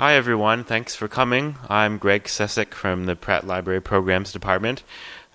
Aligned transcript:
Hi, 0.00 0.14
everyone. 0.14 0.64
Thanks 0.64 0.96
for 0.96 1.08
coming. 1.08 1.56
I'm 1.68 1.98
Greg 1.98 2.24
Sesek 2.24 2.72
from 2.72 3.04
the 3.04 3.14
Pratt 3.14 3.46
Library 3.46 3.82
Programs 3.82 4.32
Department. 4.32 4.82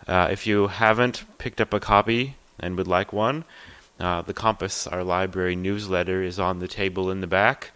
Uh, 0.07 0.29
if 0.31 0.47
you 0.47 0.65
haven't 0.65 1.23
picked 1.37 1.61
up 1.61 1.71
a 1.71 1.79
copy 1.79 2.35
and 2.59 2.75
would 2.75 2.87
like 2.87 3.13
one, 3.13 3.43
uh, 3.99 4.23
the 4.23 4.33
Compass, 4.33 4.87
our 4.87 5.03
library 5.03 5.55
newsletter, 5.55 6.23
is 6.23 6.39
on 6.39 6.57
the 6.57 6.67
table 6.67 7.11
in 7.11 7.21
the 7.21 7.27
back. 7.27 7.73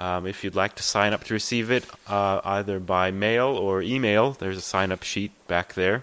Um, 0.00 0.26
if 0.26 0.42
you'd 0.42 0.54
like 0.54 0.74
to 0.76 0.82
sign 0.82 1.12
up 1.12 1.22
to 1.24 1.34
receive 1.34 1.70
it, 1.70 1.84
uh, 2.06 2.40
either 2.42 2.80
by 2.80 3.10
mail 3.10 3.48
or 3.48 3.82
email, 3.82 4.32
there's 4.32 4.56
a 4.56 4.62
sign 4.62 4.90
up 4.90 5.02
sheet 5.02 5.32
back 5.48 5.74
there. 5.74 6.02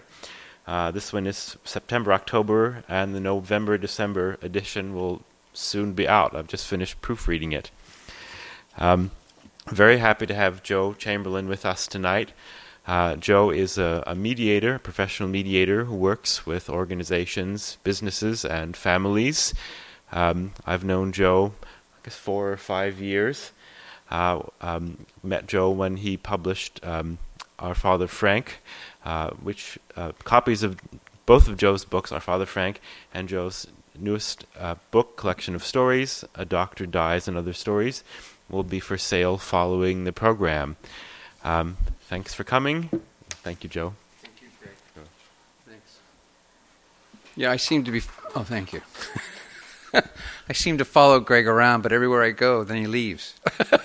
Uh, 0.64 0.92
this 0.92 1.12
one 1.12 1.26
is 1.26 1.56
September, 1.64 2.12
October, 2.12 2.84
and 2.88 3.16
the 3.16 3.20
November, 3.20 3.76
December 3.76 4.38
edition 4.42 4.94
will 4.94 5.22
soon 5.54 5.92
be 5.92 6.06
out. 6.06 6.36
I've 6.36 6.46
just 6.46 6.68
finished 6.68 7.02
proofreading 7.02 7.50
it. 7.50 7.72
Um, 8.78 9.10
very 9.70 9.98
happy 9.98 10.26
to 10.26 10.34
have 10.34 10.62
Joe 10.62 10.94
Chamberlain 10.94 11.48
with 11.48 11.64
us 11.64 11.86
tonight. 11.86 12.32
Uh, 12.86 13.16
Joe 13.16 13.50
is 13.50 13.78
a, 13.78 14.02
a, 14.06 14.14
mediator, 14.14 14.74
a 14.74 14.78
professional 14.78 15.28
mediator 15.28 15.84
who 15.84 15.94
works 15.94 16.44
with 16.44 16.68
organizations, 16.68 17.78
businesses, 17.84 18.44
and 18.44 18.76
families. 18.76 19.54
Um, 20.12 20.52
I've 20.66 20.82
known 20.82 21.12
Joe, 21.12 21.52
I 21.62 21.98
guess, 22.04 22.16
four 22.16 22.50
or 22.50 22.56
five 22.56 23.00
years. 23.00 23.52
Uh, 24.10 24.42
um, 24.60 25.06
met 25.22 25.46
Joe 25.46 25.70
when 25.70 25.98
he 25.98 26.16
published 26.16 26.84
um, 26.84 27.18
Our 27.60 27.76
Father 27.76 28.08
Frank, 28.08 28.58
uh, 29.04 29.30
which 29.30 29.78
uh, 29.96 30.12
copies 30.24 30.64
of 30.64 30.80
both 31.26 31.46
of 31.46 31.56
Joe's 31.56 31.84
books, 31.84 32.10
Our 32.10 32.20
Father 32.20 32.46
Frank, 32.46 32.80
and 33.14 33.28
Joe's 33.28 33.68
newest 33.96 34.46
uh, 34.58 34.74
book 34.90 35.16
collection 35.16 35.54
of 35.54 35.62
stories, 35.62 36.24
A 36.34 36.44
Doctor 36.44 36.86
Dies 36.86 37.28
and 37.28 37.36
Other 37.36 37.52
Stories, 37.52 38.02
will 38.50 38.64
be 38.64 38.80
for 38.80 38.98
sale 38.98 39.38
following 39.38 40.04
the 40.04 40.12
program. 40.12 40.76
Um, 41.44 41.76
thanks 42.02 42.34
for 42.34 42.44
coming. 42.44 42.90
Thank 43.42 43.64
you, 43.64 43.70
Joe. 43.70 43.94
Thank 44.20 44.42
you, 44.42 44.48
Greg. 44.60 45.06
Thanks. 45.66 45.98
Yeah, 47.36 47.50
I 47.50 47.56
seem 47.56 47.84
to 47.84 47.90
be. 47.90 48.02
Oh, 48.34 48.42
thank 48.42 48.72
you. 48.72 48.82
I 50.48 50.52
seem 50.52 50.78
to 50.78 50.84
follow 50.84 51.20
Greg 51.20 51.46
around, 51.46 51.82
but 51.82 51.92
everywhere 51.92 52.22
I 52.22 52.30
go, 52.30 52.64
then 52.64 52.76
he 52.76 52.86
leaves. 52.86 53.34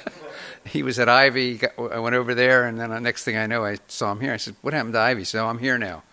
he 0.66 0.84
was 0.84 1.00
at 1.00 1.10
Ivy. 1.10 1.62
I 1.78 2.00
went 2.00 2.16
over 2.16 2.36
there, 2.36 2.66
and 2.68 2.80
then 2.80 2.90
the 2.90 3.00
next 3.00 3.24
thing 3.24 3.38
I 3.38 3.48
know, 3.48 3.64
I 3.64 3.78
saw 3.88 4.12
him 4.12 4.20
here. 4.20 4.34
I 4.34 4.38
said, 4.38 4.56
"What 4.62 4.74
happened 4.74 4.94
to 4.94 5.00
Ivy?" 5.00 5.24
So 5.24 5.48
I'm 5.48 5.60
here 5.60 5.78
now. 5.78 6.04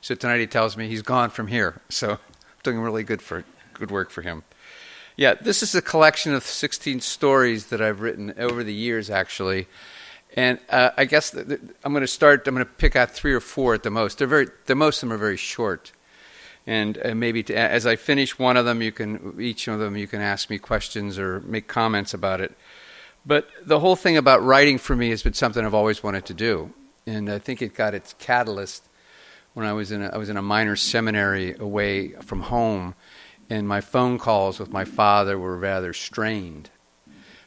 So 0.00 0.14
tonight 0.14 0.38
he 0.38 0.46
tells 0.46 0.76
me 0.76 0.88
he's 0.88 1.02
gone 1.02 1.30
from 1.30 1.48
here. 1.48 1.80
So 1.90 2.18
doing 2.62 2.78
really 2.78 3.02
good 3.02 3.20
for 3.20 3.44
good 3.74 3.90
work 3.90 4.10
for 4.10 4.22
him. 4.22 4.44
Yeah, 5.16 5.34
this 5.34 5.62
is 5.62 5.74
a 5.74 5.82
collection 5.82 6.32
of 6.34 6.42
16 6.42 7.00
stories 7.00 7.66
that 7.66 7.82
I've 7.82 8.00
written 8.00 8.34
over 8.38 8.64
the 8.64 8.72
years, 8.72 9.10
actually. 9.10 9.68
And 10.34 10.58
uh, 10.70 10.90
I 10.96 11.04
guess 11.04 11.34
I'm 11.34 11.92
going 11.92 12.00
to 12.00 12.06
start. 12.06 12.46
I'm 12.48 12.54
going 12.54 12.66
to 12.66 12.72
pick 12.72 12.96
out 12.96 13.10
three 13.10 13.34
or 13.34 13.40
four 13.40 13.74
at 13.74 13.82
the 13.82 13.90
most. 13.90 14.18
They're 14.18 14.26
very. 14.26 14.48
The 14.66 14.74
most 14.74 15.02
of 15.02 15.08
them 15.08 15.12
are 15.12 15.20
very 15.20 15.36
short. 15.36 15.92
And 16.66 16.98
uh, 17.04 17.14
maybe 17.14 17.42
to, 17.44 17.54
as 17.54 17.86
I 17.86 17.96
finish 17.96 18.38
one 18.38 18.56
of 18.56 18.64
them, 18.64 18.80
you 18.80 18.92
can 18.92 19.36
each 19.38 19.68
of 19.68 19.78
them 19.78 19.96
you 19.96 20.06
can 20.06 20.22
ask 20.22 20.48
me 20.48 20.58
questions 20.58 21.18
or 21.18 21.40
make 21.40 21.68
comments 21.68 22.14
about 22.14 22.40
it. 22.40 22.52
But 23.26 23.48
the 23.64 23.80
whole 23.80 23.96
thing 23.96 24.16
about 24.16 24.42
writing 24.42 24.78
for 24.78 24.96
me 24.96 25.10
has 25.10 25.22
been 25.22 25.34
something 25.34 25.64
I've 25.64 25.74
always 25.74 26.02
wanted 26.02 26.24
to 26.26 26.34
do, 26.34 26.72
and 27.06 27.30
I 27.30 27.38
think 27.38 27.60
it 27.60 27.74
got 27.74 27.94
its 27.94 28.14
catalyst 28.18 28.88
when 29.54 29.66
I 29.66 29.72
was 29.74 29.92
in 29.92 30.02
a, 30.02 30.08
I 30.08 30.16
was 30.16 30.28
in 30.28 30.36
a 30.36 30.42
minor 30.42 30.76
seminary 30.76 31.54
away 31.58 32.12
from 32.22 32.40
home, 32.40 32.94
and 33.52 33.68
my 33.68 33.82
phone 33.82 34.16
calls 34.16 34.58
with 34.58 34.72
my 34.72 34.86
father 34.86 35.38
were 35.38 35.58
rather 35.58 35.92
strained, 35.92 36.70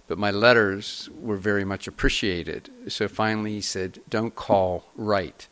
but 0.07 0.19
my 0.19 0.29
letters 0.29 1.09
were 1.19 1.35
very 1.35 1.65
much 1.65 1.87
appreciated. 1.87 2.69
So 2.87 3.07
finally 3.07 3.53
he 3.53 3.61
said, 3.61 3.99
"Don't 4.07 4.35
call, 4.35 4.85
write." 4.95 5.47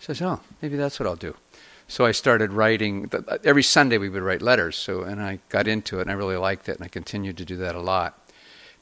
So 0.00 0.14
I 0.14 0.16
said, 0.16 0.26
"Oh, 0.26 0.40
maybe 0.62 0.76
that's 0.78 0.98
what 0.98 1.06
I'll 1.06 1.28
do." 1.30 1.36
So 1.86 2.06
I 2.06 2.12
started 2.12 2.54
writing. 2.54 3.10
Every 3.44 3.62
Sunday 3.62 3.98
we 3.98 4.08
would 4.08 4.22
write 4.22 4.40
letters. 4.40 4.76
So 4.76 5.02
and 5.02 5.20
I 5.20 5.40
got 5.50 5.68
into 5.68 5.98
it, 5.98 6.02
and 6.02 6.10
I 6.10 6.14
really 6.14 6.38
liked 6.38 6.66
it, 6.70 6.76
and 6.76 6.84
I 6.84 6.88
continued 6.88 7.36
to 7.36 7.44
do 7.44 7.56
that 7.58 7.74
a 7.74 7.82
lot. 7.92 8.10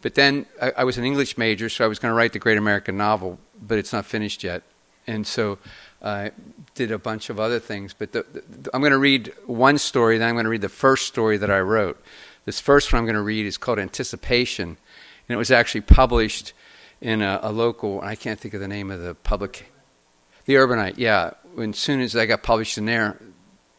But 0.03 0.15
then 0.15 0.47
I, 0.61 0.73
I 0.79 0.85
was 0.85 0.99
an 0.99 1.05
English 1.05 1.37
major, 1.37 1.69
so 1.69 1.85
I 1.85 1.89
was 1.89 1.99
going 1.99 2.13
to 2.13 2.17
write 2.17 2.33
the 2.33 2.45
Great 2.47 2.59
American 2.59 2.97
Novel, 2.97 3.41
but 3.61 3.77
it's 3.77 3.93
not 3.93 4.07
finished 4.07 4.45
yet. 4.45 4.63
And 5.09 5.27
so 5.27 5.59
I 6.03 6.33
did 6.75 6.91
a 6.91 6.99
bunch 6.99 7.31
of 7.31 7.39
other 7.39 7.59
things. 7.59 7.95
But 7.95 8.13
the, 8.13 8.27
the, 8.33 8.71
I'm 8.75 8.81
going 8.81 8.93
to 8.93 8.99
read 8.99 9.33
one 9.47 9.79
story, 9.79 10.19
then 10.19 10.29
I'm 10.29 10.35
going 10.35 10.45
to 10.45 10.51
read 10.51 10.61
the 10.61 10.69
first 10.69 11.07
story 11.07 11.37
that 11.37 11.51
I 11.51 11.61
wrote. 11.61 12.03
This 12.45 12.61
first 12.61 12.93
one 12.93 12.99
I'm 12.99 13.07
going 13.07 13.15
to 13.15 13.23
read 13.23 13.47
is 13.47 13.57
called 13.57 13.79
Anticipation, 13.79 14.69
and 14.69 15.35
it 15.35 15.37
was 15.37 15.51
actually 15.51 15.83
published 15.83 16.53
in 17.01 17.23
a, 17.23 17.39
a 17.43 17.53
local, 17.53 18.01
I 18.01 18.17
can't 18.17 18.39
think 18.39 18.55
of 18.55 18.61
the 18.61 18.69
name 18.69 18.91
of 18.91 19.01
the 19.01 19.15
public, 19.15 19.73
the 20.45 20.55
Urbanite, 20.55 20.95
yeah. 20.97 21.33
As 21.59 21.79
soon 21.79 22.01
as 22.01 22.17
I 22.17 22.27
got 22.27 22.43
published 22.43 22.79
in 22.79 22.87
there, 22.87 23.21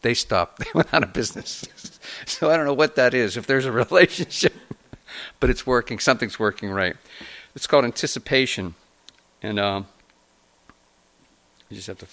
they 0.02 0.14
stopped. 0.14 0.58
They 0.64 0.70
went 0.74 0.92
out 0.94 1.02
of 1.02 1.12
business. 1.12 1.64
so 2.26 2.50
I 2.50 2.56
don't 2.56 2.64
know 2.64 2.74
what 2.74 2.96
that 2.96 3.12
is, 3.12 3.36
if 3.36 3.46
there's 3.46 3.66
a 3.66 3.72
relationship 3.84 4.54
but 5.40 5.50
it's 5.50 5.66
working. 5.66 5.98
Something's 5.98 6.38
working 6.38 6.70
right. 6.70 6.96
It's 7.54 7.66
called 7.66 7.84
anticipation, 7.84 8.74
and 9.42 9.58
um, 9.58 9.86
you 11.74 11.78
just 11.80 11.88
have 11.88 11.98
to. 11.98 12.06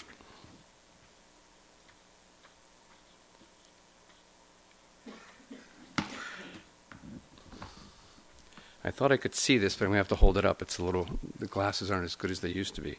I 8.84 8.90
thought 8.90 9.12
I 9.12 9.16
could 9.16 9.36
see 9.36 9.58
this, 9.58 9.76
but 9.76 9.84
I'm 9.84 9.90
going 9.90 9.94
to 9.94 9.98
have 9.98 10.08
to 10.08 10.16
hold 10.16 10.36
it 10.36 10.44
up. 10.44 10.60
It's 10.60 10.78
a 10.78 10.84
little, 10.84 11.06
the 11.38 11.46
glasses 11.46 11.90
aren't 11.90 12.04
as 12.04 12.16
good 12.16 12.32
as 12.32 12.40
they 12.40 12.48
used 12.48 12.74
to 12.74 12.80
be. 12.80 12.98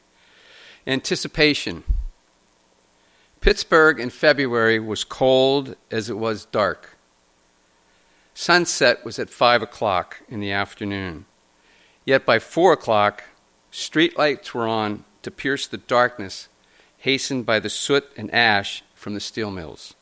Anticipation. 0.88 1.84
Pittsburgh 3.42 4.00
in 4.00 4.10
February 4.10 4.80
was 4.80 5.04
cold 5.04 5.76
as 5.92 6.10
it 6.10 6.18
was 6.18 6.46
dark. 6.46 6.96
Sunset 8.34 9.04
was 9.04 9.20
at 9.20 9.30
5 9.30 9.62
o'clock 9.62 10.22
in 10.30 10.40
the 10.40 10.52
afternoon. 10.52 11.26
Yet 12.06 12.26
by 12.26 12.40
4 12.40 12.72
o'clock, 12.72 13.26
streetlights 13.70 14.54
were 14.54 14.68
on 14.68 15.04
to 15.24 15.32
pierce 15.32 15.68
the 15.68 15.78
darkness, 15.78 16.48
hastened 17.04 17.46
by 17.46 17.60
the 17.60 17.70
soot 17.70 18.06
and 18.16 18.34
ash 18.34 18.82
from 18.96 19.14
the 19.14 19.20
steel 19.20 19.52
mills. 19.52 19.94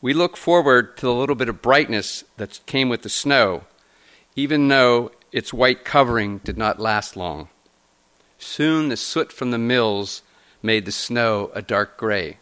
We 0.00 0.14
look 0.14 0.34
forward 0.34 0.96
to 0.96 1.04
the 1.04 1.12
little 1.12 1.34
bit 1.34 1.50
of 1.50 1.60
brightness 1.60 2.24
that 2.38 2.60
came 2.64 2.88
with 2.88 3.02
the 3.02 3.10
snow, 3.10 3.64
even 4.34 4.68
though 4.68 5.12
its 5.30 5.52
white 5.52 5.84
covering 5.84 6.38
did 6.38 6.56
not 6.56 6.80
last 6.80 7.18
long. 7.18 7.48
Soon 8.38 8.88
the 8.88 8.96
soot 8.96 9.30
from 9.30 9.50
the 9.50 9.58
mills 9.58 10.22
made 10.62 10.86
the 10.86 10.92
snow 10.92 11.50
a 11.54 11.60
dark 11.60 11.98
gray. 11.98 12.38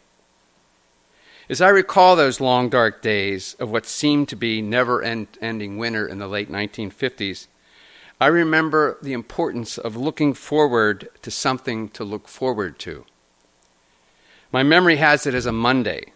As 1.48 1.60
I 1.60 1.70
recall 1.70 2.14
those 2.14 2.40
long, 2.40 2.68
dark 2.68 3.02
days 3.02 3.56
of 3.58 3.72
what 3.72 3.86
seemed 3.86 4.28
to 4.28 4.36
be 4.36 4.62
never 4.62 5.02
ending 5.02 5.78
winter 5.78 6.06
in 6.06 6.20
the 6.20 6.28
late 6.28 6.48
1950s, 6.48 7.48
I 8.20 8.28
remember 8.28 8.98
the 9.02 9.14
importance 9.14 9.78
of 9.78 9.96
looking 9.96 10.32
forward 10.32 11.08
to 11.22 11.30
something 11.32 11.88
to 11.88 12.04
look 12.04 12.28
forward 12.28 12.78
to. 12.80 13.04
My 14.56 14.62
memory 14.62 14.96
has 14.96 15.26
it 15.26 15.34
as 15.34 15.44
a 15.44 15.52
Monday. 15.52 16.14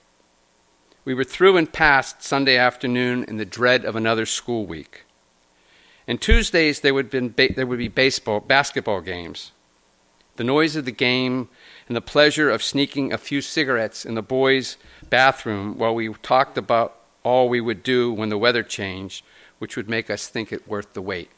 We 1.04 1.12
were 1.12 1.24
through 1.24 1.58
and 1.58 1.70
past 1.70 2.22
Sunday 2.22 2.56
afternoon 2.56 3.22
in 3.24 3.36
the 3.36 3.44
dread 3.44 3.84
of 3.84 3.96
another 3.96 4.24
school 4.24 4.64
week. 4.64 5.04
And 6.08 6.18
Tuesdays 6.18 6.80
there 6.80 6.94
would, 6.94 7.10
ba- 7.10 7.52
there 7.52 7.66
would 7.66 7.78
be 7.78 7.88
baseball, 7.88 8.40
basketball 8.40 9.02
games. 9.02 9.52
The 10.36 10.44
noise 10.44 10.74
of 10.74 10.86
the 10.86 10.90
game 10.90 11.50
and 11.86 11.94
the 11.94 12.00
pleasure 12.00 12.48
of 12.48 12.62
sneaking 12.62 13.12
a 13.12 13.18
few 13.18 13.42
cigarettes 13.42 14.06
in 14.06 14.14
the 14.14 14.22
boys' 14.22 14.78
bathroom 15.10 15.76
while 15.76 15.94
we 15.94 16.08
talked 16.22 16.56
about 16.56 16.96
all 17.22 17.46
we 17.46 17.60
would 17.60 17.82
do 17.82 18.10
when 18.10 18.30
the 18.30 18.38
weather 18.38 18.62
changed, 18.62 19.22
which 19.58 19.76
would 19.76 19.90
make 19.90 20.08
us 20.08 20.28
think 20.28 20.50
it 20.50 20.66
worth 20.66 20.94
the 20.94 21.02
wait. 21.02 21.28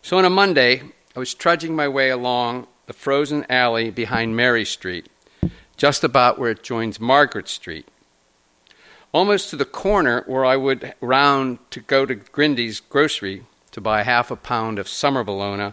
So 0.00 0.16
on 0.16 0.24
a 0.24 0.30
Monday, 0.30 0.84
I 1.14 1.18
was 1.18 1.34
trudging 1.34 1.76
my 1.76 1.86
way 1.86 2.08
along 2.08 2.66
the 2.86 2.94
frozen 2.94 3.44
alley 3.50 3.90
behind 3.90 4.34
Mary 4.34 4.64
Street, 4.64 5.09
just 5.80 6.04
about 6.04 6.38
where 6.38 6.50
it 6.50 6.62
joins 6.62 7.00
Margaret 7.00 7.48
Street. 7.48 7.88
Almost 9.12 9.48
to 9.48 9.56
the 9.56 9.64
corner 9.64 10.24
where 10.26 10.44
I 10.44 10.54
would 10.54 10.92
round 11.00 11.58
to 11.70 11.80
go 11.80 12.04
to 12.04 12.16
Grindy's 12.16 12.80
grocery 12.80 13.46
to 13.70 13.80
buy 13.80 14.02
half 14.02 14.30
a 14.30 14.36
pound 14.36 14.78
of 14.78 14.86
summer 14.86 15.24
bologna 15.24 15.72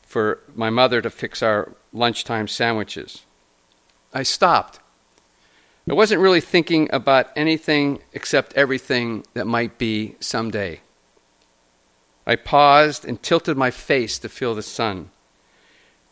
for 0.00 0.40
my 0.54 0.70
mother 0.70 1.02
to 1.02 1.10
fix 1.10 1.42
our 1.42 1.72
lunchtime 1.92 2.48
sandwiches. 2.48 3.26
I 4.14 4.22
stopped 4.22 4.80
I 5.86 5.92
wasn't 5.92 6.22
really 6.22 6.40
thinking 6.40 6.88
about 6.90 7.30
anything 7.36 8.00
except 8.14 8.54
everything 8.54 9.26
that 9.34 9.46
might 9.46 9.76
be 9.76 10.16
someday. 10.18 10.80
I 12.26 12.36
paused 12.36 13.04
and 13.04 13.22
tilted 13.22 13.58
my 13.58 13.70
face 13.70 14.18
to 14.20 14.30
feel 14.30 14.54
the 14.54 14.62
sun. 14.62 15.10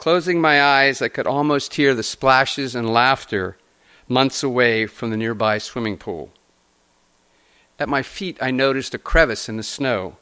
Closing 0.03 0.41
my 0.41 0.61
eyes, 0.61 1.01
I 1.01 1.07
could 1.07 1.29
almost 1.29 1.75
hear 1.75 1.95
the 1.95 2.03
splashes 2.03 2.75
and 2.75 2.93
laughter 2.93 3.57
months 4.09 4.43
away 4.43 4.85
from 4.85 5.11
the 5.11 5.17
nearby 5.17 5.59
swimming 5.59 5.97
pool. 5.97 6.33
At 7.79 7.89
my 7.89 8.03
feet, 8.03 8.37
I 8.41 8.51
noticed 8.51 8.95
a 8.95 8.99
crevice 8.99 9.49
in 9.49 9.59
the 9.59 9.63
snow. 9.63 10.17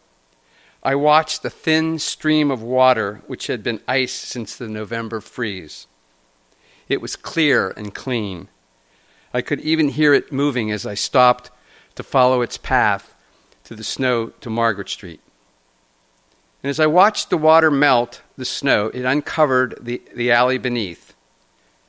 I 0.83 0.97
watched 0.97 1.43
the 1.43 1.49
thin 1.49 1.99
stream 1.99 2.51
of 2.51 2.63
water 2.63 3.23
which 3.27 3.47
had 3.47 3.63
been 3.63 3.81
ice 3.89 4.13
since 4.13 4.55
the 4.55 4.69
November 4.69 5.19
freeze. 5.19 5.87
It 6.91 7.01
was 7.01 7.17
clear 7.17 7.71
and 7.71 7.95
clean. 7.95 8.49
I 9.33 9.41
could 9.41 9.63
even 9.63 9.89
hear 9.89 10.13
it 10.13 10.31
moving 10.31 10.71
as 10.71 10.85
I 10.85 10.93
stopped 10.93 11.51
to 11.95 12.03
follow 12.03 12.43
its 12.43 12.59
path 12.59 13.15
to 13.65 13.75
the 13.75 13.83
snow 13.83 14.27
to 14.43 14.51
Margaret 14.51 14.91
Street. 14.91 15.23
And 16.63 16.71
as 16.71 16.81
I 16.81 16.87
watched 16.87 17.31
the 17.31 17.39
water 17.39 17.71
melt 17.71 18.23
the 18.37 18.45
snow, 18.45 18.89
it 18.89 19.05
uncovered 19.05 19.79
the, 19.81 20.03
the 20.15 20.31
alley 20.31 20.59
beneath 20.59 21.15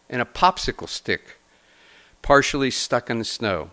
and 0.09 0.21
a 0.21 0.25
popsicle 0.25 0.89
stick 0.89 1.37
partially 2.21 2.69
stuck 2.69 3.09
in 3.09 3.17
the 3.17 3.25
snow. 3.25 3.71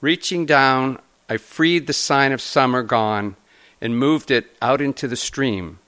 Reaching 0.00 0.44
down, 0.44 0.98
I 1.28 1.36
freed 1.36 1.86
the 1.86 1.92
sign 1.92 2.32
of 2.32 2.42
summer 2.42 2.82
gone 2.82 3.36
and 3.80 3.98
moved 3.98 4.30
it 4.30 4.54
out 4.60 4.80
into 4.80 5.08
the 5.08 5.16
stream, 5.16 5.78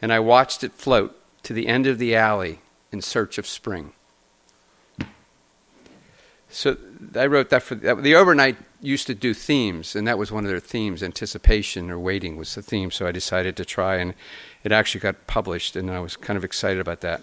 and 0.00 0.12
I 0.12 0.20
watched 0.20 0.64
it 0.64 0.72
float 0.72 1.16
to 1.42 1.52
the 1.52 1.66
end 1.66 1.86
of 1.86 1.98
the 1.98 2.14
alley 2.14 2.60
in 2.92 3.02
search 3.02 3.38
of 3.38 3.46
spring. 3.46 3.92
So 6.48 6.76
I 7.14 7.26
wrote 7.26 7.50
that 7.50 7.62
for 7.62 7.74
the 7.74 8.12
Urbanite 8.12 8.56
used 8.80 9.06
to 9.06 9.14
do 9.14 9.34
themes, 9.34 9.94
and 9.94 10.06
that 10.06 10.18
was 10.18 10.32
one 10.32 10.44
of 10.44 10.50
their 10.50 10.60
themes. 10.60 11.02
Anticipation 11.02 11.90
or 11.90 11.98
waiting 11.98 12.36
was 12.36 12.54
the 12.54 12.62
theme. 12.62 12.90
So 12.90 13.06
I 13.06 13.12
decided 13.12 13.56
to 13.56 13.64
try, 13.64 13.96
and 13.96 14.14
it 14.64 14.72
actually 14.72 15.00
got 15.00 15.26
published, 15.26 15.76
and 15.76 15.90
I 15.90 16.00
was 16.00 16.16
kind 16.16 16.36
of 16.36 16.44
excited 16.44 16.80
about 16.80 17.00
that. 17.02 17.22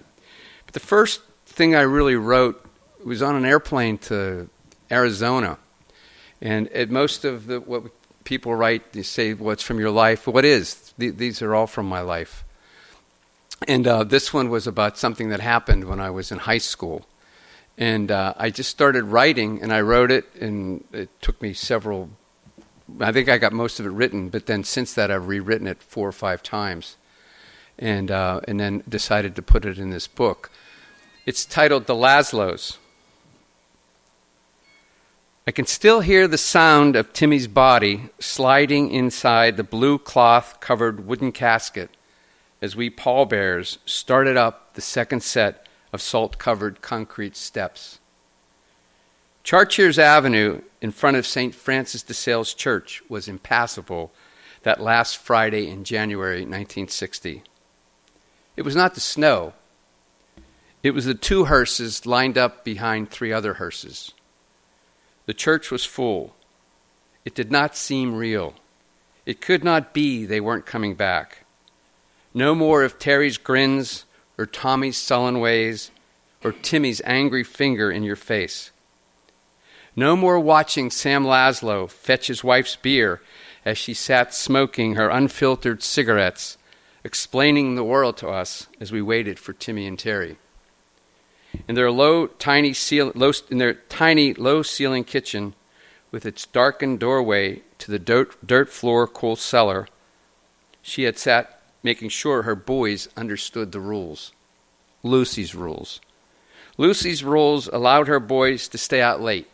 But 0.65 0.73
the 0.73 0.79
first 0.79 1.21
thing 1.45 1.75
I 1.75 1.81
really 1.81 2.15
wrote 2.15 2.63
was 3.03 3.21
on 3.21 3.35
an 3.35 3.45
airplane 3.45 3.97
to 3.99 4.49
Arizona, 4.91 5.57
and 6.41 6.67
at 6.69 6.89
most 6.89 7.25
of 7.25 7.47
the 7.47 7.59
what 7.59 7.83
people 8.23 8.55
write, 8.55 8.93
they 8.93 9.03
say, 9.03 9.33
"What's 9.33 9.63
from 9.63 9.79
your 9.79 9.91
life?" 9.91 10.27
What 10.27 10.45
is? 10.45 10.93
These 10.97 11.41
are 11.41 11.55
all 11.55 11.67
from 11.67 11.87
my 11.87 12.01
life. 12.01 12.43
And 13.67 13.87
uh, 13.87 14.03
this 14.03 14.33
one 14.33 14.49
was 14.49 14.67
about 14.67 14.97
something 14.97 15.29
that 15.29 15.39
happened 15.39 15.85
when 15.85 15.99
I 15.99 16.11
was 16.11 16.31
in 16.31 16.39
high 16.39 16.59
school. 16.59 17.07
And 17.77 18.09
uh, 18.09 18.33
I 18.37 18.49
just 18.49 18.69
started 18.71 19.03
writing, 19.05 19.61
and 19.61 19.71
I 19.71 19.81
wrote 19.81 20.09
it, 20.09 20.25
and 20.35 20.83
it 20.91 21.09
took 21.21 21.39
me 21.41 21.53
several. 21.53 22.09
I 22.99 23.11
think 23.11 23.29
I 23.29 23.37
got 23.37 23.53
most 23.53 23.79
of 23.79 23.85
it 23.85 23.89
written, 23.89 24.29
but 24.29 24.47
then 24.47 24.63
since 24.63 24.93
that, 24.95 25.11
I've 25.11 25.27
rewritten 25.27 25.67
it 25.67 25.83
four 25.83 26.07
or 26.07 26.13
five 26.13 26.41
times, 26.41 26.97
and 27.77 28.09
uh, 28.09 28.41
and 28.47 28.59
then 28.59 28.83
decided 28.89 29.35
to 29.35 29.41
put 29.41 29.63
it 29.63 29.77
in 29.77 29.91
this 29.91 30.07
book. 30.07 30.49
It's 31.25 31.45
titled 31.45 31.85
"The 31.85 31.93
Laszlos." 31.93 32.77
I 35.45 35.51
can 35.51 35.65
still 35.65 36.01
hear 36.01 36.27
the 36.27 36.37
sound 36.37 36.97
of 36.97 37.13
Timmy's 37.13 37.47
body 37.47 38.09
sliding 38.19 38.91
inside 38.91 39.55
the 39.55 39.63
blue 39.63 39.97
cloth 39.97 40.59
covered 40.59 41.07
wooden 41.07 41.31
casket 41.31 41.89
as 42.61 42.75
we 42.75 42.89
pallbearers 42.89 43.77
started 43.85 44.35
up 44.35 44.73
the 44.73 44.81
second 44.81 45.21
set 45.23 45.66
of 45.93 46.01
salt 46.01 46.37
covered 46.37 46.81
concrete 46.81 47.35
steps. 47.35 47.99
Chartiers 49.43 49.97
Avenue 49.97 50.61
in 50.81 50.91
front 50.91 51.17
of 51.17 51.25
St. 51.25 51.55
Francis 51.55 52.03
de 52.03 52.13
Sales 52.13 52.53
Church 52.53 53.01
was 53.07 53.27
impassable 53.27 54.11
that 54.63 54.81
last 54.81 55.17
Friday 55.17 55.69
in 55.69 55.83
January 55.83 56.41
1960. 56.41 57.43
It 58.55 58.63
was 58.63 58.75
not 58.75 58.93
the 58.93 58.99
snow, 58.99 59.53
it 60.83 60.93
was 60.93 61.05
the 61.05 61.13
two 61.13 61.45
hearses 61.45 62.05
lined 62.05 62.37
up 62.37 62.63
behind 62.63 63.09
three 63.09 63.33
other 63.33 63.55
hearses. 63.55 64.13
The 65.25 65.33
church 65.33 65.71
was 65.71 65.83
full. 65.83 66.35
It 67.25 67.35
did 67.35 67.51
not 67.51 67.75
seem 67.75 68.15
real. 68.15 68.53
It 69.25 69.41
could 69.41 69.63
not 69.63 69.93
be 69.93 70.25
they 70.25 70.39
weren't 70.39 70.65
coming 70.65 70.95
back. 70.95 71.45
No 72.33 72.55
more 72.55 72.83
of 72.83 72.99
Terry's 72.99 73.37
grins 73.37 74.05
or 74.37 74.45
Tommy's 74.45 74.97
sullen 74.97 75.39
ways 75.39 75.91
or 76.43 76.51
Timmy's 76.51 77.01
angry 77.03 77.43
finger 77.43 77.91
in 77.91 78.03
your 78.03 78.15
face. 78.15 78.71
No 79.95 80.15
more 80.15 80.39
watching 80.39 80.91
Sam 80.91 81.23
Laszlo 81.23 81.89
fetch 81.89 82.27
his 82.27 82.43
wife's 82.43 82.75
beer 82.75 83.21
as 83.65 83.77
she 83.77 83.93
sat 83.93 84.33
smoking 84.33 84.95
her 84.95 85.09
unfiltered 85.09 85.81
cigarettes, 85.81 86.57
explaining 87.03 87.75
the 87.75 87.83
world 87.83 88.15
to 88.17 88.29
us 88.29 88.67
as 88.79 88.91
we 88.91 89.01
waited 89.01 89.39
for 89.39 89.53
Timmy 89.53 89.87
and 89.87 89.97
Terry. 89.97 90.37
In 91.67 91.75
their 91.75 91.91
low, 91.91 92.27
tiny, 92.27 92.71
ceil- 92.71 93.11
low, 93.15 93.31
in 93.49 93.57
their 93.57 93.73
tiny, 93.73 94.33
low 94.33 94.61
ceiling 94.61 95.03
kitchen, 95.03 95.55
with 96.11 96.25
its 96.25 96.45
darkened 96.45 96.99
doorway 96.99 97.61
to 97.79 97.91
the 97.91 97.99
dirt, 97.99 98.35
dirt 98.45 98.69
floor 98.69 99.07
cool 99.07 99.35
cellar, 99.35 99.87
she 100.81 101.03
had 101.03 101.17
sat 101.17 101.56
making 101.83 102.09
sure 102.09 102.43
her 102.43 102.55
boys 102.55 103.07
understood 103.15 103.71
the 103.71 103.79
rules. 103.79 104.31
Lucy's 105.03 105.55
rules. 105.55 106.01
Lucy's 106.77 107.23
rules 107.23 107.67
allowed 107.67 108.07
her 108.07 108.19
boys 108.19 108.67
to 108.67 108.77
stay 108.77 109.01
out 109.01 109.21
late, 109.21 109.47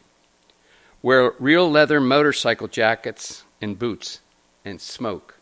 wear 1.02 1.34
real 1.40 1.70
leather 1.70 2.02
motorcycle 2.02 2.68
jackets 2.68 3.44
and 3.62 3.80
boots, 3.80 4.20
and 4.66 4.82
smoke. 4.82 5.38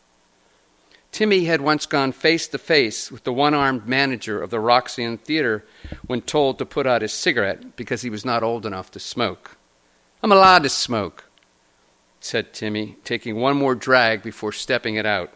Timmy 1.11 1.45
had 1.45 1.59
once 1.59 1.85
gone 1.85 2.13
face 2.13 2.47
to 2.47 2.57
face 2.57 3.11
with 3.11 3.23
the 3.25 3.33
one 3.33 3.53
armed 3.53 3.87
manager 3.87 4.41
of 4.41 4.49
the 4.49 4.59
Roxy 4.59 5.17
Theater 5.17 5.65
when 6.05 6.21
told 6.21 6.57
to 6.57 6.65
put 6.65 6.87
out 6.87 7.01
his 7.01 7.11
cigarette 7.11 7.75
because 7.75 8.01
he 8.01 8.09
was 8.09 8.23
not 8.23 8.43
old 8.43 8.65
enough 8.65 8.91
to 8.91 8.99
smoke. 8.99 9.57
I'm 10.23 10.31
allowed 10.31 10.63
to 10.63 10.69
smoke, 10.69 11.25
said 12.21 12.53
Timmy, 12.53 12.97
taking 13.03 13.35
one 13.35 13.57
more 13.57 13.75
drag 13.75 14.23
before 14.23 14.53
stepping 14.53 14.95
it 14.95 15.05
out. 15.05 15.33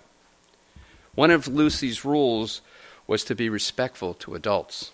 One 1.15 1.31
of 1.31 1.47
Lucy's 1.47 2.06
rules 2.06 2.62
was 3.07 3.23
to 3.25 3.35
be 3.35 3.50
respectful 3.50 4.13
to 4.15 4.35
adults. 4.35 4.91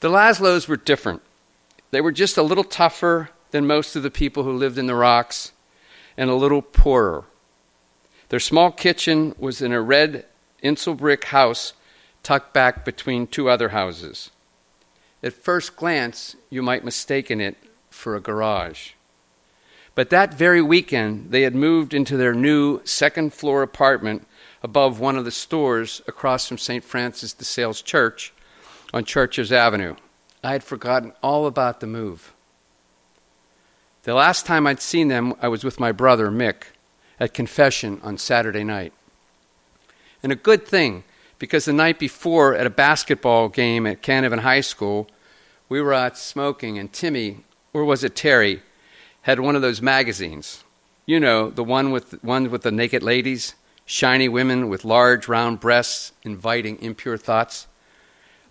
The 0.00 0.08
Laszlos 0.08 0.68
were 0.68 0.76
different. 0.76 1.22
They 1.90 2.00
were 2.00 2.12
just 2.12 2.36
a 2.36 2.42
little 2.42 2.64
tougher 2.64 3.30
than 3.50 3.66
most 3.66 3.96
of 3.96 4.02
the 4.02 4.10
people 4.10 4.42
who 4.42 4.52
lived 4.52 4.78
in 4.78 4.86
the 4.86 4.94
rocks 4.94 5.52
and 6.16 6.30
a 6.30 6.34
little 6.34 6.62
poorer. 6.62 7.24
Their 8.28 8.40
small 8.40 8.72
kitchen 8.72 9.34
was 9.38 9.62
in 9.62 9.72
a 9.72 9.80
red 9.80 10.26
Insulbrick 10.62 11.24
house 11.24 11.74
tucked 12.22 12.52
back 12.52 12.84
between 12.84 13.26
two 13.26 13.48
other 13.48 13.68
houses. 13.70 14.30
At 15.22 15.32
first 15.32 15.76
glance, 15.76 16.36
you 16.50 16.62
might 16.62 16.84
mistaken 16.84 17.40
it 17.40 17.56
for 17.90 18.16
a 18.16 18.20
garage. 18.20 18.92
But 19.94 20.10
that 20.10 20.34
very 20.34 20.60
weekend, 20.60 21.30
they 21.30 21.42
had 21.42 21.54
moved 21.54 21.94
into 21.94 22.16
their 22.16 22.34
new 22.34 22.80
second 22.84 23.32
floor 23.32 23.62
apartment 23.62 24.26
above 24.62 25.00
one 25.00 25.16
of 25.16 25.24
the 25.24 25.30
stores 25.30 26.02
across 26.06 26.46
from 26.46 26.58
St. 26.58 26.84
Francis 26.84 27.32
de 27.32 27.44
Sales 27.44 27.82
Church 27.82 28.32
on 28.92 29.04
Chartiers 29.04 29.52
Avenue. 29.52 29.96
I 30.42 30.52
had 30.52 30.64
forgotten 30.64 31.12
all 31.22 31.46
about 31.46 31.80
the 31.80 31.86
move. 31.86 32.32
The 34.04 34.14
last 34.14 34.46
time 34.46 34.66
I'd 34.66 34.80
seen 34.80 35.08
them, 35.08 35.34
I 35.42 35.48
was 35.48 35.64
with 35.64 35.80
my 35.80 35.90
brother, 35.90 36.30
Mick, 36.30 36.64
at 37.18 37.34
confession 37.34 38.00
on 38.02 38.18
Saturday 38.18 38.62
night. 38.62 38.92
And 40.22 40.30
a 40.30 40.36
good 40.36 40.66
thing, 40.66 41.04
because 41.38 41.64
the 41.64 41.72
night 41.72 41.98
before 41.98 42.54
at 42.54 42.66
a 42.66 42.70
basketball 42.70 43.48
game 43.48 43.86
at 43.86 44.02
Canevin 44.02 44.40
High 44.40 44.60
School, 44.60 45.08
we 45.68 45.80
were 45.80 45.92
out 45.92 46.16
smoking, 46.16 46.78
and 46.78 46.92
Timmy, 46.92 47.38
or 47.72 47.84
was 47.84 48.04
it 48.04 48.14
Terry, 48.14 48.62
had 49.22 49.40
one 49.40 49.56
of 49.56 49.62
those 49.62 49.82
magazines. 49.82 50.62
You 51.04 51.18
know, 51.18 51.50
the 51.50 51.64
one 51.64 51.90
with, 51.90 52.22
one 52.22 52.50
with 52.50 52.62
the 52.62 52.70
naked 52.70 53.02
ladies 53.02 53.54
shiny 53.86 54.28
women 54.28 54.68
with 54.68 54.84
large 54.84 55.28
round 55.28 55.60
breasts 55.60 56.12
inviting 56.22 56.82
impure 56.82 57.16
thoughts. 57.16 57.68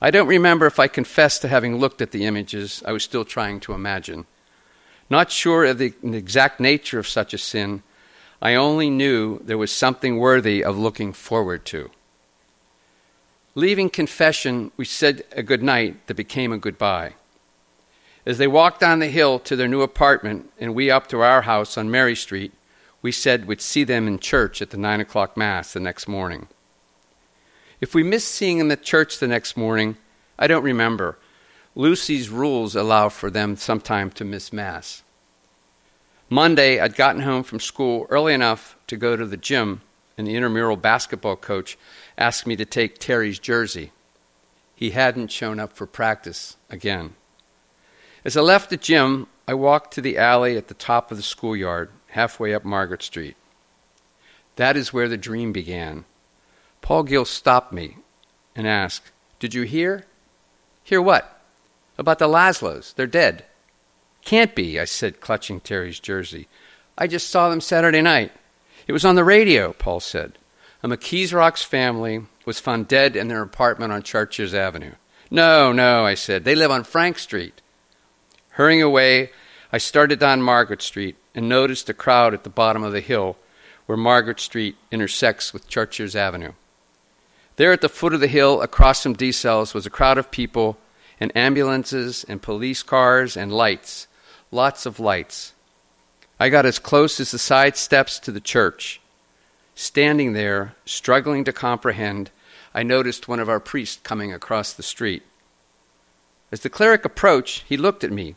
I 0.01 0.10
don't 0.10 0.27
remember 0.27 0.65
if 0.65 0.80
I 0.80 0.88
confessed 0.88 1.42
to 1.42 1.48
having 1.48 1.77
looked 1.77 2.01
at 2.01 2.12
the 2.12 2.25
images 2.25 2.82
I 2.86 2.94
was 2.94 3.04
still 3.04 3.25
trying 3.25 3.60
to 3.62 3.74
imagine. 3.74 4.25
Not 5.10 5.32
sure 5.32 5.65
of 5.65 5.77
the 5.77 5.94
exact 6.04 6.60
nature 6.60 6.98
of 6.98 7.08
such 7.08 7.34
a 7.34 7.38
sin, 7.38 7.84
I 8.42 8.56
only 8.56 8.89
knew 8.89 9.39
there 9.44 9.58
was 9.58 9.72
something 9.72 10.18
worthy 10.18 10.63
of 10.63 10.77
looking 10.77 11.13
forward 11.13 11.65
to. 11.65 11.92
Leaving 13.54 13.89
confession, 13.89 14.72
we 14.77 14.86
said 14.86 15.24
a 15.32 15.44
good 15.44 15.63
night 15.63 16.08
that 16.08 16.15
became 16.15 16.51
a 16.51 16.58
goodbye. 16.58 17.13
As 18.25 18.38
they 18.38 18.48
walked 18.48 18.80
down 18.80 19.00
the 19.00 19.08
hill 19.08 19.39
to 19.39 19.56
their 19.56 19.68
new 19.68 19.82
apartment 19.82 20.51
and 20.60 20.74
we 20.74 20.89
up 20.89 21.08
to 21.08 21.22
our 21.22 21.44
house 21.44 21.77
on 21.77 21.92
Mary 21.92 22.15
Street, 22.15 22.51
we 23.06 23.12
said 23.12 23.46
we'd 23.46 23.62
see 23.62 23.84
them 23.84 24.08
in 24.08 24.18
church 24.18 24.64
at 24.64 24.72
the 24.72 24.78
nine 24.78 25.00
o'clock 25.00 25.38
Mass 25.38 25.74
the 25.74 25.80
next 25.80 26.08
morning. 26.08 26.48
If 27.80 27.94
we 27.94 28.02
missed 28.02 28.30
seeing 28.30 28.58
them 28.58 28.72
at 28.72 28.82
church 28.82 29.20
the 29.20 29.28
next 29.28 29.56
morning, 29.56 29.98
I 30.40 30.48
don't 30.48 30.64
remember. 30.64 31.20
Lucy's 31.76 32.30
rules 32.30 32.76
allow 32.76 33.10
for 33.10 33.30
them 33.30 33.58
sometime 33.58 34.10
to 34.10 34.26
miss 34.26 34.52
Mass. 34.52 35.04
Monday, 36.32 36.80
I'd 36.80 36.96
gotten 36.96 37.22
home 37.22 37.44
from 37.44 37.60
school 37.60 38.08
early 38.10 38.34
enough 38.34 38.76
to 38.88 38.98
go 38.98 39.16
to 39.16 39.28
the 39.28 39.38
gym, 39.38 39.82
and 40.18 40.26
the 40.26 40.36
intramural 40.36 40.76
basketball 40.76 41.36
coach 41.36 41.78
asked 42.18 42.48
me 42.48 42.56
to 42.56 42.66
take 42.66 42.98
Terry's 42.98 43.38
jersey. 43.38 43.92
He 44.76 44.90
hadn't 44.90 45.32
shown 45.32 45.60
up 45.60 45.74
for 45.74 45.86
practice 45.86 46.58
again. 46.72 47.14
As 48.24 48.36
I 48.36 48.42
left 48.42 48.72
the 48.72 48.78
gym, 48.78 49.28
I 49.48 49.54
walked 49.54 49.94
to 49.94 50.02
the 50.02 50.18
alley 50.18 50.58
at 50.58 50.70
the 50.70 50.74
top 50.74 51.12
of 51.12 51.18
the 51.18 51.24
schoolyard 51.24 51.92
halfway 52.15 52.53
up 52.53 52.63
Margaret 52.63 53.03
Street. 53.03 53.36
That 54.55 54.77
is 54.77 54.93
where 54.93 55.10
the 55.10 55.17
dream 55.17 55.51
began. 55.51 56.05
Paul 56.81 57.03
Gill 57.03 57.25
stopped 57.25 57.74
me 57.74 57.98
and 58.55 58.65
asked, 58.65 59.12
Did 59.38 59.53
you 59.53 59.63
hear? 59.63 60.05
Hear 60.81 61.01
what? 61.01 61.41
About 61.98 62.19
the 62.19 62.29
Laszlos. 62.29 62.95
They're 62.95 63.05
dead. 63.05 63.43
Can't 64.24 64.55
be, 64.55 64.79
I 64.79 64.86
said, 64.86 65.19
clutching 65.19 65.60
Terry's 65.60 66.00
jersey. 66.00 66.48
I 66.98 67.07
just 67.07 67.29
saw 67.29 67.50
them 67.50 67.60
Saturday 67.60 68.01
night. 68.01 68.31
It 68.88 68.93
was 68.93 69.03
on 69.03 69.15
the 69.15 69.25
radio, 69.25 69.74
Paul 69.74 70.00
said. 70.00 70.38
A 70.84 70.88
McKees 70.88 71.34
Rocks 71.34 71.63
family 71.63 72.22
was 72.45 72.62
found 72.62 72.88
dead 72.88 73.17
in 73.17 73.27
their 73.27 73.41
apartment 73.41 73.91
on 73.91 74.03
Chartiers 74.03 74.53
Avenue. 74.53 74.93
No, 75.29 75.74
no, 75.74 76.05
I 76.05 76.13
said. 76.13 76.45
They 76.45 76.55
live 76.55 76.72
on 76.72 76.86
Frank 76.86 77.19
Street. 77.19 77.62
Hurrying 78.51 78.81
away, 78.81 79.31
I 79.74 79.79
started 79.79 80.17
down 80.17 80.41
Margaret 80.41 80.81
Street 80.81 81.17
and 81.36 81.48
noticed 81.48 81.89
a 81.89 81.94
crowd 81.94 82.34
at 82.34 82.44
the 82.44 82.50
bottom 82.50 82.84
of 82.84 82.94
the 82.94 83.01
hill 83.01 83.38
where 83.86 83.98
Margaret 83.98 84.39
Street 84.39 84.77
intersects 84.89 85.54
with 85.54 85.68
Chartiers 85.68 86.15
Avenue. 86.15 86.54
There 87.58 87.72
at 87.72 87.82
the 87.82 87.89
foot 87.89 88.13
of 88.13 88.20
the 88.20 88.27
hill, 88.27 88.62
across 88.62 89.04
from 89.04 89.13
De 89.13 89.32
Sales, 89.32 89.74
was 89.74 89.86
a 89.86 89.92
crowd 89.92 90.18
of 90.18 90.32
people 90.32 90.77
and 91.20 91.36
ambulances 91.36 92.25
and 92.27 92.42
police 92.42 92.84
cars 92.84 93.38
and 93.38 93.51
lights. 93.54 94.08
Lots 94.51 94.86
of 94.86 95.00
lights. 95.00 95.54
I 96.39 96.50
got 96.50 96.65
as 96.65 96.80
close 96.80 97.20
as 97.20 97.32
the 97.32 97.38
side 97.38 97.77
steps 97.77 98.20
to 98.20 98.32
the 98.32 98.42
church. 98.42 99.00
Standing 99.74 100.34
there, 100.34 100.75
struggling 100.86 101.44
to 101.46 101.54
comprehend, 101.54 102.32
I 102.74 102.84
noticed 102.84 103.27
one 103.27 103.39
of 103.39 103.50
our 103.50 103.60
priests 103.60 104.01
coming 104.04 104.34
across 104.34 104.74
the 104.74 104.84
street. 104.84 105.24
As 106.51 106.62
the 106.62 106.70
cleric 106.70 107.06
approached, 107.06 107.63
he 107.68 107.77
looked 107.77 108.04
at 108.04 108.12
me, 108.12 108.36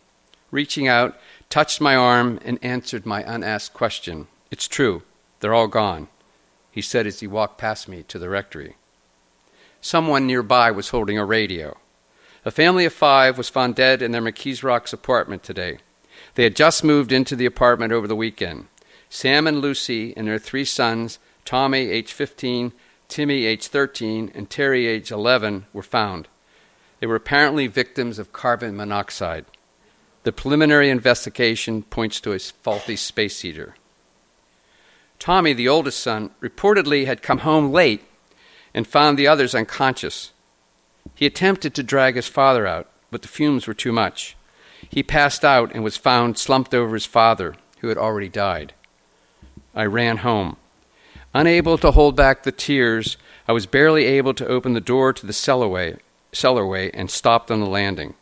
reaching 0.50 0.86
out, 0.86 1.18
touched 1.50 1.80
my 1.80 1.96
arm, 1.96 2.38
and 2.44 2.58
answered 2.62 3.06
my 3.06 3.22
unasked 3.22 3.74
question. 3.74 4.26
It's 4.50 4.68
true, 4.68 5.02
they're 5.40 5.54
all 5.54 5.68
gone, 5.68 6.08
he 6.70 6.82
said 6.82 7.06
as 7.06 7.20
he 7.20 7.26
walked 7.26 7.58
past 7.58 7.88
me 7.88 8.02
to 8.04 8.18
the 8.18 8.28
rectory. 8.28 8.76
Someone 9.80 10.26
nearby 10.26 10.70
was 10.70 10.88
holding 10.88 11.18
a 11.18 11.24
radio. 11.24 11.76
A 12.44 12.50
family 12.50 12.84
of 12.84 12.92
five 12.92 13.38
was 13.38 13.48
found 13.48 13.74
dead 13.74 14.02
in 14.02 14.12
their 14.12 14.22
McKees 14.22 14.62
Rocks 14.62 14.92
apartment 14.92 15.42
today. 15.42 15.78
They 16.34 16.44
had 16.44 16.56
just 16.56 16.84
moved 16.84 17.12
into 17.12 17.36
the 17.36 17.46
apartment 17.46 17.92
over 17.92 18.06
the 18.06 18.16
weekend. 18.16 18.66
Sam 19.08 19.46
and 19.46 19.60
Lucy 19.60 20.16
and 20.16 20.26
their 20.26 20.38
three 20.38 20.64
sons 20.64 21.18
Tommy, 21.44 21.88
age 21.88 22.12
15, 22.12 22.72
Timmy, 23.08 23.46
age 23.46 23.68
13, 23.68 24.32
and 24.34 24.50
Terry, 24.50 24.86
age 24.86 25.10
11, 25.10 25.64
were 25.72 25.82
found. 25.82 26.28
They 27.00 27.06
were 27.06 27.14
apparently 27.14 27.66
victims 27.66 28.18
of 28.18 28.34
carbon 28.34 28.76
monoxide. 28.76 29.46
The 30.28 30.32
preliminary 30.32 30.90
investigation 30.90 31.84
points 31.84 32.20
to 32.20 32.34
a 32.34 32.38
faulty 32.38 32.96
space 32.96 33.40
heater. 33.40 33.76
Tommy, 35.18 35.54
the 35.54 35.70
oldest 35.70 36.00
son, 36.00 36.32
reportedly 36.42 37.06
had 37.06 37.22
come 37.22 37.38
home 37.38 37.72
late 37.72 38.04
and 38.74 38.86
found 38.86 39.18
the 39.18 39.26
others 39.26 39.54
unconscious. 39.54 40.32
He 41.14 41.24
attempted 41.24 41.74
to 41.74 41.82
drag 41.82 42.14
his 42.14 42.28
father 42.28 42.66
out, 42.66 42.90
but 43.10 43.22
the 43.22 43.28
fumes 43.28 43.66
were 43.66 43.72
too 43.72 43.90
much. 43.90 44.36
He 44.86 45.02
passed 45.02 45.46
out 45.46 45.72
and 45.72 45.82
was 45.82 45.96
found 45.96 46.36
slumped 46.36 46.74
over 46.74 46.92
his 46.92 47.06
father, 47.06 47.54
who 47.78 47.88
had 47.88 47.96
already 47.96 48.28
died. 48.28 48.74
I 49.74 49.86
ran 49.86 50.18
home. 50.18 50.58
Unable 51.32 51.78
to 51.78 51.92
hold 51.92 52.16
back 52.16 52.42
the 52.42 52.52
tears, 52.52 53.16
I 53.48 53.52
was 53.52 53.64
barely 53.64 54.04
able 54.04 54.34
to 54.34 54.46
open 54.46 54.74
the 54.74 54.82
door 54.82 55.14
to 55.14 55.24
the 55.24 55.32
cellarway, 55.32 56.00
cellarway 56.34 56.90
and 56.92 57.10
stopped 57.10 57.50
on 57.50 57.60
the 57.60 57.66
landing. 57.66 58.12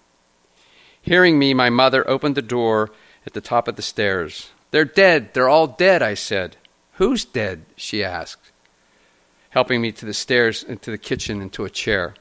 Hearing 1.07 1.39
me, 1.39 1.55
my 1.55 1.71
mother 1.71 2.09
opened 2.11 2.35
the 2.35 2.43
door 2.43 2.91
at 3.25 3.33
the 3.33 3.41
top 3.41 3.69
of 3.69 3.77
the 3.77 3.83
stairs. 3.83 4.51
They're 4.73 4.85
dead. 4.85 5.35
They're 5.35 5.49
all 5.49 5.69
dead, 5.69 6.03
I 6.03 6.15
said. 6.15 6.57
Who's 6.95 7.25
dead? 7.25 7.65
she 7.77 8.03
asked, 8.03 8.51
helping 9.51 9.81
me 9.81 9.93
to 9.93 10.05
the 10.05 10.13
stairs, 10.13 10.65
into 10.65 10.91
the 10.91 10.99
kitchen, 10.99 11.41
into 11.41 11.65
a 11.65 11.71
chair. 11.71 12.15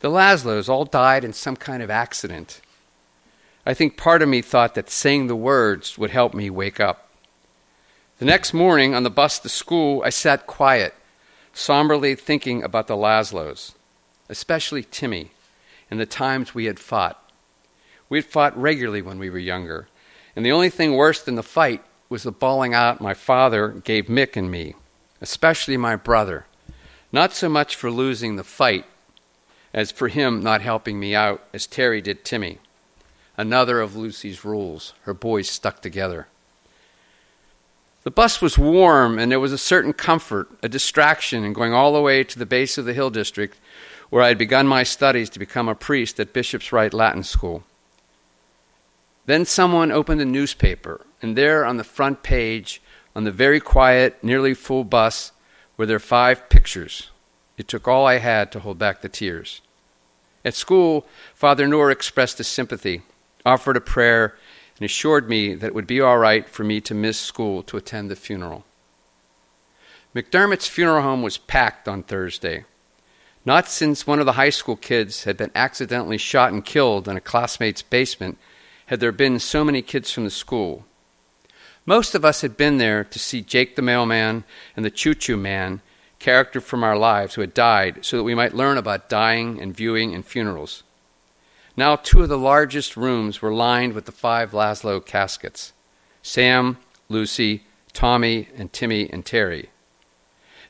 The 0.00 0.10
Laszlos 0.10 0.68
all 0.68 0.84
died 0.84 1.24
in 1.24 1.32
some 1.32 1.56
kind 1.56 1.82
of 1.82 1.90
accident. 1.90 2.60
I 3.64 3.72
think 3.72 3.96
part 3.96 4.20
of 4.20 4.28
me 4.28 4.42
thought 4.42 4.74
that 4.74 4.90
saying 4.90 5.26
the 5.26 5.36
words 5.36 5.96
would 5.96 6.10
help 6.10 6.34
me 6.34 6.50
wake 6.50 6.80
up. 6.80 7.08
The 8.18 8.26
next 8.26 8.52
morning 8.52 8.94
on 8.94 9.02
the 9.02 9.10
bus 9.10 9.38
to 9.38 9.48
school, 9.48 10.02
I 10.04 10.10
sat 10.10 10.46
quiet, 10.46 10.94
somberly 11.54 12.14
thinking 12.14 12.62
about 12.62 12.86
the 12.86 12.96
Laszlos, 12.96 13.72
especially 14.28 14.82
Timmy, 14.82 15.30
and 15.90 15.98
the 15.98 16.06
times 16.06 16.54
we 16.54 16.66
had 16.66 16.78
fought. 16.78 17.23
We 18.14 18.18
had 18.18 18.26
fought 18.26 18.56
regularly 18.56 19.02
when 19.02 19.18
we 19.18 19.28
were 19.28 19.40
younger, 19.40 19.88
and 20.36 20.46
the 20.46 20.52
only 20.52 20.70
thing 20.70 20.94
worse 20.94 21.20
than 21.20 21.34
the 21.34 21.42
fight 21.42 21.82
was 22.08 22.22
the 22.22 22.30
bawling 22.30 22.72
out 22.72 23.00
my 23.00 23.12
father 23.12 23.70
gave 23.70 24.04
Mick 24.04 24.36
and 24.36 24.52
me, 24.52 24.76
especially 25.20 25.76
my 25.76 25.96
brother. 25.96 26.46
Not 27.10 27.32
so 27.32 27.48
much 27.48 27.74
for 27.74 27.90
losing 27.90 28.36
the 28.36 28.44
fight 28.44 28.84
as 29.72 29.90
for 29.90 30.06
him 30.06 30.44
not 30.44 30.62
helping 30.62 31.00
me 31.00 31.12
out, 31.12 31.42
as 31.52 31.66
Terry 31.66 32.00
did 32.00 32.24
Timmy. 32.24 32.60
Another 33.36 33.80
of 33.80 33.96
Lucy's 33.96 34.44
rules 34.44 34.92
her 35.02 35.12
boys 35.12 35.50
stuck 35.50 35.82
together. 35.82 36.28
The 38.04 38.12
bus 38.12 38.40
was 38.40 38.56
warm, 38.56 39.18
and 39.18 39.32
there 39.32 39.40
was 39.40 39.50
a 39.50 39.58
certain 39.58 39.92
comfort, 39.92 40.48
a 40.62 40.68
distraction 40.68 41.42
in 41.42 41.52
going 41.52 41.74
all 41.74 41.92
the 41.92 42.00
way 42.00 42.22
to 42.22 42.38
the 42.38 42.46
base 42.46 42.78
of 42.78 42.84
the 42.84 42.94
Hill 42.94 43.10
District, 43.10 43.58
where 44.08 44.22
I 44.22 44.28
had 44.28 44.38
begun 44.38 44.68
my 44.68 44.84
studies 44.84 45.30
to 45.30 45.40
become 45.40 45.68
a 45.68 45.74
priest 45.74 46.20
at 46.20 46.32
Bishop's 46.32 46.70
Right 46.70 46.94
Latin 46.94 47.24
School. 47.24 47.64
Then 49.26 49.44
someone 49.44 49.90
opened 49.90 50.20
a 50.20 50.26
newspaper, 50.26 51.06
and 51.22 51.36
there 51.36 51.64
on 51.64 51.78
the 51.78 51.84
front 51.84 52.22
page, 52.22 52.82
on 53.16 53.24
the 53.24 53.32
very 53.32 53.60
quiet, 53.60 54.22
nearly 54.22 54.54
full 54.54 54.84
bus, 54.84 55.32
were 55.76 55.86
their 55.86 55.98
five 55.98 56.48
pictures. 56.48 57.10
It 57.56 57.68
took 57.68 57.88
all 57.88 58.06
I 58.06 58.18
had 58.18 58.52
to 58.52 58.60
hold 58.60 58.78
back 58.78 59.00
the 59.00 59.08
tears. 59.08 59.62
At 60.44 60.54
school, 60.54 61.06
Father 61.34 61.66
Noor 61.66 61.90
expressed 61.90 62.38
his 62.38 62.48
sympathy, 62.48 63.02
offered 63.46 63.76
a 63.76 63.80
prayer, 63.80 64.36
and 64.76 64.84
assured 64.84 65.28
me 65.28 65.54
that 65.54 65.68
it 65.68 65.74
would 65.74 65.86
be 65.86 66.00
all 66.00 66.18
right 66.18 66.48
for 66.48 66.64
me 66.64 66.80
to 66.82 66.94
miss 66.94 67.18
school 67.18 67.62
to 67.62 67.76
attend 67.76 68.10
the 68.10 68.16
funeral. 68.16 68.64
McDermott's 70.14 70.68
funeral 70.68 71.02
home 71.02 71.22
was 71.22 71.38
packed 71.38 71.88
on 71.88 72.02
Thursday. 72.02 72.64
Not 73.44 73.68
since 73.68 74.06
one 74.06 74.20
of 74.20 74.26
the 74.26 74.32
high 74.32 74.50
school 74.50 74.76
kids 74.76 75.24
had 75.24 75.36
been 75.36 75.50
accidentally 75.54 76.18
shot 76.18 76.52
and 76.52 76.64
killed 76.64 77.08
in 77.08 77.16
a 77.16 77.20
classmate's 77.20 77.82
basement 77.82 78.38
had 78.86 79.00
there 79.00 79.12
been 79.12 79.38
so 79.38 79.64
many 79.64 79.82
kids 79.82 80.10
from 80.10 80.24
the 80.24 80.30
school. 80.30 80.84
Most 81.86 82.14
of 82.14 82.24
us 82.24 82.40
had 82.40 82.56
been 82.56 82.78
there 82.78 83.04
to 83.04 83.18
see 83.18 83.42
Jake 83.42 83.76
the 83.76 83.82
mailman 83.82 84.44
and 84.76 84.84
the 84.84 84.90
choo 84.90 85.14
choo 85.14 85.36
man, 85.36 85.80
character 86.18 86.60
from 86.60 86.82
our 86.82 86.96
lives 86.96 87.34
who 87.34 87.42
had 87.42 87.52
died, 87.52 88.04
so 88.04 88.16
that 88.16 88.22
we 88.22 88.34
might 88.34 88.54
learn 88.54 88.78
about 88.78 89.10
dying 89.10 89.60
and 89.60 89.76
viewing 89.76 90.14
and 90.14 90.24
funerals. 90.24 90.82
Now, 91.76 91.96
two 91.96 92.22
of 92.22 92.28
the 92.28 92.38
largest 92.38 92.96
rooms 92.96 93.42
were 93.42 93.52
lined 93.52 93.92
with 93.92 94.06
the 94.06 94.12
five 94.12 94.52
Laszlo 94.52 95.04
caskets 95.04 95.72
Sam, 96.22 96.78
Lucy, 97.08 97.64
Tommy, 97.92 98.48
and 98.56 98.72
Timmy 98.72 99.10
and 99.10 99.24
Terry. 99.24 99.70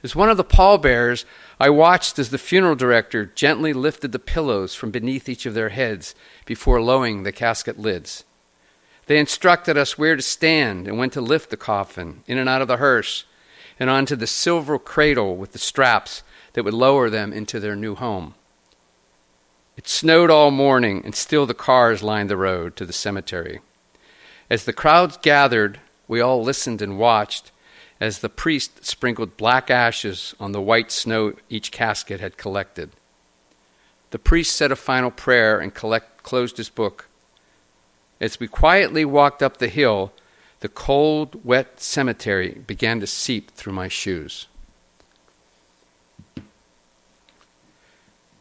As 0.04 0.14
one 0.14 0.28
of 0.28 0.36
the 0.36 0.44
pallbearers, 0.44 1.24
I 1.58 1.70
watched 1.70 2.18
as 2.18 2.28
the 2.28 2.36
funeral 2.36 2.76
director 2.76 3.24
gently 3.24 3.72
lifted 3.72 4.12
the 4.12 4.18
pillows 4.18 4.74
from 4.74 4.90
beneath 4.90 5.30
each 5.30 5.46
of 5.46 5.54
their 5.54 5.70
heads 5.70 6.14
before 6.44 6.82
lowering 6.82 7.22
the 7.22 7.32
casket 7.32 7.78
lids. 7.78 8.24
They 9.06 9.18
instructed 9.18 9.78
us 9.78 9.96
where 9.96 10.14
to 10.14 10.20
stand 10.20 10.86
and 10.86 10.98
when 10.98 11.08
to 11.10 11.22
lift 11.22 11.48
the 11.48 11.56
coffin 11.56 12.22
in 12.26 12.36
and 12.36 12.50
out 12.50 12.60
of 12.60 12.68
the 12.68 12.76
hearse 12.76 13.24
and 13.80 13.88
onto 13.88 14.14
the 14.14 14.26
silver 14.26 14.78
cradle 14.78 15.36
with 15.36 15.52
the 15.52 15.58
straps 15.58 16.22
that 16.52 16.64
would 16.64 16.74
lower 16.74 17.08
them 17.08 17.32
into 17.32 17.58
their 17.58 17.74
new 17.74 17.94
home. 17.94 18.34
It 19.78 19.88
snowed 19.88 20.30
all 20.30 20.50
morning, 20.50 21.00
and 21.04 21.14
still 21.14 21.46
the 21.46 21.54
cars 21.54 22.02
lined 22.02 22.28
the 22.28 22.36
road 22.36 22.76
to 22.76 22.84
the 22.84 22.92
cemetery. 22.92 23.60
As 24.50 24.64
the 24.64 24.72
crowds 24.74 25.16
gathered, 25.16 25.80
we 26.06 26.20
all 26.20 26.42
listened 26.42 26.82
and 26.82 26.98
watched 26.98 27.50
as 28.04 28.18
the 28.18 28.28
priest 28.28 28.84
sprinkled 28.84 29.34
black 29.38 29.70
ashes 29.70 30.34
on 30.38 30.52
the 30.52 30.60
white 30.60 30.92
snow 30.92 31.32
each 31.48 31.72
casket 31.72 32.20
had 32.20 32.36
collected. 32.36 32.90
The 34.10 34.18
priest 34.18 34.54
said 34.54 34.70
a 34.70 34.76
final 34.76 35.10
prayer 35.10 35.58
and 35.58 35.72
collect, 35.72 36.22
closed 36.22 36.58
his 36.58 36.68
book. 36.68 37.08
As 38.20 38.38
we 38.38 38.46
quietly 38.46 39.06
walked 39.06 39.42
up 39.42 39.56
the 39.56 39.68
hill, 39.68 40.12
the 40.60 40.68
cold, 40.68 41.46
wet 41.46 41.80
cemetery 41.80 42.62
began 42.66 43.00
to 43.00 43.06
seep 43.06 43.50
through 43.52 43.72
my 43.72 43.88
shoes. 43.88 44.48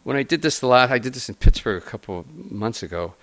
when 0.04 0.18
I 0.18 0.24
did 0.24 0.42
this 0.42 0.60
the 0.60 0.68
last, 0.68 0.92
I 0.92 1.00
did 1.00 1.14
this 1.14 1.30
in 1.30 1.36
Pittsburgh 1.36 1.82
a 1.82 1.86
couple 1.86 2.20
of 2.20 2.52
months 2.52 2.84
ago, 2.84 3.14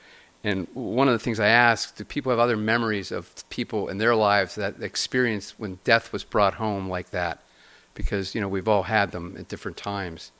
and 0.42 0.66
one 0.72 1.08
of 1.08 1.12
the 1.12 1.18
things 1.18 1.38
I 1.38 1.48
asked: 1.48 1.96
Do 1.96 2.04
people 2.04 2.30
have 2.30 2.38
other 2.38 2.56
memories 2.56 3.12
of 3.12 3.48
people 3.50 3.88
in 3.88 3.98
their 3.98 4.14
lives 4.14 4.54
that 4.54 4.82
experienced 4.82 5.54
when 5.58 5.78
death 5.84 6.12
was 6.12 6.24
brought 6.24 6.54
home 6.54 6.88
like 6.88 7.10
that? 7.10 7.42
Because 7.94 8.34
you 8.34 8.40
know 8.40 8.48
we've 8.48 8.68
all 8.68 8.84
had 8.84 9.12
them 9.12 9.36
at 9.38 9.48
different 9.48 9.76
times. 9.76 10.32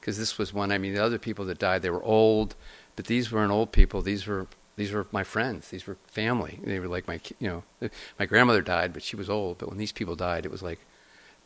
Because 0.00 0.16
this 0.16 0.38
was 0.38 0.54
one. 0.54 0.70
I 0.70 0.78
mean, 0.78 0.94
the 0.94 1.04
other 1.04 1.18
people 1.18 1.44
that 1.46 1.58
died, 1.58 1.82
they 1.82 1.90
were 1.90 2.02
old, 2.04 2.54
but 2.94 3.06
these 3.06 3.32
weren't 3.32 3.50
old 3.50 3.72
people. 3.72 4.00
These 4.00 4.26
were 4.26 4.46
these 4.76 4.92
were 4.92 5.08
my 5.10 5.24
friends. 5.24 5.70
These 5.70 5.88
were 5.88 5.96
family. 6.06 6.60
They 6.62 6.78
were 6.78 6.86
like 6.86 7.08
my 7.08 7.20
you 7.40 7.48
know 7.80 7.90
my 8.18 8.26
grandmother 8.26 8.62
died, 8.62 8.92
but 8.92 9.02
she 9.02 9.16
was 9.16 9.28
old. 9.28 9.58
But 9.58 9.68
when 9.68 9.78
these 9.78 9.92
people 9.92 10.14
died, 10.14 10.46
it 10.46 10.52
was 10.52 10.62
like 10.62 10.78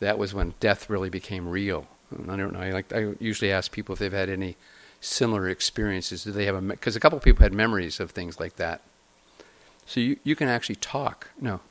that 0.01 0.19
was 0.19 0.35
when 0.35 0.55
death 0.61 0.91
really 0.91 1.09
became 1.09 1.49
real. 1.49 1.87
I 2.29 2.37
don't 2.37 2.53
know. 2.53 2.61
I, 2.61 2.71
like, 2.71 2.93
I 2.93 3.15
usually 3.21 3.51
ask 3.51 3.73
people 3.73 3.95
if 3.95 3.99
they've 3.99 4.13
had 4.13 4.29
any 4.29 4.57
similar 5.03 5.49
experiences. 5.49 6.25
Do 6.25 6.33
they 6.33 6.47
have 6.47 6.55
a? 6.55 6.63
Because 6.63 6.97
a 6.97 7.01
couple 7.01 7.19
of 7.19 7.25
people 7.25 7.43
had 7.43 7.53
memories 7.53 8.01
of 8.01 8.13
things 8.13 8.41
like 8.41 8.57
that. 8.57 8.81
So 9.85 10.01
you, 10.01 10.17
you 10.25 10.35
can 10.35 10.49
actually 10.49 10.77
talk. 10.77 11.29
No. 11.39 11.61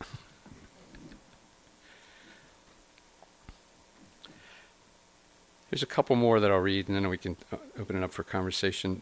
There's 5.72 5.82
a 5.82 5.88
couple 5.88 6.16
more 6.18 6.40
that 6.42 6.52
I'll 6.52 6.60
read, 6.60 6.88
and 6.90 6.96
then 6.98 7.08
we 7.08 7.18
can 7.18 7.38
uh, 7.52 7.58
open 7.80 7.96
it 7.96 8.04
up 8.04 8.12
for 8.12 8.24
conversation. 8.24 9.02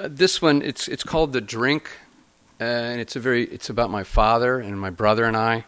Uh, 0.00 0.08
this 0.10 0.40
one, 0.40 0.62
it's 0.62 0.88
it's 0.88 1.04
called 1.04 1.34
the 1.34 1.42
drink, 1.42 1.90
uh, 2.58 2.64
and 2.64 3.00
it's 3.02 3.16
a 3.16 3.20
very 3.20 3.44
it's 3.44 3.68
about 3.68 3.90
my 3.90 4.02
father 4.02 4.58
and 4.58 4.80
my 4.80 4.88
brother 4.88 5.26
and 5.26 5.36
I. 5.36 5.64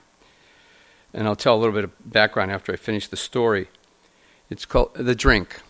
And 1.13 1.29
I'll 1.29 1.37
tell 1.37 1.55
a 1.55 1.61
little 1.61 1.75
bit 1.75 1.85
of 1.85 2.11
background 2.11 2.51
after 2.51 2.73
I 2.73 2.77
finish 2.77 3.09
the 3.09 3.17
story. 3.17 3.69
It's 4.49 4.65
called 4.65 4.95
the 4.95 5.15
drink. 5.15 5.61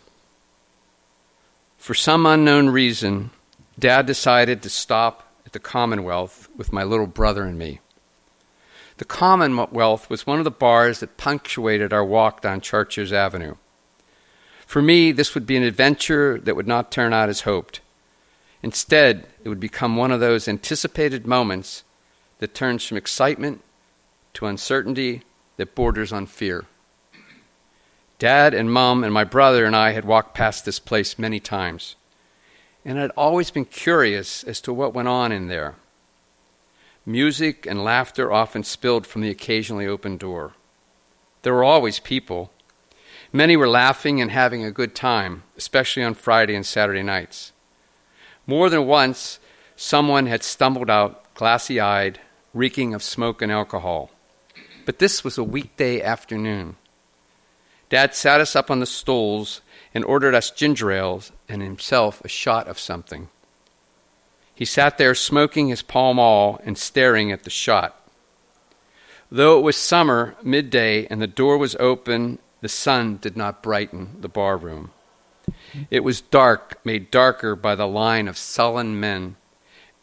For 1.76 1.94
some 1.94 2.24
unknown 2.24 2.68
reason, 2.68 3.30
Dad 3.76 4.06
decided 4.06 4.62
to 4.62 4.70
stop 4.70 5.28
at 5.44 5.52
the 5.52 5.58
Commonwealth 5.58 6.48
with 6.56 6.72
my 6.72 6.84
little 6.84 7.08
brother 7.08 7.42
and 7.42 7.58
me. 7.58 7.80
The 8.98 9.04
Commonwealth 9.04 10.08
was 10.08 10.24
one 10.24 10.38
of 10.38 10.44
the 10.44 10.52
bars 10.52 11.00
that 11.00 11.16
punctuated 11.16 11.92
our 11.92 12.04
walk 12.04 12.42
down 12.42 12.60
Chartiers 12.60 13.12
Avenue. 13.12 13.56
For 14.66 14.80
me, 14.80 15.10
this 15.10 15.34
would 15.34 15.46
be 15.46 15.56
an 15.56 15.64
adventure 15.64 16.38
that 16.38 16.54
would 16.54 16.68
not 16.68 16.92
turn 16.92 17.12
out 17.12 17.28
as 17.28 17.40
hoped. 17.40 17.80
Instead, 18.62 19.26
it 19.42 19.48
would 19.48 19.60
become 19.60 19.96
one 19.96 20.12
of 20.12 20.20
those 20.20 20.46
anticipated 20.46 21.26
moments 21.26 21.82
that 22.38 22.54
turns 22.54 22.84
from 22.84 22.96
excitement 22.96 23.60
to 24.34 24.46
uncertainty 24.46 25.22
that 25.56 25.74
borders 25.74 26.12
on 26.12 26.26
fear. 26.26 26.64
Dad 28.18 28.54
and 28.54 28.72
Mom 28.72 29.02
and 29.02 29.12
my 29.12 29.24
brother 29.24 29.64
and 29.64 29.74
I 29.74 29.92
had 29.92 30.04
walked 30.04 30.34
past 30.34 30.64
this 30.64 30.78
place 30.78 31.18
many 31.18 31.40
times, 31.40 31.96
and 32.84 32.98
I'd 32.98 33.10
always 33.10 33.50
been 33.50 33.64
curious 33.64 34.44
as 34.44 34.60
to 34.60 34.72
what 34.72 34.94
went 34.94 35.08
on 35.08 35.32
in 35.32 35.48
there. 35.48 35.74
Music 37.04 37.66
and 37.66 37.82
laughter 37.82 38.30
often 38.30 38.62
spilled 38.62 39.06
from 39.06 39.22
the 39.22 39.30
occasionally 39.30 39.88
open 39.88 40.16
door. 40.16 40.52
There 41.42 41.52
were 41.52 41.64
always 41.64 41.98
people. 41.98 42.52
Many 43.32 43.56
were 43.56 43.68
laughing 43.68 44.20
and 44.20 44.30
having 44.30 44.64
a 44.64 44.70
good 44.70 44.94
time, 44.94 45.42
especially 45.56 46.04
on 46.04 46.14
Friday 46.14 46.54
and 46.54 46.64
Saturday 46.64 47.02
nights. 47.02 47.51
More 48.46 48.68
than 48.68 48.86
once, 48.86 49.38
someone 49.76 50.26
had 50.26 50.42
stumbled 50.42 50.90
out, 50.90 51.34
glassy 51.34 51.80
eyed, 51.80 52.20
reeking 52.52 52.94
of 52.94 53.02
smoke 53.02 53.40
and 53.40 53.52
alcohol. 53.52 54.10
But 54.84 54.98
this 54.98 55.22
was 55.22 55.38
a 55.38 55.44
weekday 55.44 56.02
afternoon. 56.02 56.76
Dad 57.88 58.14
sat 58.14 58.40
us 58.40 58.56
up 58.56 58.70
on 58.70 58.80
the 58.80 58.86
stools 58.86 59.60
and 59.94 60.04
ordered 60.04 60.34
us 60.34 60.50
ginger 60.50 60.90
ales 60.90 61.30
and 61.48 61.62
himself 61.62 62.22
a 62.24 62.28
shot 62.28 62.66
of 62.66 62.78
something. 62.78 63.28
He 64.54 64.64
sat 64.64 64.98
there 64.98 65.14
smoking 65.14 65.68
his 65.68 65.82
Pall 65.82 66.14
Mall 66.14 66.60
and 66.64 66.76
staring 66.76 67.30
at 67.30 67.44
the 67.44 67.50
shot. 67.50 67.98
Though 69.30 69.58
it 69.58 69.62
was 69.62 69.76
summer, 69.76 70.36
midday, 70.42 71.06
and 71.06 71.20
the 71.22 71.26
door 71.26 71.56
was 71.56 71.76
open, 71.76 72.38
the 72.60 72.68
sun 72.68 73.18
did 73.20 73.36
not 73.36 73.62
brighten 73.62 74.16
the 74.20 74.28
bar 74.28 74.56
room. 74.56 74.90
It 75.90 76.00
was 76.00 76.20
dark, 76.20 76.84
made 76.84 77.10
darker 77.10 77.56
by 77.56 77.74
the 77.74 77.86
line 77.86 78.28
of 78.28 78.36
sullen 78.36 78.98
men, 78.98 79.36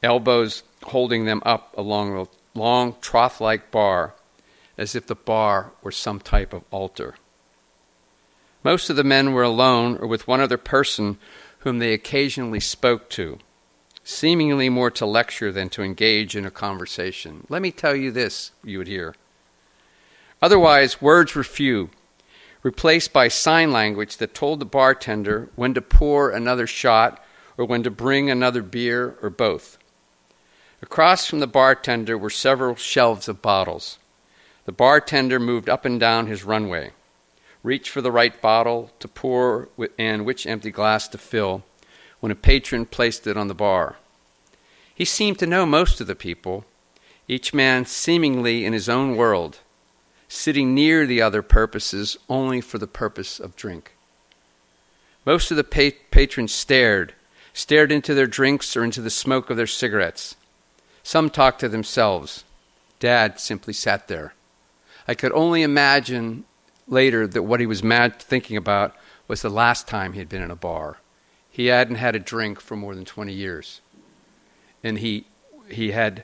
elbows 0.02 0.64
holding 0.84 1.26
them 1.26 1.42
up 1.46 1.74
along 1.78 2.16
the 2.16 2.28
long 2.60 2.96
trough 3.02 3.40
like 3.40 3.72
bar, 3.72 4.16
as 4.78 4.96
if 4.96 5.08
the 5.08 5.16
bar 5.16 5.72
were 5.82 5.92
some 5.92 6.20
type 6.20 6.54
of 6.54 6.64
altar. 6.72 7.16
Most 8.64 8.90
of 8.90 8.96
the 8.96 9.04
men 9.04 9.34
were 9.34 9.44
alone 9.44 9.98
or 9.98 10.08
with 10.08 10.28
one 10.28 10.42
other 10.42 10.58
person 10.58 11.18
whom 11.60 11.80
they 11.80 11.94
occasionally 11.94 12.60
spoke 12.60 13.10
to, 13.10 13.40
seemingly 14.04 14.70
more 14.70 14.92
to 14.92 15.06
lecture 15.06 15.52
than 15.52 15.70
to 15.70 15.84
engage 15.84 16.36
in 16.36 16.46
a 16.46 16.52
conversation. 16.52 17.46
Let 17.50 17.62
me 17.62 17.72
tell 17.72 17.96
you 17.96 18.12
this, 18.12 18.52
you 18.64 18.78
would 18.78 18.88
hear. 18.88 19.16
Otherwise, 20.42 21.02
words 21.02 21.36
were 21.36 21.44
few, 21.44 21.90
replaced 22.64 23.14
by 23.14 23.28
sign 23.28 23.72
language 23.72 24.18
that 24.18 24.34
told 24.34 24.60
the 24.60 24.66
bartender 24.66 25.50
when 25.56 25.74
to 25.74 25.82
pour 25.82 26.30
another 26.30 26.68
shot 26.68 27.24
or 27.58 27.66
when 27.66 27.84
to 27.84 27.92
bring 27.92 28.30
another 28.30 28.62
beer 28.62 29.18
or 29.22 29.30
both. 29.30 29.78
Across 30.82 31.28
from 31.28 31.40
the 31.40 31.48
bartender 31.48 32.18
were 32.18 32.30
several 32.30 32.76
shelves 32.76 33.28
of 33.28 33.42
bottles. 33.42 34.00
The 34.66 34.72
bartender 34.72 35.40
moved 35.40 35.70
up 35.70 35.86
and 35.86 36.00
down 36.00 36.28
his 36.28 36.44
runway, 36.44 36.92
reached 37.64 37.90
for 37.90 38.02
the 38.02 38.12
right 38.12 38.40
bottle 38.42 38.92
to 39.00 39.08
pour 39.08 39.70
and 39.98 40.26
which 40.26 40.46
empty 40.46 40.72
glass 40.72 41.08
to 41.10 41.18
fill 41.18 41.64
when 42.20 42.32
a 42.32 42.36
patron 42.36 42.86
placed 42.86 43.28
it 43.28 43.38
on 43.38 43.48
the 43.48 43.54
bar. 43.54 43.98
He 44.94 45.06
seemed 45.06 45.40
to 45.40 45.48
know 45.48 45.66
most 45.66 46.02
of 46.02 46.08
the 46.08 46.16
people, 46.16 46.66
each 47.28 47.54
man 47.54 47.86
seemingly 47.86 48.66
in 48.66 48.74
his 48.74 48.90
own 48.90 49.16
world 49.16 49.60
sitting 50.30 50.76
near 50.76 51.06
the 51.06 51.22
other 51.22 51.42
purposes 51.42 52.16
only 52.30 52.62
for 52.62 52.78
the 52.78 52.88
purpose 52.88 53.40
of 53.40 53.56
drink. 53.56 53.96
Most 55.26 55.52
of 55.52 55.58
the 55.58 55.64
pa- 55.64 55.98
patrons 56.12 56.54
stared, 56.54 57.14
stared 57.52 57.92
into 57.92 58.14
their 58.14 58.28
drinks 58.28 58.78
or 58.78 58.84
into 58.84 59.02
the 59.02 59.10
smoke 59.10 59.50
of 59.50 59.58
their 59.58 59.68
cigarettes. 59.68 60.36
Some 61.04 61.30
talked 61.30 61.60
to 61.62 61.68
themselves. 61.68 62.46
Dad 63.00 63.40
simply 63.40 63.74
sat 63.74 64.08
there. 64.08 64.34
I 65.08 65.16
could 65.16 65.32
only 65.32 65.64
imagine 65.64 66.46
later 66.88 67.26
that 67.26 67.44
what 67.44 67.60
he 67.60 67.66
was 67.66 67.84
mad 67.84 68.20
thinking 68.20 68.56
about 68.56 68.96
was 69.28 69.42
the 69.42 69.50
last 69.50 69.88
time 69.88 70.14
he 70.14 70.20
had 70.20 70.30
been 70.30 70.44
in 70.44 70.52
a 70.52 70.56
bar. 70.56 70.98
He 71.50 71.68
hadn't 71.68 71.96
had 71.96 72.16
a 72.16 72.20
drink 72.20 72.60
for 72.60 72.76
more 72.76 72.94
than 72.94 73.06
20 73.06 73.34
years. 73.34 73.82
And 74.84 75.00
he, 75.00 75.26
he 75.70 75.92
had 75.92 76.24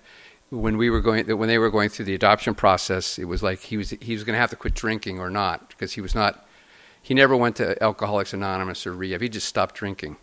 when 0.55 0.77
we 0.77 0.89
were 0.89 1.01
going 1.01 1.27
when 1.37 1.47
they 1.49 1.57
were 1.57 1.69
going 1.69 1.89
through 1.89 2.05
the 2.05 2.15
adoption 2.15 2.55
process, 2.55 3.19
it 3.19 3.25
was 3.25 3.43
like 3.43 3.59
he 3.59 3.77
was 3.77 3.91
he 4.01 4.13
was 4.13 4.23
going 4.23 4.33
to 4.33 4.39
have 4.39 4.49
to 4.51 4.55
quit 4.55 4.73
drinking 4.73 5.19
or 5.19 5.29
not 5.29 5.69
because 5.69 5.93
he 5.93 6.01
was 6.01 6.15
not 6.15 6.45
he 7.01 7.13
never 7.13 7.35
went 7.35 7.57
to 7.57 7.81
Alcoholics 7.83 8.33
Anonymous 8.33 8.87
or 8.87 8.95
rehab. 8.95 9.21
He 9.21 9.29
just 9.29 9.47
stopped 9.47 9.75
drinking. 9.75 10.17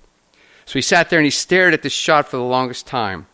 So 0.64 0.74
he 0.74 0.82
sat 0.82 1.10
there 1.10 1.18
and 1.18 1.24
he 1.24 1.30
stared 1.30 1.74
at 1.74 1.82
this 1.82 1.92
shot 1.92 2.26
for 2.26 2.36
the 2.36 2.42
longest 2.42 2.86
time, 2.86 3.26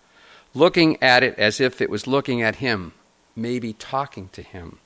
looking 0.54 1.02
at 1.02 1.22
it 1.22 1.38
as 1.38 1.60
if 1.60 1.80
it 1.80 1.88
was 1.88 2.06
looking 2.06 2.42
at 2.42 2.56
him, 2.56 2.92
maybe 3.34 3.72
talking 3.72 4.28
to 4.30 4.42
him. 4.42 4.78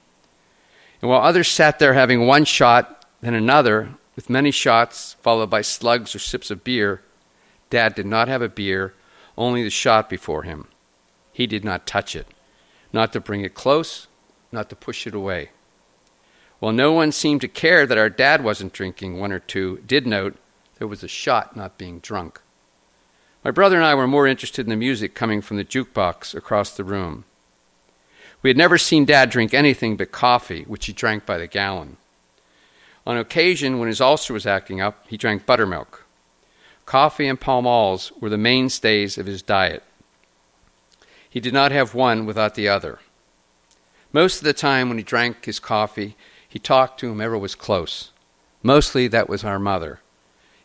And 1.01 1.11
while 1.11 1.23
others 1.23 1.49
sat 1.49 1.79
there 1.79 1.95
having 1.95 2.27
one 2.27 2.45
shot, 2.45 3.05
then 3.21 3.35
another, 3.35 3.95
with 4.15 4.31
many 4.31 4.51
shots 4.51 5.15
followed 5.23 5.51
by 5.51 5.63
slugs 5.63 6.15
or 6.15 6.21
sips 6.21 6.51
of 6.51 6.63
beer, 6.63 7.03
Dad 7.71 7.95
did 7.95 8.07
not 8.07 8.29
have 8.29 8.43
a 8.43 8.49
beer, 8.49 8.95
only 9.37 9.65
the 9.65 9.71
shot 9.71 10.09
before 10.09 10.43
him. 10.43 10.69
He 11.33 11.47
did 11.47 11.65
not 11.65 11.87
touch 11.87 12.15
it, 12.15 12.27
not 12.93 13.13
to 13.13 13.21
bring 13.21 13.43
it 13.43 13.55
close, 13.55 14.07
not 14.51 14.69
to 14.69 14.77
push 14.77 15.07
it 15.07 15.15
away. 15.15 15.51
While 16.59 16.73
no 16.73 16.93
one 16.93 17.11
seemed 17.11 17.41
to 17.41 17.49
care 17.49 17.87
that 17.87 17.99
our 17.99 18.11
dad 18.11 18.45
wasn't 18.45 18.73
drinking, 18.73 19.19
one 19.19 19.33
or 19.33 19.41
two 19.41 19.83
did 19.87 20.07
note 20.07 20.37
there 20.79 20.87
was 20.87 21.03
a 21.03 21.09
shot 21.09 21.57
not 21.57 21.79
being 21.79 21.99
drunk. 21.99 22.41
My 23.45 23.51
brother 23.51 23.77
and 23.77 23.85
I 23.85 23.95
were 23.95 24.07
more 24.07 24.29
interested 24.29 24.67
in 24.67 24.71
the 24.71 24.77
music 24.77 25.15
coming 25.15 25.41
from 25.41 25.57
the 25.57 25.65
jukebox 25.65 26.35
across 26.35 26.71
the 26.71 26.85
room. 26.85 27.25
We 28.43 28.51
had 28.51 28.57
never 28.57 28.79
seen 28.79 29.05
Dad 29.05 29.31
drink 29.31 29.55
anything 29.55 29.97
but 29.97 30.13
coffee, 30.13 30.63
which 30.65 30.87
he 30.87 30.93
drank 30.93 31.27
by 31.27 31.39
the 31.39 31.47
gallon. 31.47 31.97
On 33.07 33.17
occasion, 33.17 33.79
when 33.79 33.89
his 33.89 34.01
ulcer 34.01 34.33
was 34.33 34.47
acting 34.47 34.81
up, 34.81 35.05
he 35.09 35.17
drank 35.17 35.47
buttermilk. 35.47 36.05
Coffee 36.87 37.27
and 37.27 37.41
Malls 37.41 38.13
were 38.21 38.29
the 38.29 38.39
mainstays 38.39 39.19
of 39.19 39.27
his 39.27 39.43
diet. 39.43 39.83
He 41.33 41.41
did 41.41 41.55
not 41.55 41.73
have 41.73 41.95
one 41.95 42.27
without 42.27 42.57
the 42.57 42.69
other. 42.69 42.99
Most 44.13 44.37
of 44.37 44.45
the 44.45 44.53
time, 44.53 44.91
when 44.91 44.99
he 44.99 45.03
drank 45.03 45.47
his 45.47 45.59
coffee, 45.59 46.15
he 46.47 46.59
talked 46.59 47.01
to 47.01 47.09
whomever 47.09 47.39
was 47.39 47.55
close. 47.55 48.11
Mostly 48.63 49.09
that 49.09 49.31
was 49.31 49.43
our 49.43 49.59
mother, 49.59 50.01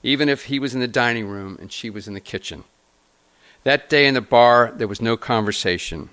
even 0.04 0.28
if 0.28 0.48
he 0.48 0.60
was 0.60 0.74
in 0.74 0.82
the 0.82 0.88
dining 0.90 1.26
room 1.26 1.58
and 1.62 1.72
she 1.72 1.90
was 1.90 2.06
in 2.06 2.16
the 2.16 2.20
kitchen. 2.20 2.66
That 3.64 3.88
day 3.88 4.08
in 4.08 4.14
the 4.14 4.20
bar, 4.20 4.74
there 4.76 4.90
was 4.90 5.02
no 5.02 5.16
conversation. 5.16 6.10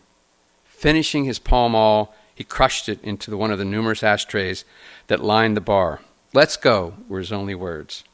Finishing 0.65 1.25
his 1.25 1.41
Pall 1.41 1.71
Mall, 1.71 2.15
he 2.33 2.45
crushed 2.45 2.89
it 2.89 3.03
into 3.03 3.37
one 3.37 3.51
of 3.51 3.59
the 3.59 3.65
numerous 3.65 4.05
ashtrays 4.05 4.65
that 5.09 5.25
lined 5.25 5.57
the 5.57 5.61
bar. 5.61 6.01
Let's 6.33 6.57
go, 6.57 6.95
were 7.09 7.19
his 7.19 7.33
only 7.33 7.57
words. 7.57 8.05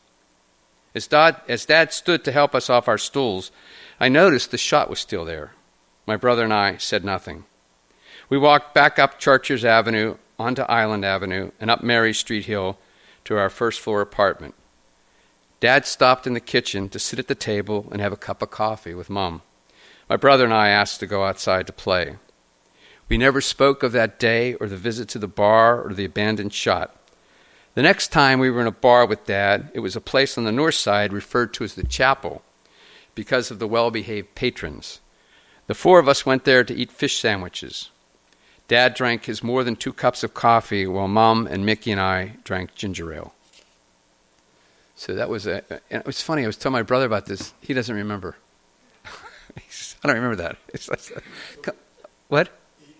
As 0.95 1.07
Dad, 1.07 1.43
as 1.49 1.67
Dad 1.67 1.93
stood 1.93 2.25
to 2.25 2.33
help 2.33 2.55
us 2.55 2.71
off 2.71 2.89
our 2.89 2.97
stools, 2.97 3.53
I 4.01 4.09
noticed 4.09 4.51
the 4.51 4.57
shot 4.57 4.89
was 4.89 5.01
still 5.01 5.27
there. 5.27 5.53
My 6.11 6.17
brother 6.17 6.43
and 6.43 6.53
I 6.53 6.77
said 6.77 7.05
nothing. 7.05 7.45
We 8.29 8.37
walked 8.37 8.75
back 8.75 8.99
up 8.99 9.21
Chartiers 9.21 9.65
Avenue 9.65 10.17
onto 10.41 10.63
Island 10.63 11.05
Avenue 11.05 11.53
and 11.61 11.71
up 11.71 11.85
Mary 11.85 12.13
Street 12.13 12.47
Hill 12.47 12.79
to 13.27 13.39
our 13.39 13.49
first 13.49 13.79
floor 13.79 14.01
apartment. 14.01 14.57
Dad 15.61 15.87
stopped 15.87 16.27
in 16.27 16.33
the 16.33 16.41
kitchen 16.41 16.89
to 16.89 16.99
sit 16.99 17.21
at 17.21 17.29
the 17.29 17.37
table 17.37 17.87
and 17.93 18.01
have 18.01 18.13
a 18.13 18.17
cup 18.17 18.43
of 18.43 18.51
coffee 18.51 18.93
with 18.93 19.09
Mom. 19.09 19.43
My 20.09 20.17
brother 20.17 20.43
and 20.43 20.53
I 20.53 20.71
asked 20.71 20.99
to 20.99 21.07
go 21.07 21.23
outside 21.23 21.69
to 21.69 21.73
play. 21.73 22.17
We 23.09 23.17
never 23.17 23.41
spoke 23.41 23.85
of 23.85 23.93
that 23.93 24.19
day 24.19 24.55
or 24.55 24.67
the 24.67 24.77
visit 24.77 25.09
to 25.11 25.21
the 25.21 25.29
bar 25.29 25.81
or 25.81 25.95
the 25.95 26.07
abandoned 26.07 26.53
shot. 26.53 26.93
The 27.77 27.83
next 27.83 28.09
time 28.09 28.41
we 28.41 28.51
were 28.51 28.63
in 28.63 28.67
a 28.67 28.73
bar 28.73 29.07
with 29.07 29.27
Dad, 29.27 29.71
it 29.75 29.79
was 29.79 29.95
a 29.95 30.01
place 30.01 30.37
on 30.37 30.43
the 30.43 30.51
north 30.51 30.75
side 30.75 31.13
referred 31.13 31.55
to 31.55 31.63
as 31.63 31.77
the 31.77 31.85
chapel 31.85 32.43
because 33.15 33.53
of 33.53 33.61
the 33.61 33.69
well 33.69 33.93
behaved 33.93 34.35
patrons. 34.35 34.99
The 35.71 35.75
four 35.75 36.01
of 36.01 36.09
us 36.09 36.27
went 36.27 36.43
there 36.43 36.65
to 36.65 36.75
eat 36.75 36.91
fish 36.91 37.21
sandwiches. 37.21 37.91
Dad 38.67 38.93
drank 38.93 39.27
his 39.27 39.41
more 39.41 39.63
than 39.63 39.77
two 39.77 39.93
cups 39.93 40.25
of 40.25 40.35
coffee 40.35 40.85
while 40.85 41.07
Mom 41.07 41.47
and 41.47 41.65
Mickey 41.65 41.93
and 41.93 42.01
I 42.01 42.39
drank 42.43 42.75
ginger 42.75 43.15
ale. 43.15 43.35
So 44.97 45.15
that 45.15 45.29
was 45.29 45.47
a. 45.47 45.63
And 45.89 46.01
it 46.01 46.07
was 46.07 46.21
funny. 46.23 46.43
I 46.43 46.49
was 46.49 46.57
telling 46.57 46.73
my 46.73 46.83
brother 46.83 47.07
about 47.07 47.27
this. 47.27 47.55
He 47.61 47.73
doesn't 47.73 47.95
remember. 47.95 48.35
says, 49.69 49.95
I 50.03 50.09
don't 50.09 50.17
remember 50.17 50.43
that. 50.43 50.57
Like, 50.89 51.77
what? 52.27 52.49
He, 52.81 52.93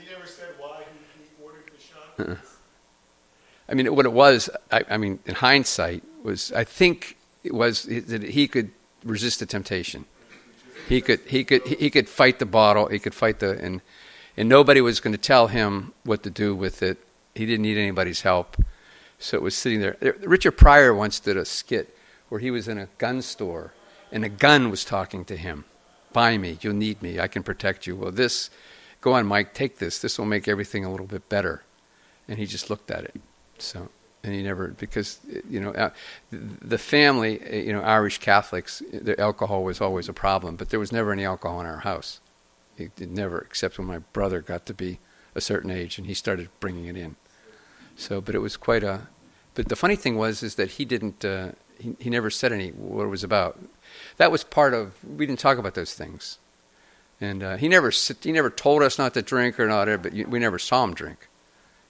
he, 0.00 0.10
never 0.10 0.26
said 0.26 0.54
why 0.56 0.84
he, 0.90 1.22
he 1.22 1.44
ordered 1.44 1.70
the 1.70 1.82
shot. 1.82 2.18
Uh-uh. 2.18 2.36
I 3.68 3.74
mean, 3.74 3.94
what 3.94 4.06
it 4.06 4.12
was. 4.14 4.48
I, 4.72 4.84
I, 4.88 4.96
mean, 4.96 5.18
in 5.26 5.34
hindsight, 5.34 6.02
was 6.22 6.50
I 6.52 6.64
think 6.64 7.18
it 7.42 7.52
was 7.52 7.82
that 7.82 8.22
he 8.22 8.48
could 8.48 8.70
resist 9.04 9.40
the 9.40 9.44
temptation. 9.44 10.06
He 10.88 11.00
could. 11.00 11.20
He 11.20 11.44
could. 11.44 11.66
He 11.66 11.90
could 11.90 12.08
fight 12.08 12.38
the 12.38 12.46
bottle. 12.46 12.86
He 12.88 12.98
could 12.98 13.14
fight 13.14 13.38
the 13.38 13.58
and 13.58 13.80
and 14.36 14.48
nobody 14.48 14.80
was 14.80 15.00
going 15.00 15.12
to 15.12 15.18
tell 15.18 15.48
him 15.48 15.92
what 16.04 16.22
to 16.24 16.30
do 16.30 16.54
with 16.54 16.82
it. 16.82 16.98
He 17.34 17.46
didn't 17.46 17.62
need 17.62 17.78
anybody's 17.78 18.22
help 18.22 18.56
so 19.18 19.36
it 19.36 19.42
was 19.42 19.56
sitting 19.56 19.80
there. 19.80 19.96
Richard 20.20 20.52
Pryor 20.52 20.94
once 20.94 21.18
did 21.18 21.36
a 21.36 21.44
skit 21.44 21.96
where 22.28 22.40
he 22.40 22.50
was 22.50 22.68
in 22.68 22.78
a 22.78 22.88
gun 22.98 23.22
store 23.22 23.72
and 24.12 24.24
a 24.24 24.28
gun 24.28 24.70
was 24.70 24.84
talking 24.84 25.24
to 25.26 25.36
him. 25.36 25.64
Buy 26.12 26.36
me, 26.38 26.58
you'll 26.60 26.74
need 26.74 27.02
me, 27.02 27.18
I 27.18 27.26
can 27.26 27.42
protect 27.42 27.86
you. 27.86 27.96
Well, 27.96 28.12
this, 28.12 28.50
go 29.00 29.14
on, 29.14 29.26
Mike, 29.26 29.54
take 29.54 29.78
this. 29.78 29.98
This 29.98 30.18
will 30.18 30.26
make 30.26 30.46
everything 30.46 30.84
a 30.84 30.90
little 30.90 31.06
bit 31.06 31.28
better. 31.28 31.62
And 32.28 32.38
he 32.38 32.46
just 32.46 32.70
looked 32.70 32.90
at 32.90 33.04
it. 33.04 33.20
So, 33.58 33.88
and 34.24 34.32
he 34.32 34.42
never, 34.42 34.68
because, 34.68 35.20
you 35.48 35.60
know, 35.60 35.70
uh, 35.72 35.90
the 36.30 36.78
family, 36.78 37.40
uh, 37.42 37.56
you 37.56 37.72
know, 37.74 37.82
Irish 37.82 38.18
Catholics, 38.18 38.82
the 38.90 39.20
alcohol 39.20 39.62
was 39.62 39.82
always 39.82 40.08
a 40.08 40.14
problem, 40.14 40.56
but 40.56 40.70
there 40.70 40.80
was 40.80 40.90
never 40.90 41.12
any 41.12 41.26
alcohol 41.26 41.60
in 41.60 41.66
our 41.66 41.80
house. 41.80 42.20
It, 42.78 42.98
it 42.98 43.10
never, 43.10 43.38
except 43.38 43.76
when 43.76 43.86
my 43.86 43.98
brother 43.98 44.40
got 44.40 44.64
to 44.66 44.74
be 44.74 44.98
a 45.34 45.40
certain 45.42 45.70
age 45.70 45.98
and 45.98 46.06
he 46.06 46.14
started 46.14 46.48
bringing 46.58 46.86
it 46.86 46.96
in. 46.96 47.16
So, 47.96 48.20
but 48.20 48.34
it 48.34 48.38
was 48.38 48.56
quite 48.56 48.82
a. 48.82 49.08
But 49.54 49.68
the 49.68 49.76
funny 49.76 49.94
thing 49.94 50.16
was 50.16 50.42
is 50.42 50.56
that 50.56 50.72
he 50.72 50.84
didn't. 50.84 51.24
Uh, 51.24 51.52
he 51.78 51.94
he 52.00 52.10
never 52.10 52.30
said 52.30 52.52
any 52.52 52.70
what 52.70 53.04
it 53.04 53.08
was 53.08 53.22
about. 53.22 53.60
That 54.16 54.32
was 54.32 54.42
part 54.42 54.74
of. 54.74 54.94
We 55.04 55.26
didn't 55.26 55.38
talk 55.38 55.58
about 55.58 55.74
those 55.74 55.94
things, 55.94 56.38
and 57.20 57.42
uh, 57.42 57.56
he 57.56 57.68
never 57.68 57.90
he 58.22 58.32
never 58.32 58.50
told 58.50 58.82
us 58.82 58.98
not 58.98 59.14
to 59.14 59.22
drink 59.22 59.60
or 59.60 59.68
not. 59.68 59.86
But 60.02 60.12
we 60.12 60.38
never 60.40 60.58
saw 60.58 60.82
him 60.82 60.94
drink, 60.94 61.28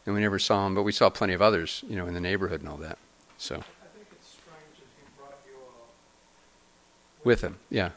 and 0.07 0.15
we 0.15 0.21
never 0.21 0.39
saw 0.39 0.67
him. 0.67 0.75
But 0.75 0.83
we 0.83 0.93
saw 0.93 1.11
plenty 1.11 1.35
of 1.35 1.43
others, 1.43 1.85
you 1.89 1.97
know, 1.97 2.07
in 2.07 2.15
the 2.15 2.21
neighborhood 2.21 2.61
and 2.61 2.69
all 2.69 2.77
that. 2.79 2.99
So. 3.39 3.57
I 3.57 3.59
think 3.59 4.07
it's 4.13 4.29
strange 4.29 4.79
that 4.79 4.87
he 4.97 5.19
brought 5.19 5.39
you 5.47 5.57
all 5.59 5.89
with 7.25 7.41
him, 7.43 7.59
yeah. 7.71 7.91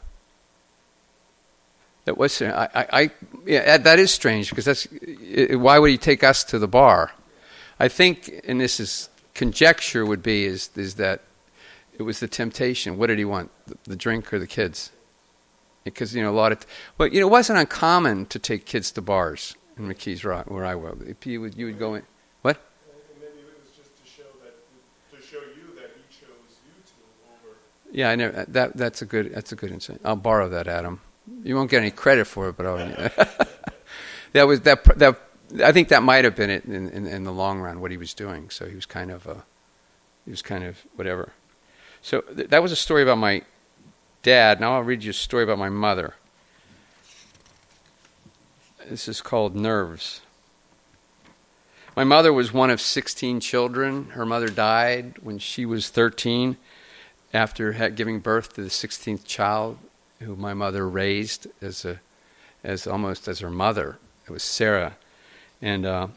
That 2.04 2.16
was 2.16 2.40
I, 2.40 2.68
I, 2.74 3.10
yeah, 3.44 3.76
that 3.76 3.98
is 3.98 4.10
strange 4.10 4.48
because 4.48 4.64
that's 4.64 4.88
why 5.50 5.78
would 5.78 5.90
he 5.90 5.98
take 5.98 6.24
us 6.24 6.42
to 6.44 6.58
the 6.58 6.66
bar? 6.66 7.12
I 7.78 7.88
think, 7.88 8.40
and 8.48 8.58
this 8.58 8.80
is 8.80 9.10
conjecture, 9.34 10.06
would 10.06 10.22
be 10.22 10.46
is 10.46 10.70
is 10.74 10.94
that 10.94 11.20
it 11.98 12.04
was 12.04 12.20
the 12.20 12.26
temptation. 12.26 12.96
What 12.96 13.08
did 13.08 13.18
he 13.18 13.26
want? 13.26 13.50
The, 13.66 13.76
the 13.84 13.96
drink 13.96 14.32
or 14.32 14.38
the 14.38 14.46
kids? 14.46 14.90
Because 15.84 16.14
you 16.14 16.22
know 16.22 16.30
a 16.30 16.32
lot 16.32 16.50
of, 16.50 16.66
well, 16.96 17.08
you 17.08 17.20
know, 17.20 17.26
it 17.26 17.30
wasn't 17.30 17.58
uncommon 17.58 18.24
to 18.26 18.38
take 18.38 18.64
kids 18.64 18.90
to 18.92 19.02
bars 19.02 19.54
in 19.78 19.88
McKees 19.88 20.24
Rock 20.24 20.50
where 20.50 20.64
I 20.64 20.74
was. 20.74 20.98
You 21.24 21.40
would 21.40 21.56
you 21.56 21.66
would 21.66 21.78
go 21.78 21.94
in. 21.94 22.02
What? 22.42 22.60
Yeah, 27.90 28.10
I 28.10 28.16
know 28.16 28.30
that. 28.30 28.76
That's 28.76 29.02
a 29.02 29.06
good. 29.06 29.34
That's 29.34 29.52
a 29.52 29.56
good 29.56 29.70
insight. 29.70 30.00
I'll 30.04 30.16
borrow 30.16 30.48
that, 30.48 30.68
Adam. 30.68 31.00
You 31.42 31.56
won't 31.56 31.70
get 31.70 31.80
any 31.80 31.90
credit 31.90 32.26
for 32.26 32.48
it, 32.48 32.56
but 32.56 32.66
I'll, 32.66 32.76
that 34.32 34.46
was 34.46 34.60
that. 34.62 34.84
That 34.98 35.20
I 35.64 35.72
think 35.72 35.88
that 35.88 36.02
might 36.02 36.24
have 36.24 36.36
been 36.36 36.50
it 36.50 36.64
in, 36.66 36.90
in, 36.90 37.06
in, 37.06 37.24
the 37.24 37.32
long 37.32 37.60
run 37.60 37.80
what 37.80 37.90
he 37.90 37.96
was 37.96 38.12
doing. 38.12 38.50
So 38.50 38.66
he 38.66 38.74
was 38.74 38.84
kind 38.84 39.10
of, 39.10 39.26
uh, 39.26 39.34
he 40.24 40.30
was 40.30 40.42
kind 40.42 40.62
of 40.64 40.84
whatever. 40.94 41.32
So 42.02 42.20
th- 42.20 42.50
that 42.50 42.62
was 42.62 42.70
a 42.70 42.76
story 42.76 43.02
about 43.02 43.18
my 43.18 43.42
dad. 44.22 44.60
Now 44.60 44.74
I'll 44.74 44.82
read 44.82 45.04
you 45.04 45.10
a 45.10 45.14
story 45.14 45.44
about 45.44 45.58
my 45.58 45.70
mother. 45.70 46.14
This 48.88 49.06
is 49.06 49.20
called 49.20 49.54
Nerves. 49.54 50.22
My 51.94 52.04
mother 52.04 52.32
was 52.32 52.54
one 52.54 52.70
of 52.70 52.80
16 52.80 53.38
children. 53.40 54.06
Her 54.10 54.24
mother 54.24 54.48
died 54.48 55.18
when 55.18 55.38
she 55.38 55.66
was 55.66 55.90
13 55.90 56.56
after 57.34 57.90
giving 57.90 58.20
birth 58.20 58.54
to 58.54 58.62
the 58.62 58.70
16th 58.70 59.26
child 59.26 59.76
who 60.20 60.36
my 60.36 60.54
mother 60.54 60.88
raised 60.88 61.48
as 61.60 61.84
a 61.84 62.00
as 62.64 62.86
almost 62.86 63.28
as 63.28 63.40
her 63.40 63.50
mother. 63.50 63.98
It 64.26 64.30
was 64.30 64.42
Sarah 64.42 64.96
and 65.60 65.84
uh, 65.84 66.08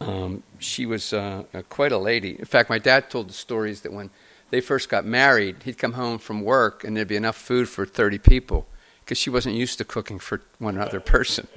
um, 0.00 0.42
she 0.58 0.84
was 0.84 1.14
uh, 1.14 1.44
quite 1.70 1.92
a 1.92 1.98
lady. 1.98 2.38
In 2.38 2.44
fact, 2.44 2.68
my 2.68 2.78
dad 2.78 3.08
told 3.08 3.30
the 3.30 3.34
stories 3.34 3.80
that 3.80 3.92
when 3.92 4.10
they 4.50 4.60
first 4.60 4.90
got 4.90 5.06
married, 5.06 5.62
he'd 5.64 5.78
come 5.78 5.94
home 5.94 6.18
from 6.18 6.42
work 6.42 6.84
and 6.84 6.94
there'd 6.94 7.08
be 7.08 7.16
enough 7.16 7.36
food 7.36 7.70
for 7.70 7.86
30 7.86 8.18
people 8.18 8.66
because 9.02 9.16
she 9.16 9.30
wasn't 9.30 9.54
used 9.54 9.78
to 9.78 9.84
cooking 9.84 10.18
for 10.18 10.42
one 10.58 10.76
other 10.76 11.00
person. 11.00 11.48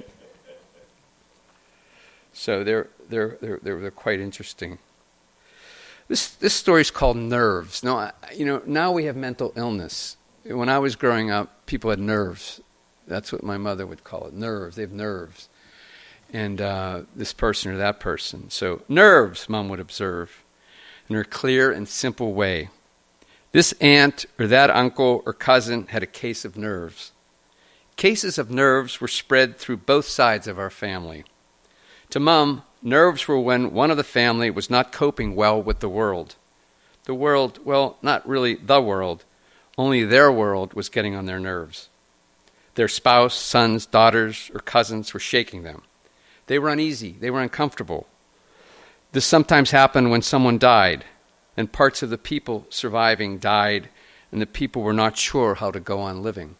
So 2.34 2.62
they're, 2.62 2.88
they're, 3.08 3.38
they're, 3.40 3.58
they're, 3.62 3.80
they're 3.80 3.90
quite 3.90 4.20
interesting. 4.20 4.78
This, 6.08 6.28
this 6.28 6.52
story 6.52 6.82
is 6.82 6.90
called 6.90 7.16
Nerves. 7.16 7.82
Now, 7.82 8.12
you 8.34 8.44
know, 8.44 8.60
now 8.66 8.92
we 8.92 9.04
have 9.04 9.16
mental 9.16 9.52
illness. 9.56 10.18
When 10.44 10.68
I 10.68 10.78
was 10.78 10.96
growing 10.96 11.30
up, 11.30 11.64
people 11.64 11.88
had 11.88 11.98
nerves. 11.98 12.60
That's 13.06 13.32
what 13.32 13.42
my 13.42 13.56
mother 13.56 13.86
would 13.86 14.04
call 14.04 14.26
it 14.26 14.34
nerves. 14.34 14.76
They 14.76 14.82
have 14.82 14.92
nerves 14.92 15.48
and 16.34 16.60
uh, 16.60 17.02
this 17.14 17.32
person 17.32 17.72
or 17.72 17.76
that 17.76 18.00
person. 18.00 18.50
So, 18.50 18.82
nerves, 18.88 19.48
mom 19.48 19.68
would 19.68 19.80
observe, 19.80 20.42
in 21.08 21.14
her 21.14 21.24
clear 21.24 21.70
and 21.70 21.88
simple 21.88 22.34
way. 22.34 22.70
This 23.52 23.72
aunt 23.80 24.26
or 24.38 24.48
that 24.48 24.68
uncle 24.68 25.22
or 25.24 25.32
cousin 25.32 25.86
had 25.86 26.02
a 26.02 26.08
case 26.08 26.44
of 26.44 26.56
nerves. 26.56 27.12
Cases 27.96 28.36
of 28.36 28.50
nerves 28.50 29.00
were 29.00 29.08
spread 29.08 29.56
through 29.56 29.76
both 29.76 30.06
sides 30.06 30.48
of 30.48 30.58
our 30.58 30.70
family. 30.70 31.24
To 32.14 32.20
mum, 32.20 32.62
nerves 32.80 33.26
were 33.26 33.40
when 33.40 33.72
one 33.72 33.90
of 33.90 33.96
the 33.96 34.04
family 34.04 34.48
was 34.48 34.70
not 34.70 34.92
coping 34.92 35.34
well 35.34 35.60
with 35.60 35.80
the 35.80 35.88
world. 35.88 36.36
The 37.06 37.14
world, 37.14 37.58
well, 37.64 37.98
not 38.02 38.24
really 38.24 38.54
the 38.54 38.80
world, 38.80 39.24
only 39.76 40.04
their 40.04 40.30
world 40.30 40.74
was 40.74 40.88
getting 40.88 41.16
on 41.16 41.26
their 41.26 41.40
nerves. 41.40 41.88
Their 42.76 42.86
spouse, 42.86 43.34
sons, 43.34 43.84
daughters, 43.84 44.48
or 44.54 44.60
cousins 44.60 45.12
were 45.12 45.18
shaking 45.18 45.64
them. 45.64 45.82
They 46.46 46.56
were 46.56 46.68
uneasy, 46.68 47.16
they 47.18 47.32
were 47.32 47.42
uncomfortable. 47.42 48.06
This 49.10 49.26
sometimes 49.26 49.72
happened 49.72 50.12
when 50.12 50.22
someone 50.22 50.56
died, 50.56 51.04
and 51.56 51.72
parts 51.72 52.00
of 52.00 52.10
the 52.10 52.16
people 52.16 52.64
surviving 52.70 53.38
died, 53.38 53.88
and 54.30 54.40
the 54.40 54.46
people 54.46 54.82
were 54.82 54.92
not 54.92 55.18
sure 55.18 55.56
how 55.56 55.72
to 55.72 55.80
go 55.80 55.98
on 55.98 56.22
living. 56.22 56.54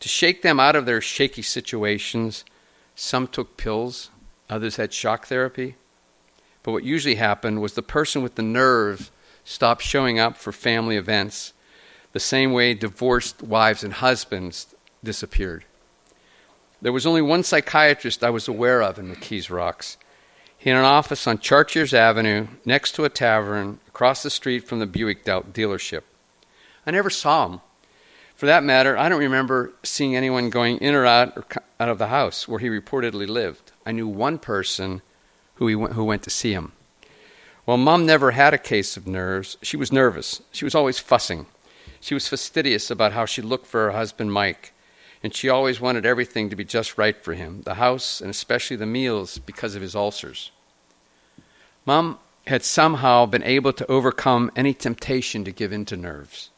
To 0.00 0.08
shake 0.08 0.40
them 0.40 0.58
out 0.58 0.74
of 0.74 0.86
their 0.86 1.02
shaky 1.02 1.42
situations, 1.42 2.46
some 2.94 3.26
took 3.26 3.58
pills, 3.58 4.08
others 4.48 4.76
had 4.76 4.92
shock 4.92 5.26
therapy. 5.26 5.76
But 6.62 6.72
what 6.72 6.84
usually 6.84 7.16
happened 7.16 7.60
was 7.60 7.74
the 7.74 7.82
person 7.82 8.22
with 8.22 8.34
the 8.34 8.42
nerve 8.42 9.10
stopped 9.44 9.82
showing 9.82 10.18
up 10.18 10.36
for 10.36 10.52
family 10.52 10.96
events, 10.96 11.52
the 12.12 12.20
same 12.20 12.52
way 12.52 12.74
divorced 12.74 13.42
wives 13.42 13.82
and 13.82 13.94
husbands 13.94 14.74
disappeared. 15.02 15.64
There 16.80 16.92
was 16.92 17.06
only 17.06 17.22
one 17.22 17.42
psychiatrist 17.42 18.22
I 18.22 18.30
was 18.30 18.46
aware 18.48 18.82
of 18.82 18.98
in 18.98 19.14
McKees 19.14 19.50
Rocks. 19.50 19.96
He 20.56 20.70
had 20.70 20.78
an 20.78 20.84
office 20.84 21.26
on 21.26 21.38
Chartiers 21.38 21.94
Avenue, 21.94 22.48
next 22.64 22.92
to 22.92 23.04
a 23.04 23.08
tavern, 23.08 23.80
across 23.88 24.22
the 24.22 24.30
street 24.30 24.66
from 24.66 24.78
the 24.78 24.86
Buick 24.86 25.24
dealership. 25.24 26.02
I 26.86 26.90
never 26.90 27.10
saw 27.10 27.48
him. 27.48 27.60
For 28.34 28.46
that 28.46 28.62
matter, 28.62 28.96
I 28.96 29.08
don't 29.08 29.18
remember 29.18 29.72
seeing 29.82 30.14
anyone 30.14 30.50
going 30.50 30.78
in 30.78 30.94
or 30.94 31.04
out, 31.04 31.36
or 31.36 31.44
out 31.80 31.88
of 31.88 31.98
the 31.98 32.08
house 32.08 32.46
where 32.46 32.60
he 32.60 32.68
reportedly 32.68 33.26
lived. 33.26 33.67
I 33.88 33.92
knew 33.92 34.06
one 34.06 34.38
person 34.38 35.02
who, 35.54 35.66
he 35.66 35.74
went, 35.74 35.94
who 35.94 36.04
went 36.04 36.22
to 36.22 36.30
see 36.30 36.52
him. 36.52 36.72
Well, 37.66 37.76
Mom 37.76 38.06
never 38.06 38.30
had 38.30 38.54
a 38.54 38.58
case 38.58 38.96
of 38.96 39.06
nerves. 39.06 39.56
She 39.62 39.76
was 39.76 39.90
nervous. 39.90 40.40
She 40.52 40.64
was 40.64 40.74
always 40.74 40.98
fussing. 40.98 41.46
She 42.00 42.14
was 42.14 42.28
fastidious 42.28 42.90
about 42.90 43.12
how 43.12 43.24
she 43.24 43.42
looked 43.42 43.66
for 43.66 43.86
her 43.86 43.92
husband, 43.92 44.32
Mike 44.32 44.72
and 45.22 45.34
she 45.34 45.48
always 45.48 45.80
wanted 45.80 46.06
everything 46.06 46.48
to 46.50 46.56
be 46.56 46.64
just 46.64 46.98
right 46.98 47.22
for 47.22 47.34
him 47.34 47.62
the 47.62 47.74
house 47.74 48.20
and 48.20 48.30
especially 48.30 48.76
the 48.76 48.86
meals 48.86 49.38
because 49.38 49.74
of 49.74 49.82
his 49.82 49.94
ulcers. 49.94 50.50
Mom 51.84 52.18
had 52.46 52.62
somehow 52.62 53.26
been 53.26 53.42
able 53.42 53.72
to 53.72 53.90
overcome 53.90 54.50
any 54.56 54.72
temptation 54.72 55.44
to 55.44 55.52
give 55.52 55.72
in 55.72 55.84
to 55.84 55.96
nerves. 55.96 56.50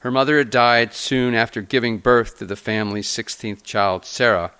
Her 0.00 0.10
mother 0.10 0.38
had 0.38 0.50
died 0.50 0.92
soon 0.92 1.34
after 1.34 1.62
giving 1.62 1.98
birth 1.98 2.38
to 2.38 2.44
the 2.44 2.56
family's 2.56 3.08
16th 3.08 3.62
child, 3.62 4.04
Sarah, 4.04 4.52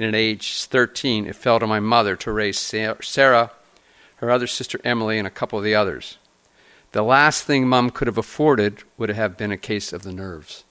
and 0.00 0.14
at 0.14 0.18
age 0.18 0.64
13 0.64 1.26
it 1.26 1.36
fell 1.36 1.60
to 1.60 1.66
my 1.66 1.78
mother 1.78 2.16
to 2.16 2.32
raise 2.32 2.58
Sarah, 2.58 3.50
her 4.16 4.30
other 4.30 4.46
sister 4.46 4.80
Emily, 4.82 5.18
and 5.18 5.26
a 5.26 5.30
couple 5.30 5.58
of 5.58 5.64
the 5.64 5.74
others. 5.74 6.16
The 6.92 7.02
last 7.02 7.44
thing 7.44 7.68
Mum 7.68 7.90
could 7.90 8.06
have 8.06 8.16
afforded 8.16 8.82
would 8.96 9.10
have 9.10 9.36
been 9.36 9.52
a 9.52 9.58
case 9.58 9.92
of 9.92 10.02
the 10.02 10.12
nerves. 10.12 10.64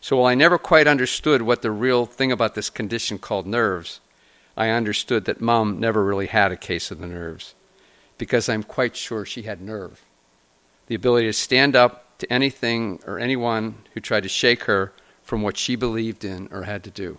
So 0.00 0.16
while 0.16 0.26
I 0.26 0.34
never 0.34 0.56
quite 0.56 0.86
understood 0.86 1.42
what 1.42 1.60
the 1.60 1.70
real 1.70 2.06
thing 2.06 2.32
about 2.32 2.54
this 2.54 2.70
condition 2.70 3.18
called 3.18 3.46
nerves, 3.46 4.00
I 4.56 4.70
understood 4.70 5.26
that 5.26 5.42
Mum 5.42 5.78
never 5.78 6.02
really 6.02 6.26
had 6.26 6.50
a 6.50 6.56
case 6.56 6.90
of 6.90 7.00
the 7.00 7.06
nerves, 7.06 7.54
because 8.16 8.48
I'm 8.48 8.62
quite 8.62 8.96
sure 8.96 9.26
she 9.26 9.42
had 9.42 9.60
nerve. 9.60 10.02
The 10.86 10.94
ability 10.94 11.26
to 11.26 11.34
stand 11.34 11.76
up 11.76 12.16
to 12.18 12.32
anything 12.32 13.00
or 13.06 13.18
anyone 13.18 13.84
who 13.92 14.00
tried 14.00 14.22
to 14.22 14.28
shake 14.30 14.64
her 14.64 14.94
from 15.22 15.42
what 15.42 15.58
she 15.58 15.76
believed 15.76 16.24
in 16.24 16.48
or 16.50 16.62
had 16.62 16.82
to 16.84 16.90
do. 16.90 17.18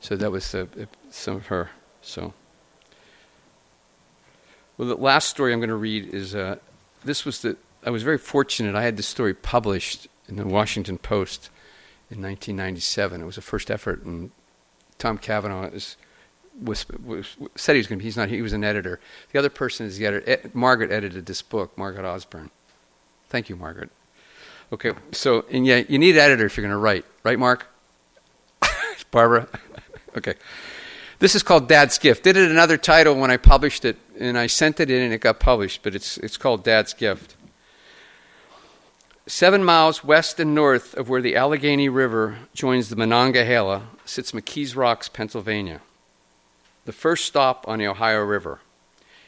So 0.00 0.16
that 0.16 0.30
was 0.30 0.54
uh, 0.54 0.66
some 1.10 1.36
of 1.36 1.46
her. 1.46 1.70
So, 2.02 2.32
well, 4.76 4.88
the 4.88 4.96
last 4.96 5.28
story 5.28 5.52
I'm 5.52 5.60
going 5.60 5.68
to 5.68 5.76
read 5.76 6.12
is 6.12 6.34
uh, 6.34 6.56
this 7.04 7.24
was 7.24 7.42
the. 7.42 7.56
I 7.84 7.90
was 7.90 8.02
very 8.02 8.18
fortunate. 8.18 8.74
I 8.74 8.82
had 8.82 8.96
this 8.96 9.06
story 9.06 9.34
published 9.34 10.08
in 10.28 10.36
the 10.36 10.46
Washington 10.46 10.98
Post 10.98 11.50
in 12.10 12.22
1997. 12.22 13.20
It 13.20 13.24
was 13.24 13.36
the 13.36 13.42
first 13.42 13.70
effort, 13.70 14.02
and 14.04 14.30
Tom 14.98 15.16
Cavanaugh 15.18 15.68
is, 15.68 15.96
was, 16.60 16.86
was, 17.04 17.36
said 17.56 17.74
he 17.74 17.78
was 17.78 17.86
going 17.86 17.98
to 17.98 18.02
be. 18.02 18.06
He's 18.06 18.16
not. 18.16 18.28
He 18.28 18.42
was 18.42 18.52
an 18.52 18.64
editor. 18.64 19.00
The 19.32 19.38
other 19.38 19.50
person 19.50 19.86
is 19.86 19.98
the 19.98 20.06
editor. 20.06 20.50
Margaret 20.54 20.90
edited 20.90 21.26
this 21.26 21.42
book. 21.42 21.76
Margaret 21.76 22.06
Osborne. 22.06 22.50
Thank 23.28 23.48
you, 23.48 23.56
Margaret. 23.56 23.90
Okay, 24.72 24.92
so 25.12 25.44
and 25.50 25.66
yeah, 25.66 25.82
you 25.88 25.98
need 25.98 26.16
an 26.16 26.22
editor 26.22 26.46
if 26.46 26.56
you're 26.56 26.62
going 26.62 26.70
to 26.70 26.78
write, 26.78 27.04
right, 27.22 27.38
Mark? 27.38 27.66
Barbara. 29.10 29.48
Okay. 30.16 30.34
This 31.18 31.34
is 31.34 31.42
called 31.42 31.68
Dad's 31.68 31.98
Gift. 31.98 32.24
Did 32.24 32.38
it 32.38 32.50
another 32.50 32.78
title 32.78 33.14
when 33.14 33.30
I 33.30 33.36
published 33.36 33.84
it, 33.84 33.98
and 34.18 34.38
I 34.38 34.46
sent 34.46 34.80
it 34.80 34.90
in, 34.90 35.02
and 35.02 35.12
it 35.12 35.20
got 35.20 35.38
published. 35.38 35.82
But 35.82 35.94
it's 35.94 36.16
it's 36.18 36.36
called 36.36 36.64
Dad's 36.64 36.94
Gift. 36.94 37.36
Seven 39.26 39.62
miles 39.62 40.02
west 40.02 40.40
and 40.40 40.54
north 40.54 40.94
of 40.94 41.08
where 41.08 41.22
the 41.22 41.36
Allegheny 41.36 41.88
River 41.88 42.38
joins 42.54 42.88
the 42.88 42.96
Monongahela 42.96 43.84
sits 44.04 44.32
McKees 44.32 44.74
Rocks, 44.74 45.08
Pennsylvania, 45.08 45.80
the 46.84 46.92
first 46.92 47.26
stop 47.26 47.64
on 47.68 47.78
the 47.78 47.86
Ohio 47.86 48.24
River. 48.24 48.60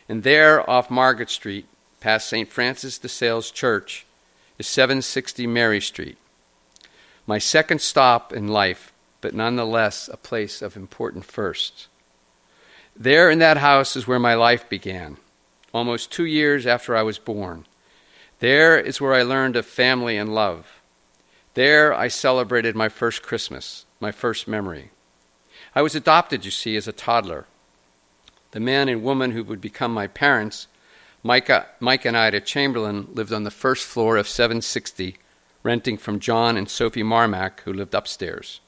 And 0.08 0.24
there, 0.24 0.68
off 0.68 0.90
Margaret 0.90 1.30
Street, 1.30 1.66
past 2.00 2.28
St. 2.28 2.48
Francis 2.48 2.98
de 2.98 3.08
Sales 3.08 3.50
Church, 3.50 4.04
is 4.58 4.66
760 4.66 5.46
Mary 5.46 5.80
Street. 5.80 6.18
My 7.26 7.38
second 7.38 7.80
stop 7.80 8.32
in 8.32 8.48
life, 8.48 8.91
but 9.22 9.32
nonetheless 9.32 10.10
a 10.12 10.18
place 10.18 10.60
of 10.60 10.76
important 10.76 11.24
firsts. 11.24 11.88
There 12.94 13.30
in 13.30 13.38
that 13.38 13.56
house 13.56 13.96
is 13.96 14.06
where 14.06 14.18
my 14.18 14.34
life 14.34 14.68
began, 14.68 15.16
almost 15.72 16.12
two 16.12 16.26
years 16.26 16.66
after 16.66 16.94
I 16.94 17.02
was 17.02 17.18
born. 17.18 17.64
There 18.40 18.78
is 18.78 19.00
where 19.00 19.14
I 19.14 19.22
learned 19.22 19.56
of 19.56 19.64
family 19.64 20.18
and 20.18 20.34
love. 20.34 20.82
There 21.54 21.94
I 21.94 22.08
celebrated 22.08 22.76
my 22.76 22.90
first 22.90 23.22
Christmas, 23.22 23.86
my 24.00 24.12
first 24.12 24.46
memory. 24.46 24.90
I 25.74 25.80
was 25.80 25.94
adopted, 25.94 26.44
you 26.44 26.50
see, 26.50 26.76
as 26.76 26.86
a 26.86 26.92
toddler. 26.92 27.46
The 28.50 28.60
man 28.60 28.88
and 28.90 29.02
woman 29.02 29.30
who 29.30 29.44
would 29.44 29.60
become 29.60 29.94
my 29.94 30.06
parents, 30.06 30.66
Micah, 31.22 31.68
Mike 31.80 32.04
and 32.04 32.16
Ida 32.16 32.40
Chamberlain, 32.40 33.08
lived 33.14 33.32
on 33.32 33.44
the 33.44 33.50
first 33.50 33.86
floor 33.86 34.16
of 34.16 34.28
760, 34.28 35.16
renting 35.62 35.96
from 35.96 36.20
John 36.20 36.56
and 36.56 36.68
Sophie 36.68 37.02
Marmack, 37.04 37.60
who 37.60 37.72
lived 37.72 37.94
upstairs. 37.94 38.60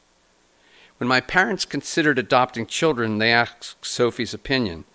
When 1.04 1.08
my 1.10 1.20
parents 1.20 1.66
considered 1.66 2.18
adopting 2.18 2.64
children, 2.64 3.18
they 3.18 3.30
asked 3.30 3.84
Sophie's 3.84 4.32
opinion, 4.32 4.86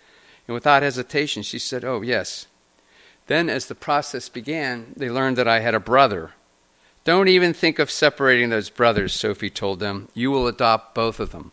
and 0.48 0.54
without 0.56 0.82
hesitation 0.82 1.44
she 1.44 1.60
said, 1.60 1.84
Oh, 1.84 2.00
yes, 2.00 2.48
then, 3.28 3.48
as 3.48 3.66
the 3.66 3.76
process 3.76 4.28
began, 4.28 4.92
they 4.96 5.08
learned 5.08 5.38
that 5.38 5.46
I 5.46 5.60
had 5.60 5.72
a 5.72 5.78
brother. 5.78 6.32
Don't 7.04 7.28
even 7.28 7.52
think 7.52 7.78
of 7.78 7.92
separating 7.92 8.50
those 8.50 8.70
brothers, 8.70 9.12
Sophie 9.12 9.50
told 9.50 9.78
them. 9.78 10.08
You 10.12 10.32
will 10.32 10.48
adopt 10.48 10.96
both 10.96 11.20
of 11.20 11.30
them. 11.30 11.52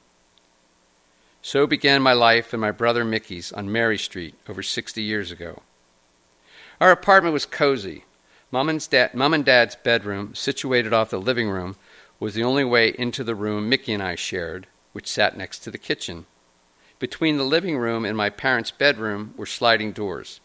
So 1.43 1.67
began 1.67 2.01
my 2.01 2.13
life 2.13 2.51
and 2.51 2.59
my 2.59 2.71
brother 2.71 3.05
Mickey's 3.05 3.51
on 3.51 3.71
Mary 3.71 3.99
Street 3.99 4.33
over 4.49 4.63
60 4.63 5.03
years 5.03 5.31
ago. 5.31 5.61
Our 6.81 6.89
apartment 6.89 7.33
was 7.33 7.45
cozy. 7.45 8.05
Mom 8.49 8.69
and, 8.69 8.89
dad, 8.89 9.13
Mom 9.13 9.35
and 9.35 9.45
Dad's 9.45 9.75
bedroom, 9.75 10.33
situated 10.33 10.93
off 10.93 11.11
the 11.11 11.21
living 11.21 11.47
room, 11.47 11.75
was 12.19 12.33
the 12.33 12.43
only 12.43 12.63
way 12.63 12.89
into 12.97 13.23
the 13.23 13.35
room 13.35 13.69
Mickey 13.69 13.93
and 13.93 14.01
I 14.01 14.15
shared, 14.15 14.67
which 14.93 15.07
sat 15.07 15.37
next 15.37 15.59
to 15.59 15.71
the 15.71 15.77
kitchen. 15.77 16.25
Between 16.99 17.37
the 17.37 17.43
living 17.43 17.77
room 17.77 18.05
and 18.05 18.17
my 18.17 18.29
parents' 18.29 18.71
bedroom 18.71 19.33
were 19.37 19.45
sliding 19.45 19.91
doors. 19.91 20.39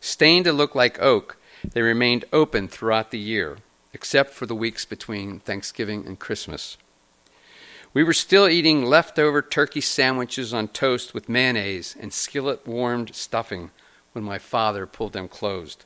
Stained 0.00 0.46
to 0.46 0.52
look 0.52 0.74
like 0.74 1.00
oak, 1.00 1.36
they 1.62 1.82
remained 1.82 2.24
open 2.32 2.68
throughout 2.68 3.10
the 3.10 3.18
year, 3.18 3.58
except 3.92 4.30
for 4.30 4.46
the 4.46 4.54
weeks 4.54 4.84
between 4.84 5.40
Thanksgiving 5.40 6.06
and 6.06 6.18
Christmas. 6.18 6.78
We 7.92 8.04
were 8.04 8.14
still 8.14 8.48
eating 8.48 8.84
leftover 8.84 9.42
turkey 9.42 9.80
sandwiches 9.80 10.54
on 10.54 10.68
toast 10.68 11.14
with 11.14 11.28
mayonnaise 11.28 11.96
and 11.98 12.12
skillet 12.12 12.66
warmed 12.66 13.14
stuffing 13.14 13.70
when 14.12 14.24
my 14.24 14.38
father 14.38 14.86
pulled 14.86 15.14
them 15.14 15.28
closed. 15.28 15.84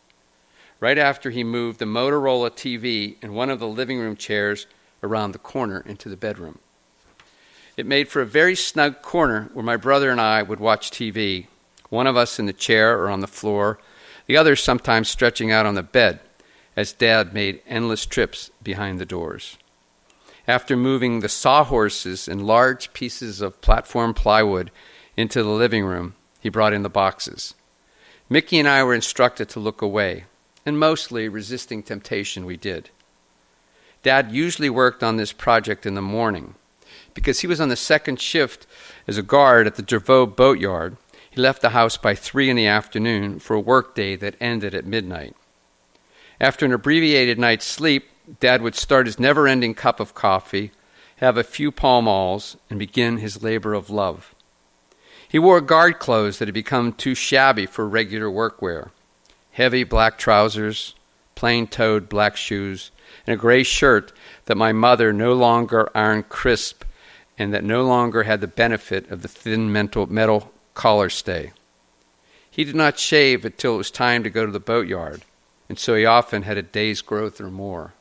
Right 0.78 0.98
after 0.98 1.30
he 1.30 1.44
moved 1.44 1.78
the 1.78 1.84
Motorola 1.84 2.50
TV 2.50 3.16
in 3.22 3.34
one 3.34 3.50
of 3.50 3.60
the 3.60 3.68
living 3.68 3.98
room 3.98 4.16
chairs 4.16 4.66
around 5.02 5.32
the 5.32 5.38
corner 5.38 5.82
into 5.86 6.08
the 6.08 6.16
bedroom. 6.16 6.58
It 7.76 7.86
made 7.86 8.08
for 8.08 8.20
a 8.20 8.26
very 8.26 8.54
snug 8.54 9.02
corner 9.02 9.50
where 9.54 9.64
my 9.64 9.76
brother 9.76 10.10
and 10.10 10.20
I 10.20 10.42
would 10.42 10.60
watch 10.60 10.90
TV, 10.90 11.46
one 11.88 12.06
of 12.06 12.16
us 12.16 12.38
in 12.38 12.46
the 12.46 12.52
chair 12.52 12.98
or 12.98 13.08
on 13.08 13.20
the 13.20 13.26
floor, 13.26 13.78
the 14.26 14.36
other 14.36 14.56
sometimes 14.56 15.08
stretching 15.08 15.50
out 15.50 15.66
on 15.66 15.74
the 15.74 15.82
bed 15.82 16.20
as 16.76 16.92
Dad 16.92 17.34
made 17.34 17.62
endless 17.66 18.06
trips 18.06 18.50
behind 18.62 18.98
the 18.98 19.06
doors. 19.06 19.56
After 20.48 20.76
moving 20.76 21.20
the 21.20 21.28
sawhorses 21.28 22.28
and 22.28 22.46
large 22.46 22.92
pieces 22.92 23.40
of 23.40 23.60
platform 23.60 24.14
plywood 24.14 24.70
into 25.16 25.42
the 25.42 25.50
living 25.50 25.84
room, 25.84 26.14
he 26.40 26.48
brought 26.48 26.72
in 26.72 26.82
the 26.82 26.88
boxes. 26.88 27.54
Mickey 28.28 28.58
and 28.58 28.68
I 28.68 28.82
were 28.82 28.94
instructed 28.94 29.48
to 29.50 29.60
look 29.60 29.82
away, 29.82 30.24
and 30.64 30.78
mostly 30.78 31.28
resisting 31.28 31.82
temptation, 31.82 32.44
we 32.44 32.56
did. 32.56 32.90
Dad 34.02 34.32
usually 34.32 34.70
worked 34.70 35.02
on 35.02 35.16
this 35.16 35.32
project 35.32 35.86
in 35.86 35.94
the 35.94 36.02
morning. 36.02 36.54
Because 37.14 37.40
he 37.40 37.46
was 37.46 37.60
on 37.60 37.68
the 37.68 37.76
second 37.76 38.20
shift 38.20 38.66
as 39.06 39.18
a 39.18 39.22
guard 39.22 39.66
at 39.66 39.76
the 39.76 39.82
Dravo 39.82 40.26
boatyard, 40.26 40.96
he 41.30 41.40
left 41.40 41.62
the 41.62 41.70
house 41.70 41.96
by 41.96 42.14
three 42.14 42.50
in 42.50 42.56
the 42.56 42.66
afternoon 42.66 43.38
for 43.38 43.54
a 43.54 43.60
workday 43.60 44.16
that 44.16 44.36
ended 44.40 44.74
at 44.74 44.84
midnight. 44.84 45.34
After 46.40 46.66
an 46.66 46.72
abbreviated 46.72 47.38
night's 47.38 47.64
sleep, 47.64 48.08
Dad 48.40 48.62
would 48.62 48.74
start 48.74 49.06
his 49.06 49.18
never 49.18 49.46
ending 49.46 49.74
cup 49.74 50.00
of 50.00 50.14
coffee, 50.14 50.72
have 51.16 51.36
a 51.36 51.44
few 51.44 51.70
Pall 51.70 52.42
and 52.68 52.78
begin 52.78 53.18
his 53.18 53.42
labor 53.42 53.74
of 53.74 53.90
love. 53.90 54.34
He 55.28 55.38
wore 55.38 55.60
guard 55.60 55.98
clothes 55.98 56.38
that 56.38 56.48
had 56.48 56.54
become 56.54 56.92
too 56.92 57.14
shabby 57.14 57.66
for 57.66 57.88
regular 57.88 58.28
workwear 58.28 58.90
heavy 59.52 59.84
black 59.84 60.16
trousers, 60.16 60.94
plain 61.34 61.66
toed 61.66 62.08
black 62.08 62.36
shoes, 62.36 62.90
and 63.26 63.34
a 63.34 63.36
gray 63.36 63.62
shirt 63.62 64.12
that 64.46 64.56
my 64.56 64.72
mother 64.72 65.12
no 65.12 65.32
longer 65.32 65.88
ironed 65.94 66.28
crisp 66.28 66.84
and 67.38 67.52
that 67.54 67.64
no 67.64 67.84
longer 67.84 68.24
had 68.24 68.40
the 68.40 68.46
benefit 68.46 69.10
of 69.10 69.22
the 69.22 69.28
thin 69.28 69.72
metal 69.72 70.52
collar 70.74 71.08
stay. 71.08 71.52
He 72.50 72.64
did 72.64 72.74
not 72.74 72.98
shave 72.98 73.44
until 73.44 73.74
it 73.74 73.78
was 73.78 73.90
time 73.90 74.22
to 74.24 74.30
go 74.30 74.44
to 74.44 74.52
the 74.52 74.60
boatyard, 74.60 75.22
and 75.68 75.78
so 75.78 75.94
he 75.94 76.04
often 76.04 76.42
had 76.42 76.58
a 76.58 76.62
day's 76.62 77.00
growth 77.00 77.40
or 77.40 77.50
more. 77.50 77.94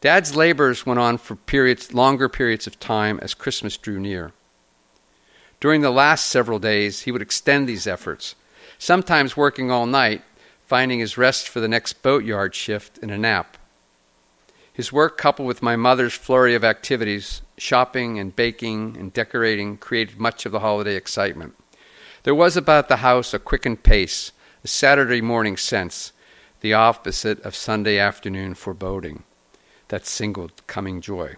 Dad's 0.00 0.34
labors 0.34 0.86
went 0.86 1.00
on 1.00 1.18
for 1.18 1.36
periods, 1.36 1.92
longer 1.92 2.28
periods 2.28 2.66
of 2.66 2.78
time 2.78 3.18
as 3.20 3.34
Christmas 3.34 3.76
drew 3.76 3.98
near. 3.98 4.32
During 5.60 5.80
the 5.80 5.90
last 5.90 6.26
several 6.26 6.60
days, 6.60 7.02
he 7.02 7.10
would 7.10 7.22
extend 7.22 7.68
these 7.68 7.86
efforts, 7.86 8.36
sometimes 8.78 9.36
working 9.36 9.70
all 9.70 9.86
night, 9.86 10.22
finding 10.66 11.00
his 11.00 11.18
rest 11.18 11.48
for 11.48 11.58
the 11.58 11.68
next 11.68 12.02
boatyard 12.02 12.54
shift 12.54 12.98
in 12.98 13.10
a 13.10 13.18
nap. 13.18 13.57
His 14.78 14.92
work, 14.92 15.18
coupled 15.18 15.48
with 15.48 15.60
my 15.60 15.74
mother's 15.74 16.14
flurry 16.14 16.54
of 16.54 16.62
activities, 16.62 17.42
shopping 17.56 18.20
and 18.20 18.36
baking 18.36 18.96
and 18.96 19.12
decorating, 19.12 19.76
created 19.76 20.20
much 20.20 20.46
of 20.46 20.52
the 20.52 20.60
holiday 20.60 20.94
excitement. 20.94 21.56
There 22.22 22.32
was 22.32 22.56
about 22.56 22.86
the 22.86 22.98
house 22.98 23.34
a 23.34 23.40
quickened 23.40 23.82
pace, 23.82 24.30
a 24.62 24.68
Saturday 24.68 25.20
morning 25.20 25.56
sense, 25.56 26.12
the 26.60 26.74
opposite 26.74 27.40
of 27.40 27.56
Sunday 27.56 27.98
afternoon 27.98 28.54
foreboding, 28.54 29.24
that 29.88 30.06
singled 30.06 30.64
coming 30.68 31.00
joy. 31.00 31.34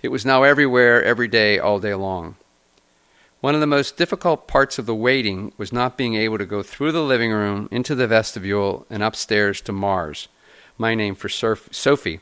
It 0.00 0.08
was 0.08 0.24
now 0.24 0.42
everywhere, 0.42 1.04
every 1.04 1.28
day, 1.28 1.58
all 1.58 1.78
day 1.78 1.94
long. 1.94 2.36
One 3.42 3.54
of 3.54 3.60
the 3.60 3.66
most 3.66 3.98
difficult 3.98 4.48
parts 4.48 4.78
of 4.78 4.86
the 4.86 4.94
waiting 4.94 5.52
was 5.58 5.74
not 5.74 5.98
being 5.98 6.14
able 6.14 6.38
to 6.38 6.46
go 6.46 6.62
through 6.62 6.92
the 6.92 7.02
living 7.02 7.32
room, 7.32 7.68
into 7.70 7.94
the 7.94 8.06
vestibule, 8.06 8.86
and 8.88 9.02
upstairs 9.02 9.60
to 9.60 9.72
Mars, 9.72 10.28
my 10.78 10.94
name 10.94 11.14
for 11.14 11.28
Sophie, 11.28 12.20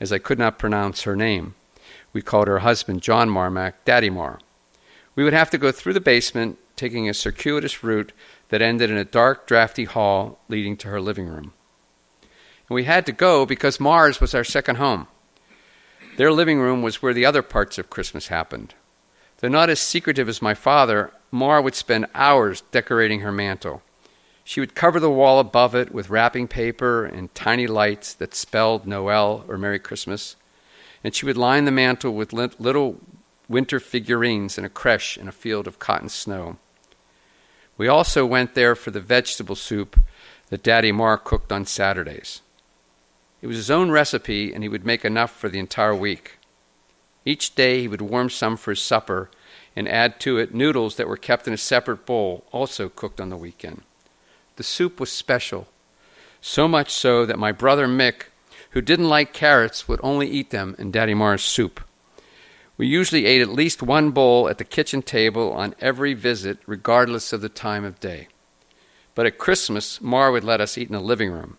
as 0.00 0.12
I 0.12 0.18
could 0.18 0.38
not 0.38 0.58
pronounce 0.58 1.02
her 1.02 1.16
name. 1.16 1.54
We 2.12 2.22
called 2.22 2.48
her 2.48 2.60
husband, 2.60 3.02
John 3.02 3.28
Marmack, 3.28 3.74
Daddy 3.84 4.10
Mar. 4.10 4.38
We 5.16 5.24
would 5.24 5.32
have 5.32 5.50
to 5.50 5.58
go 5.58 5.72
through 5.72 5.92
the 5.92 6.00
basement, 6.00 6.58
taking 6.76 7.08
a 7.08 7.14
circuitous 7.14 7.84
route 7.84 8.12
that 8.48 8.62
ended 8.62 8.90
in 8.90 8.96
a 8.96 9.04
dark, 9.04 9.46
drafty 9.46 9.84
hall 9.84 10.38
leading 10.48 10.76
to 10.78 10.88
her 10.88 11.00
living 11.00 11.26
room. 11.26 11.52
And 12.68 12.74
we 12.74 12.84
had 12.84 13.06
to 13.06 13.12
go 13.12 13.46
because 13.46 13.78
Mars 13.78 14.20
was 14.20 14.34
our 14.34 14.44
second 14.44 14.76
home. 14.76 15.06
Their 16.16 16.32
living 16.32 16.60
room 16.60 16.82
was 16.82 17.02
where 17.02 17.14
the 17.14 17.26
other 17.26 17.42
parts 17.42 17.78
of 17.78 17.90
Christmas 17.90 18.28
happened. 18.28 18.74
Though 19.38 19.48
not 19.48 19.70
as 19.70 19.80
secretive 19.80 20.28
as 20.28 20.40
my 20.40 20.54
father, 20.54 21.12
Mar 21.30 21.60
would 21.60 21.74
spend 21.74 22.06
hours 22.14 22.62
decorating 22.70 23.20
her 23.20 23.32
mantel. 23.32 23.82
She 24.44 24.60
would 24.60 24.74
cover 24.74 25.00
the 25.00 25.10
wall 25.10 25.40
above 25.40 25.74
it 25.74 25.92
with 25.92 26.10
wrapping 26.10 26.48
paper 26.48 27.06
and 27.06 27.34
tiny 27.34 27.66
lights 27.66 28.12
that 28.12 28.34
spelled 28.34 28.86
Noel 28.86 29.44
or 29.48 29.56
Merry 29.56 29.78
Christmas, 29.78 30.36
and 31.02 31.14
she 31.14 31.24
would 31.24 31.38
line 31.38 31.64
the 31.64 31.70
mantel 31.70 32.12
with 32.12 32.34
little 32.34 33.00
winter 33.48 33.80
figurines 33.80 34.58
in 34.58 34.64
a 34.64 34.68
creche 34.68 35.16
in 35.16 35.28
a 35.28 35.32
field 35.32 35.66
of 35.66 35.78
cotton 35.78 36.10
snow. 36.10 36.58
We 37.76 37.88
also 37.88 38.24
went 38.26 38.54
there 38.54 38.74
for 38.74 38.90
the 38.90 39.00
vegetable 39.00 39.56
soup 39.56 39.98
that 40.50 40.62
Daddy 40.62 40.92
Mar 40.92 41.16
cooked 41.16 41.50
on 41.50 41.64
Saturdays. 41.64 42.42
It 43.40 43.46
was 43.46 43.56
his 43.56 43.70
own 43.70 43.90
recipe, 43.90 44.52
and 44.52 44.62
he 44.62 44.68
would 44.68 44.86
make 44.86 45.04
enough 45.04 45.30
for 45.30 45.48
the 45.48 45.58
entire 45.58 45.94
week. 45.94 46.38
Each 47.24 47.54
day 47.54 47.80
he 47.80 47.88
would 47.88 48.02
warm 48.02 48.30
some 48.30 48.56
for 48.56 48.72
his 48.72 48.82
supper 48.82 49.30
and 49.74 49.88
add 49.88 50.20
to 50.20 50.38
it 50.38 50.54
noodles 50.54 50.96
that 50.96 51.08
were 51.08 51.16
kept 51.16 51.48
in 51.48 51.54
a 51.54 51.58
separate 51.58 52.06
bowl, 52.06 52.44
also 52.52 52.88
cooked 52.88 53.20
on 53.20 53.30
the 53.30 53.36
weekend. 53.36 53.82
The 54.56 54.62
soup 54.62 55.00
was 55.00 55.10
special, 55.10 55.68
so 56.40 56.68
much 56.68 56.92
so 56.92 57.26
that 57.26 57.38
my 57.38 57.52
brother 57.52 57.86
Mick, 57.86 58.26
who 58.70 58.80
didn't 58.80 59.08
like 59.08 59.32
carrots, 59.32 59.88
would 59.88 60.00
only 60.02 60.28
eat 60.28 60.50
them 60.50 60.76
in 60.78 60.90
Daddy 60.90 61.14
Mar's 61.14 61.42
soup. 61.42 61.80
We 62.76 62.86
usually 62.86 63.26
ate 63.26 63.40
at 63.40 63.48
least 63.48 63.82
one 63.82 64.10
bowl 64.10 64.48
at 64.48 64.58
the 64.58 64.64
kitchen 64.64 65.02
table 65.02 65.52
on 65.52 65.74
every 65.80 66.14
visit, 66.14 66.58
regardless 66.66 67.32
of 67.32 67.40
the 67.40 67.48
time 67.48 67.84
of 67.84 68.00
day. 68.00 68.28
But 69.14 69.26
at 69.26 69.38
Christmas, 69.38 70.00
Mar 70.00 70.32
would 70.32 70.44
let 70.44 70.60
us 70.60 70.76
eat 70.76 70.88
in 70.88 70.94
the 70.94 71.00
living 71.00 71.30
room. 71.30 71.56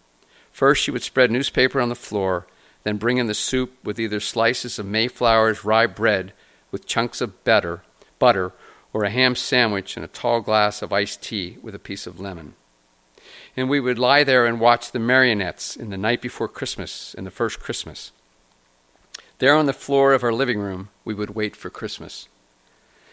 First, 0.51 0.83
she 0.83 0.91
would 0.91 1.03
spread 1.03 1.31
newspaper 1.31 1.79
on 1.79 1.89
the 1.89 1.95
floor, 1.95 2.47
then 2.83 2.97
bring 2.97 3.17
in 3.17 3.27
the 3.27 3.33
soup 3.33 3.73
with 3.83 3.99
either 3.99 4.19
slices 4.19 4.77
of 4.77 4.85
Mayflower's 4.85 5.65
rye 5.65 5.87
bread 5.87 6.33
with 6.71 6.85
chunks 6.85 7.21
of 7.21 7.43
butter, 7.43 7.83
butter, 8.19 8.51
or 8.93 9.03
a 9.03 9.09
ham 9.09 9.35
sandwich 9.35 9.95
and 9.95 10.05
a 10.05 10.09
tall 10.09 10.41
glass 10.41 10.81
of 10.81 10.93
iced 10.93 11.21
tea 11.21 11.57
with 11.61 11.75
a 11.75 11.79
piece 11.79 12.05
of 12.07 12.19
lemon. 12.19 12.55
And 13.57 13.69
we 13.69 13.79
would 13.79 13.97
lie 13.97 14.23
there 14.23 14.45
and 14.45 14.59
watch 14.59 14.91
the 14.91 14.99
marionettes 14.99 15.75
in 15.75 15.89
the 15.89 15.97
night 15.97 16.21
before 16.21 16.47
Christmas 16.47 17.13
and 17.17 17.25
the 17.25 17.31
first 17.31 17.59
Christmas. 17.59 18.11
There 19.39 19.55
on 19.55 19.65
the 19.65 19.73
floor 19.73 20.13
of 20.13 20.23
our 20.23 20.33
living 20.33 20.59
room, 20.59 20.89
we 21.03 21.13
would 21.13 21.35
wait 21.35 21.55
for 21.55 21.69
Christmas. 21.69 22.27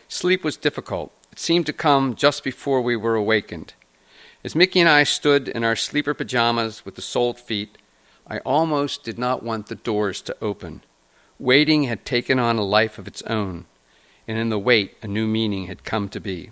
Sleep 0.08 0.44
was 0.44 0.56
difficult. 0.56 1.12
It 1.30 1.38
seemed 1.38 1.66
to 1.66 1.72
come 1.72 2.14
just 2.14 2.44
before 2.44 2.82
we 2.82 2.96
were 2.96 3.14
awakened. 3.14 3.74
As 4.44 4.54
Mickey 4.54 4.80
and 4.80 4.88
I 4.88 5.04
stood 5.04 5.48
in 5.48 5.64
our 5.64 5.76
sleeper 5.76 6.14
pajamas 6.14 6.84
with 6.84 6.96
the 6.96 7.02
soled 7.02 7.38
feet, 7.38 7.78
I 8.26 8.38
almost 8.40 9.04
did 9.04 9.18
not 9.18 9.42
want 9.42 9.68
the 9.68 9.74
doors 9.74 10.20
to 10.22 10.36
open. 10.40 10.82
Waiting 11.38 11.84
had 11.84 12.04
taken 12.04 12.38
on 12.38 12.56
a 12.56 12.64
life 12.64 12.98
of 12.98 13.06
its 13.06 13.22
own, 13.22 13.66
and 14.28 14.38
in 14.38 14.48
the 14.48 14.58
wait, 14.58 14.96
a 15.02 15.08
new 15.08 15.26
meaning 15.26 15.66
had 15.66 15.84
come 15.84 16.08
to 16.08 16.20
be. 16.20 16.50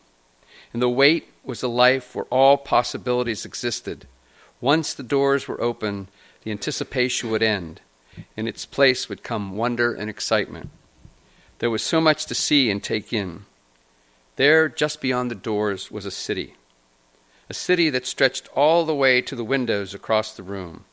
And 0.73 0.81
the 0.81 0.89
wait 0.89 1.29
was 1.45 1.63
a 1.63 1.69
life 1.69 2.15
where 2.15 2.27
all 2.27 2.57
possibilities 2.57 3.45
existed. 3.45 4.07
Once 4.61 4.95
the 4.95 5.03
doors 5.03 5.49
were 5.49 5.61
open, 5.61 6.09
the 6.43 6.51
anticipation 6.51 7.31
would 7.31 7.43
end. 7.43 7.81
In 8.37 8.47
its 8.47 8.67
place 8.67 9.09
would 9.09 9.23
come 9.23 9.57
wonder 9.57 9.93
and 9.93 10.11
excitement. 10.11 10.71
There 11.59 11.71
was 11.71 11.83
so 11.83 12.01
much 12.01 12.27
to 12.27 12.35
see 12.35 12.71
and 12.71 12.83
take 12.83 13.13
in. 13.13 13.45
There, 14.37 14.69
just 14.69 15.01
beyond 15.01 15.31
the 15.31 15.35
doors, 15.35 15.91
was 15.91 16.07
a 16.07 16.11
city. 16.11 16.55
A 17.49 17.55
city 17.55 17.91
that 17.91 18.07
stretched 18.07 18.49
all 18.55 18.85
the 18.85 18.95
way 18.95 19.21
to 19.23 19.37
the 19.37 19.45
windows 19.45 19.93
across 19.93 20.33
the 20.33 20.43
room. 20.43 20.85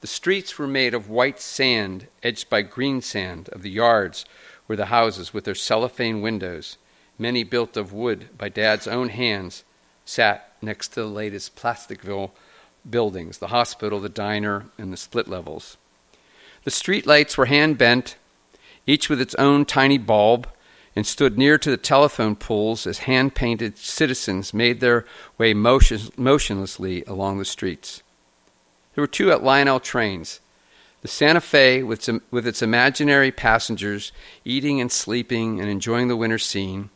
The 0.00 0.06
streets 0.08 0.58
were 0.58 0.66
made 0.66 0.94
of 0.94 1.08
white 1.08 1.38
sand, 1.38 2.08
edged 2.22 2.50
by 2.50 2.62
green 2.62 3.00
sand, 3.02 3.48
of 3.50 3.62
the 3.62 3.70
yards 3.70 4.24
were 4.66 4.74
the 4.74 4.86
houses 4.86 5.32
with 5.32 5.44
their 5.44 5.54
cellophane 5.54 6.22
windows, 6.22 6.76
many 7.22 7.44
built 7.44 7.76
of 7.76 7.92
wood 7.92 8.28
by 8.36 8.48
Dad's 8.48 8.88
own 8.88 9.08
hands, 9.08 9.64
sat 10.04 10.52
next 10.60 10.88
to 10.88 11.00
the 11.00 11.06
latest 11.06 11.56
Plasticville 11.56 12.32
buildings 12.88 13.38
the 13.38 13.48
hospital, 13.48 14.00
the 14.00 14.08
diner, 14.08 14.66
and 14.76 14.92
the 14.92 14.96
split 14.96 15.28
levels. 15.28 15.76
The 16.64 16.70
street 16.70 17.06
lights 17.06 17.38
were 17.38 17.46
hand 17.46 17.78
bent, 17.78 18.16
each 18.86 19.08
with 19.08 19.20
its 19.20 19.36
own 19.36 19.64
tiny 19.64 19.98
bulb, 19.98 20.48
and 20.94 21.06
stood 21.06 21.38
near 21.38 21.56
to 21.56 21.70
the 21.70 21.76
telephone 21.76 22.36
poles 22.36 22.86
as 22.86 22.98
hand 22.98 23.34
painted 23.34 23.78
citizens 23.78 24.52
made 24.52 24.80
their 24.80 25.06
way 25.38 25.54
motion, 25.54 26.00
motionlessly 26.16 27.04
along 27.04 27.38
the 27.38 27.44
streets. 27.44 28.02
There 28.94 29.02
were 29.02 29.08
two 29.08 29.30
at 29.30 29.42
Lionel 29.42 29.80
trains 29.80 30.40
the 31.00 31.08
Santa 31.08 31.40
Fe, 31.40 31.82
with, 31.82 32.08
with 32.30 32.46
its 32.46 32.62
imaginary 32.62 33.32
passengers 33.32 34.12
eating 34.44 34.80
and 34.80 34.90
sleeping 34.90 35.60
and 35.60 35.68
enjoying 35.68 36.06
the 36.06 36.16
winter 36.16 36.38
scene, 36.38 36.90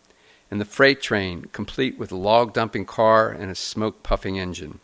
and 0.51 0.61
the 0.61 0.65
freight 0.65 1.01
train, 1.01 1.47
complete 1.53 1.99
with 1.99 2.13
a 2.13 2.17
log 2.17 2.53
dumping 2.53 2.85
car 2.85 3.31
and 3.31 3.51
a 3.51 3.55
smoke 3.55 4.03
puffing 4.03 4.39
engine. 4.39 4.81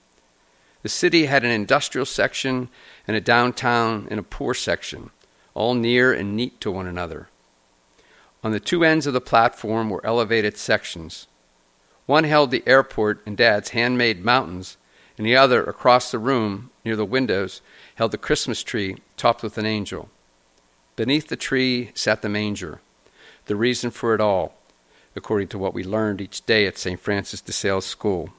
The 0.83 0.89
city 0.89 1.27
had 1.27 1.45
an 1.45 1.51
industrial 1.51 2.07
section 2.07 2.69
and 3.07 3.17
a 3.17 3.21
downtown 3.21 4.09
and 4.11 4.19
a 4.19 4.25
poor 4.25 4.55
section, 4.55 5.11
all 5.55 5.75
near 5.75 6.13
and 6.13 6.37
neat 6.37 6.61
to 6.63 6.71
one 6.71 6.87
another. 6.87 7.29
On 8.43 8.51
the 8.51 8.61
two 8.61 8.85
ends 8.85 9.07
of 9.07 9.13
the 9.13 9.21
platform 9.21 9.89
were 9.89 10.05
elevated 10.05 10.57
sections. 10.57 11.29
One 12.07 12.25
held 12.25 12.51
the 12.51 12.65
airport 12.67 13.23
and 13.25 13.37
Dad's 13.37 13.71
handmade 13.71 14.25
mountains, 14.25 14.77
and 15.17 15.25
the 15.25 15.37
other, 15.37 15.63
across 15.63 16.11
the 16.11 16.19
room, 16.19 16.71
near 16.85 16.97
the 16.97 17.05
windows, 17.05 17.61
held 17.95 18.11
the 18.11 18.19
Christmas 18.19 18.63
tree 18.65 18.97
topped 19.17 19.45
with 19.45 19.59
an 19.59 19.67
angel. 19.67 20.09
Beneath 20.97 21.29
the 21.29 21.37
tree 21.37 21.93
sat 21.95 22.23
the 22.23 22.29
manger, 22.29 22.81
the 23.47 23.55
reason 23.55 23.91
for 23.91 24.15
it 24.15 24.21
all, 24.21 24.55
according 25.15 25.49
to 25.49 25.59
what 25.59 25.75
we 25.75 25.85
learned 25.85 26.21
each 26.21 26.45
day 26.47 26.67
at 26.67 26.79
St. 26.79 26.99
Francis 26.99 27.41
de 27.41 27.53
Sales 27.53 27.87
School. 27.87 28.31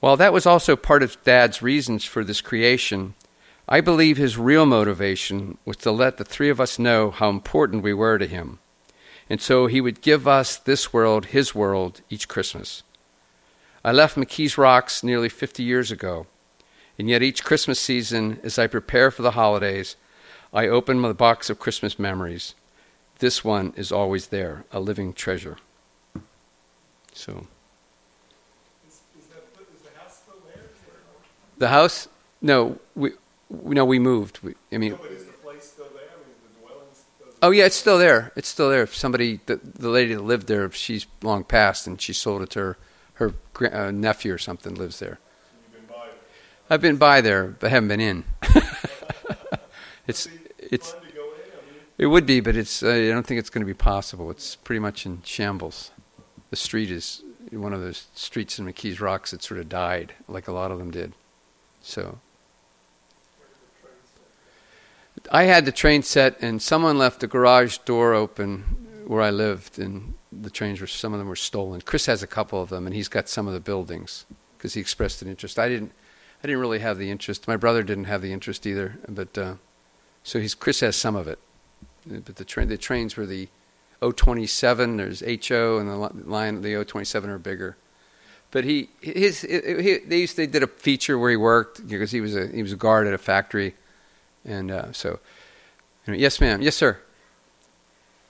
While 0.00 0.16
that 0.16 0.32
was 0.32 0.46
also 0.46 0.76
part 0.76 1.02
of 1.02 1.22
Dad's 1.24 1.60
reasons 1.60 2.04
for 2.04 2.24
this 2.24 2.40
creation, 2.40 3.14
I 3.68 3.80
believe 3.80 4.16
his 4.16 4.38
real 4.38 4.66
motivation 4.66 5.58
was 5.64 5.76
to 5.78 5.92
let 5.92 6.16
the 6.16 6.24
three 6.24 6.50
of 6.50 6.60
us 6.60 6.78
know 6.78 7.10
how 7.10 7.28
important 7.28 7.82
we 7.82 7.94
were 7.94 8.18
to 8.18 8.26
him. 8.26 8.58
And 9.28 9.40
so 9.40 9.66
he 9.66 9.80
would 9.80 10.00
give 10.00 10.26
us 10.26 10.56
this 10.56 10.92
world, 10.92 11.26
his 11.26 11.54
world, 11.54 12.00
each 12.10 12.26
Christmas. 12.26 12.82
I 13.84 13.92
left 13.92 14.16
McKees 14.16 14.58
Rocks 14.58 15.04
nearly 15.04 15.28
50 15.28 15.62
years 15.62 15.92
ago, 15.92 16.26
and 16.98 17.08
yet 17.08 17.22
each 17.22 17.44
Christmas 17.44 17.78
season, 17.78 18.40
as 18.42 18.58
I 18.58 18.66
prepare 18.66 19.10
for 19.10 19.22
the 19.22 19.30
holidays, 19.30 19.96
I 20.52 20.66
open 20.66 20.98
my 20.98 21.12
box 21.12 21.48
of 21.48 21.60
Christmas 21.60 21.98
memories. 21.98 22.54
This 23.20 23.44
one 23.44 23.72
is 23.76 23.92
always 23.92 24.28
there, 24.28 24.64
a 24.72 24.80
living 24.80 25.12
treasure. 25.12 25.56
So. 27.12 27.46
Is 28.86 29.00
the 31.58 31.68
house? 31.68 32.08
No, 32.40 32.78
we 32.94 33.12
no 33.50 33.84
we 33.84 33.98
moved. 33.98 34.40
We, 34.42 34.54
I 34.72 34.78
mean. 34.78 34.92
No, 34.92 34.96
but 34.96 35.10
is 35.10 35.26
the 35.26 35.32
place 35.32 35.64
still 35.64 35.88
there? 35.92 36.08
I 36.12 36.16
mean, 36.16 36.34
the 36.62 36.94
still 36.94 37.26
Oh 37.42 37.50
yeah, 37.50 37.66
it's 37.66 37.76
still 37.76 37.98
there. 37.98 38.32
It's 38.36 38.48
still 38.48 38.70
there. 38.70 38.86
Somebody, 38.86 39.40
the, 39.44 39.56
the 39.56 39.90
lady 39.90 40.14
that 40.14 40.22
lived 40.22 40.46
there, 40.46 40.70
she's 40.70 41.06
long 41.22 41.44
passed, 41.44 41.86
and 41.86 42.00
she 42.00 42.12
sold 42.12 42.42
it 42.42 42.50
to 42.50 42.60
her 42.60 42.78
her 43.14 43.34
uh, 43.70 43.90
nephew 43.90 44.32
or 44.32 44.38
something 44.38 44.74
lives 44.74 44.98
there. 44.98 45.18
Been. 45.72 45.82
I've 46.70 46.80
been 46.80 46.96
by 46.96 47.20
there, 47.20 47.48
but 47.48 47.70
haven't 47.70 47.88
been 47.88 48.00
in. 48.00 48.24
it's 50.06 50.26
it's 50.58 50.92
Fun 50.92 51.02
to 51.02 51.12
go 51.12 51.24
in. 51.24 51.28
I 51.28 51.70
mean, 51.70 51.80
it 52.00 52.06
would 52.06 52.24
be, 52.24 52.40
but 52.40 52.56
it's 52.56 52.82
uh, 52.82 52.88
I 52.88 53.08
don't 53.08 53.26
think 53.26 53.38
it's 53.38 53.50
going 53.50 53.60
to 53.60 53.66
be 53.66 53.74
possible. 53.74 54.30
It's 54.30 54.56
pretty 54.56 54.78
much 54.78 55.04
in 55.04 55.20
shambles. 55.22 55.90
The 56.48 56.56
street 56.56 56.90
is 56.90 57.22
one 57.50 57.74
of 57.74 57.82
those 57.82 58.06
streets 58.14 58.58
in 58.58 58.64
McKees 58.64 59.02
Rocks 59.02 59.32
that 59.32 59.42
sort 59.42 59.60
of 59.60 59.68
died, 59.68 60.14
like 60.26 60.48
a 60.48 60.52
lot 60.52 60.70
of 60.70 60.78
them 60.78 60.90
did. 60.90 61.12
So 61.82 62.18
I 65.30 65.42
had 65.42 65.66
the 65.66 65.72
train 65.72 66.02
set, 66.02 66.40
and 66.40 66.62
someone 66.62 66.96
left 66.96 67.20
the 67.20 67.26
garage 67.26 67.76
door 67.84 68.14
open 68.14 69.04
where 69.06 69.20
I 69.20 69.28
lived, 69.28 69.78
and 69.78 70.14
the 70.32 70.48
trains 70.48 70.80
were 70.80 70.86
some 70.86 71.12
of 71.12 71.18
them 71.18 71.28
were 71.28 71.36
stolen. 71.36 71.82
Chris 71.82 72.06
has 72.06 72.22
a 72.22 72.26
couple 72.26 72.62
of 72.62 72.70
them, 72.70 72.86
and 72.86 72.96
he's 72.96 73.08
got 73.08 73.28
some 73.28 73.46
of 73.46 73.52
the 73.52 73.60
buildings 73.60 74.24
because 74.56 74.72
he 74.72 74.80
expressed 74.80 75.20
an 75.20 75.28
interest. 75.28 75.58
I 75.58 75.68
didn't. 75.68 75.92
I 76.42 76.46
didn't 76.46 76.62
really 76.62 76.78
have 76.78 76.96
the 76.96 77.10
interest. 77.10 77.46
My 77.46 77.58
brother 77.58 77.82
didn't 77.82 78.04
have 78.04 78.22
the 78.22 78.32
interest 78.32 78.66
either, 78.66 78.98
but 79.06 79.36
uh, 79.36 79.54
so 80.22 80.40
he's 80.40 80.54
Chris 80.54 80.80
has 80.80 80.96
some 80.96 81.14
of 81.14 81.28
it. 81.28 81.38
But 82.06 82.36
the 82.36 82.44
train 82.44 82.68
the 82.68 82.78
trains 82.78 83.16
were 83.16 83.26
the 83.26 83.48
O27. 84.02 84.96
There's 84.96 85.48
HO 85.48 85.78
and 85.78 85.88
the 85.88 85.96
line 86.28 86.62
the 86.62 86.74
O27 86.74 87.26
are 87.26 87.38
bigger. 87.38 87.76
But 88.50 88.64
he 88.64 88.88
his 89.00 89.42
he, 89.42 89.98
they 89.98 90.18
used 90.18 90.36
they 90.36 90.46
did 90.46 90.62
a 90.62 90.66
feature 90.66 91.18
where 91.18 91.30
he 91.30 91.36
worked 91.36 91.86
because 91.86 92.10
he 92.10 92.20
was 92.20 92.34
a 92.34 92.48
he 92.48 92.62
was 92.62 92.72
a 92.72 92.76
guard 92.76 93.06
at 93.06 93.14
a 93.14 93.18
factory, 93.18 93.76
and 94.44 94.72
uh, 94.72 94.92
so 94.92 95.20
anyway, 96.06 96.20
yes, 96.20 96.40
ma'am, 96.40 96.60
yes, 96.60 96.74
sir. 96.74 96.98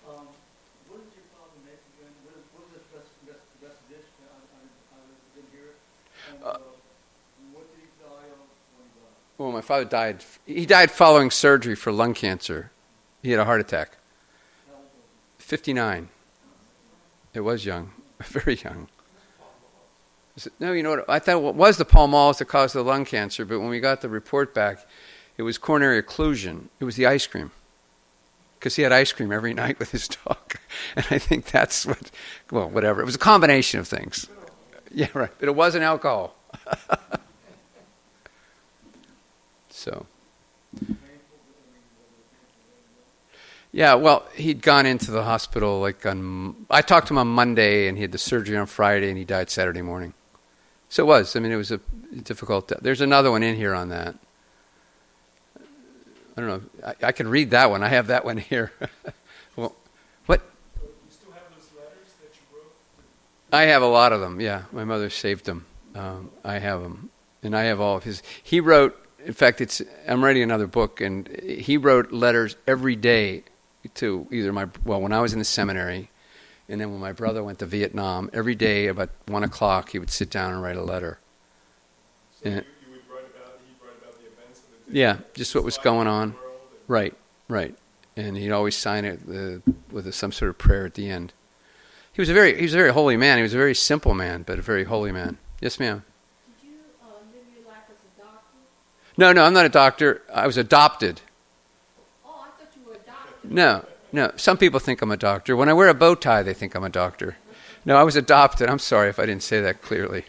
Um, 0.06 0.26
uh? 6.44 6.58
Well, 9.38 9.52
my 9.52 9.62
father 9.62 9.86
died. 9.86 10.22
He 10.44 10.66
died 10.66 10.90
following 10.90 11.30
surgery 11.30 11.74
for 11.74 11.92
lung 11.92 12.12
cancer. 12.12 12.72
He 13.22 13.30
had 13.30 13.40
a 13.40 13.44
heart 13.44 13.60
attack. 13.60 13.96
How 14.68 14.74
old 14.76 14.84
was 14.84 14.90
he? 15.38 15.44
59. 15.44 16.08
It 17.34 17.40
was 17.40 17.64
young, 17.64 17.92
very 18.22 18.54
young. 18.56 18.88
It- 20.36 20.52
No, 20.58 20.72
you 20.72 20.82
know 20.82 20.90
what? 20.90 21.08
I 21.08 21.18
thought 21.18 21.36
it 21.44 21.54
was 21.54 21.76
the 21.76 21.84
Pall 21.84 22.06
Malls 22.08 22.38
that 22.38 22.46
caused 22.46 22.74
the 22.74 22.82
lung 22.82 23.04
cancer, 23.04 23.44
but 23.44 23.60
when 23.60 23.68
we 23.68 23.80
got 23.80 24.00
the 24.00 24.08
report 24.08 24.54
back, 24.54 24.86
it 25.36 25.42
was 25.42 25.58
coronary 25.58 26.02
occlusion. 26.02 26.68
It 26.80 26.84
was 26.84 26.96
the 26.96 27.06
ice 27.06 27.26
cream. 27.26 27.50
Because 28.58 28.76
he 28.76 28.82
had 28.82 28.92
ice 28.92 29.12
cream 29.12 29.32
every 29.32 29.54
night 29.64 29.78
with 29.78 29.90
his 29.92 30.08
dog. 30.08 30.36
And 30.96 31.06
I 31.10 31.18
think 31.18 31.44
that's 31.46 31.86
what, 31.86 32.10
well, 32.50 32.68
whatever. 32.68 33.00
It 33.00 33.04
was 33.04 33.14
a 33.14 33.18
combination 33.18 33.78
of 33.80 33.86
things. 33.86 34.28
Yeah, 34.92 35.06
right. 35.14 35.30
But 35.38 35.48
it 35.48 35.54
wasn't 35.54 35.84
alcohol. 35.84 36.34
so. 39.68 40.06
Yeah, 43.72 43.94
well, 43.94 44.26
he'd 44.34 44.62
gone 44.62 44.84
into 44.84 45.12
the 45.12 45.22
hospital 45.22 45.80
like 45.80 46.04
on. 46.04 46.66
I 46.68 46.82
talked 46.82 47.06
to 47.08 47.14
him 47.14 47.18
on 47.18 47.28
Monday, 47.28 47.86
and 47.86 47.96
he 47.96 48.02
had 48.02 48.12
the 48.12 48.18
surgery 48.18 48.56
on 48.56 48.66
Friday, 48.66 49.08
and 49.08 49.16
he 49.16 49.24
died 49.24 49.48
Saturday 49.48 49.82
morning. 49.82 50.12
So 50.88 51.04
it 51.04 51.06
was. 51.06 51.36
I 51.36 51.40
mean, 51.40 51.52
it 51.52 51.56
was 51.56 51.70
a 51.70 51.78
difficult. 52.22 52.72
There's 52.82 53.00
another 53.00 53.30
one 53.30 53.44
in 53.44 53.54
here 53.54 53.74
on 53.74 53.90
that. 53.90 54.16
I 55.56 56.40
don't 56.40 56.46
know. 56.46 56.62
I, 56.84 57.06
I 57.06 57.12
could 57.12 57.28
read 57.28 57.50
that 57.50 57.70
one. 57.70 57.84
I 57.84 57.88
have 57.88 58.08
that 58.08 58.24
one 58.24 58.36
here. 58.38 58.72
well, 59.54 59.76
what? 60.26 60.42
You 60.82 60.88
still 61.10 61.32
have 61.32 61.42
those 61.54 61.70
letters 61.76 62.12
that 62.22 62.34
you 62.34 62.56
wrote? 62.56 62.72
I 63.52 63.62
have 63.62 63.82
a 63.82 63.86
lot 63.86 64.12
of 64.12 64.20
them. 64.20 64.40
Yeah, 64.40 64.62
my 64.72 64.84
mother 64.84 65.10
saved 65.10 65.44
them. 65.44 65.66
Um, 65.94 66.30
I 66.44 66.58
have 66.58 66.82
them, 66.82 67.10
and 67.44 67.56
I 67.56 67.64
have 67.64 67.80
all 67.80 67.96
of 67.96 68.04
his. 68.04 68.20
He 68.42 68.58
wrote. 68.58 68.96
In 69.24 69.34
fact, 69.34 69.60
it's. 69.60 69.80
I'm 70.08 70.24
writing 70.24 70.42
another 70.42 70.66
book, 70.66 71.00
and 71.00 71.28
he 71.28 71.76
wrote 71.76 72.10
letters 72.10 72.56
every 72.66 72.96
day 72.96 73.44
to 73.94 74.26
either 74.30 74.52
my. 74.52 74.66
Well, 74.84 75.00
when 75.00 75.12
I 75.12 75.20
was 75.20 75.32
in 75.32 75.38
the 75.38 75.44
seminary, 75.44 76.10
and 76.68 76.80
then 76.80 76.90
when 76.90 77.00
my 77.00 77.12
brother 77.12 77.42
went 77.42 77.58
to 77.60 77.66
Vietnam, 77.66 78.30
every 78.32 78.54
day 78.54 78.86
about 78.86 79.10
one 79.26 79.42
o'clock, 79.44 79.90
he 79.90 79.98
would 79.98 80.10
sit 80.10 80.30
down 80.30 80.52
and 80.52 80.62
write 80.62 80.76
a 80.76 80.82
letter. 80.82 81.18
So 82.42 82.48
Yeah. 82.48 82.54
you, 82.56 82.60
you 82.92 82.98
about, 83.00 83.58
he'd 83.66 83.84
write 83.84 83.96
about 84.02 84.18
the 84.20 84.26
events 84.26 84.60
of 84.60 84.86
the 84.86 84.92
day. 84.92 84.98
Yeah, 85.00 85.16
just 85.34 85.54
what 85.54 85.64
was 85.64 85.78
going 85.78 86.06
on. 86.06 86.22
and- 86.30 86.34
Right, 86.88 87.14
right. 87.48 87.74
And 88.16 88.36
he'd 88.36 88.50
always 88.50 88.76
sign 88.76 89.04
it 89.04 89.20
uh, 89.28 89.60
with 89.92 90.06
a, 90.06 90.12
some 90.12 90.32
sort 90.32 90.48
of 90.50 90.58
prayer 90.58 90.84
at 90.86 90.94
the 90.94 91.08
end. 91.08 91.32
He 92.12 92.20
was 92.20 92.28
a 92.28 92.34
very 92.34 92.56
he 92.56 92.62
was 92.62 92.74
a 92.74 92.76
very 92.76 92.92
holy 92.92 93.16
man. 93.16 93.36
He 93.38 93.42
was 93.42 93.54
a 93.54 93.56
very 93.56 93.74
simple 93.74 94.14
man, 94.14 94.42
but 94.42 94.58
a 94.58 94.62
very 94.62 94.84
holy 94.84 95.12
man. 95.12 95.38
Yes, 95.60 95.78
ma'am. 95.78 96.02
Did 96.60 96.68
you 96.68 96.74
uh, 97.02 97.06
live 97.32 97.44
your 97.56 97.66
life 97.70 97.84
as 97.88 97.96
a 97.96 98.20
doctor? 98.20 98.56
No, 99.16 99.32
no, 99.32 99.44
I'm 99.44 99.54
not 99.54 99.64
a 99.64 99.68
doctor. 99.70 100.22
I 100.34 100.46
was 100.46 100.56
adopted. 100.56 101.20
Oh, 102.26 102.44
I 102.44 102.50
thought 102.60 102.72
you 102.76 102.82
were 102.86 102.94
a 102.94 102.98
doctor. 102.98 103.29
No, 103.44 103.84
no. 104.12 104.32
Some 104.36 104.56
people 104.58 104.80
think 104.80 105.02
I'm 105.02 105.10
a 105.10 105.16
doctor. 105.16 105.56
When 105.56 105.68
I 105.68 105.72
wear 105.72 105.88
a 105.88 105.94
bow 105.94 106.14
tie, 106.14 106.42
they 106.42 106.54
think 106.54 106.74
I'm 106.74 106.84
a 106.84 106.88
doctor. 106.90 107.36
No, 107.84 107.96
I 107.96 108.02
was 108.02 108.16
adopted. 108.16 108.68
I'm 108.68 108.78
sorry 108.78 109.08
if 109.08 109.18
I 109.18 109.26
didn't 109.26 109.42
say 109.42 109.60
that 109.60 109.80
clearly. 109.82 110.24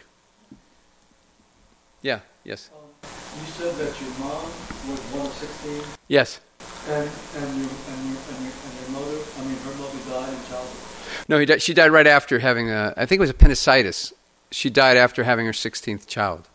Yeah, 2.00 2.20
yes. 2.44 2.70
Um, 2.74 3.08
you 3.40 3.46
said 3.52 3.74
that 3.76 4.00
your 4.00 4.10
mom 4.18 4.44
was 4.88 5.00
one 5.14 5.26
of 5.26 5.32
16, 5.32 5.82
Yes. 6.08 6.40
and, 6.88 6.94
and, 6.96 7.56
you, 7.56 7.68
and, 7.68 7.98
you, 8.08 8.16
and, 8.16 8.38
your, 8.42 8.52
and 8.52 8.72
your 8.80 8.90
mother, 8.90 9.18
I 9.38 9.44
mean, 9.44 9.56
her 9.62 9.74
mother 9.78 9.98
died 10.10 10.32
in 10.32 10.40
childhood. 10.48 11.28
No, 11.28 11.38
he 11.38 11.46
died, 11.46 11.62
she 11.62 11.74
died 11.74 11.90
right 11.92 12.06
after 12.06 12.38
having 12.40 12.70
a, 12.70 12.92
I 12.96 13.06
think 13.06 13.18
it 13.18 13.24
was 13.28 13.30
appendicitis. 13.30 14.12
She 14.50 14.68
died 14.70 14.96
after 14.96 15.24
having 15.24 15.46
her 15.46 15.52
16th 15.52 16.06
child. 16.06 16.48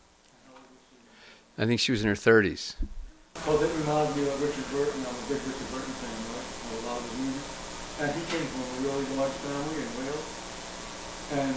I 1.58 1.66
think 1.66 1.80
she 1.80 1.92
was 1.92 2.02
in 2.04 2.10
her 2.10 2.16
30s. 2.16 2.76
Well, 3.48 3.58
that 3.58 3.70
reminds 3.70 4.16
me 4.18 4.28
of 4.28 4.42
Richard 4.42 4.66
Burton. 4.70 5.02
I'm 5.08 5.16
a 5.16 5.26
big 5.30 5.42
Richard 5.42 5.70
Burton 5.74 5.94
fan, 6.02 6.18
right? 6.34 6.46
I 6.46 6.66
love 6.74 6.84
a 6.84 6.88
lot 6.90 6.98
of 7.00 7.06
his 7.06 7.18
music. 7.22 7.46
And 8.02 8.10
he 8.14 8.24
came 8.30 8.46
from 8.50 8.62
a 8.66 8.78
really 8.86 9.06
large 9.18 9.38
family 9.46 9.78
in 9.82 9.90
Wales. 9.98 10.28
And 11.38 11.56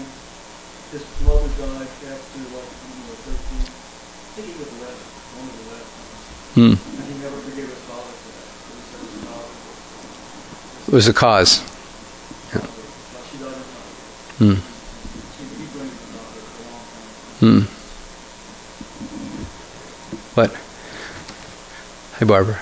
his 1.39 1.55
mother 1.59 1.79
died 1.79 1.87
after, 2.11 2.41
like, 2.51 2.71
you 2.75 3.03
know, 3.07 3.15
13. 3.15 3.63
I 3.63 4.35
think 4.35 4.47
he 4.51 4.55
was 4.59 4.71
11, 4.81 4.91
one 4.91 5.47
of 5.47 5.55
the 5.55 5.67
last 5.71 5.91
ones. 5.95 6.19
Hmm. 6.59 6.75
And 6.75 7.07
he 7.07 7.15
never 7.23 7.39
forgave 7.47 7.71
his 7.71 7.83
father 7.87 8.11
for 8.11 8.31
that. 8.35 8.51
He 8.51 8.83
said 8.91 9.01
his 9.07 9.23
father. 9.31 9.51
It 10.91 10.95
was 10.95 11.07
the 11.07 11.15
cause. 11.15 11.63
Now, 12.51 12.67
she 13.31 13.39
died 13.39 13.55
in 13.55 13.63
childhood. 13.63 14.39
Hmm. 14.41 14.59
She, 14.59 15.43
he 15.55 15.67
blamed 15.71 15.95
his 15.95 16.11
father 16.11 16.43
for 16.51 16.61
a 16.61 16.75
long 16.75 16.87
time. 16.91 17.11
Hmm. 17.41 17.63
What? 20.35 20.51
Hi, 22.19 22.25
Barbara. 22.27 22.59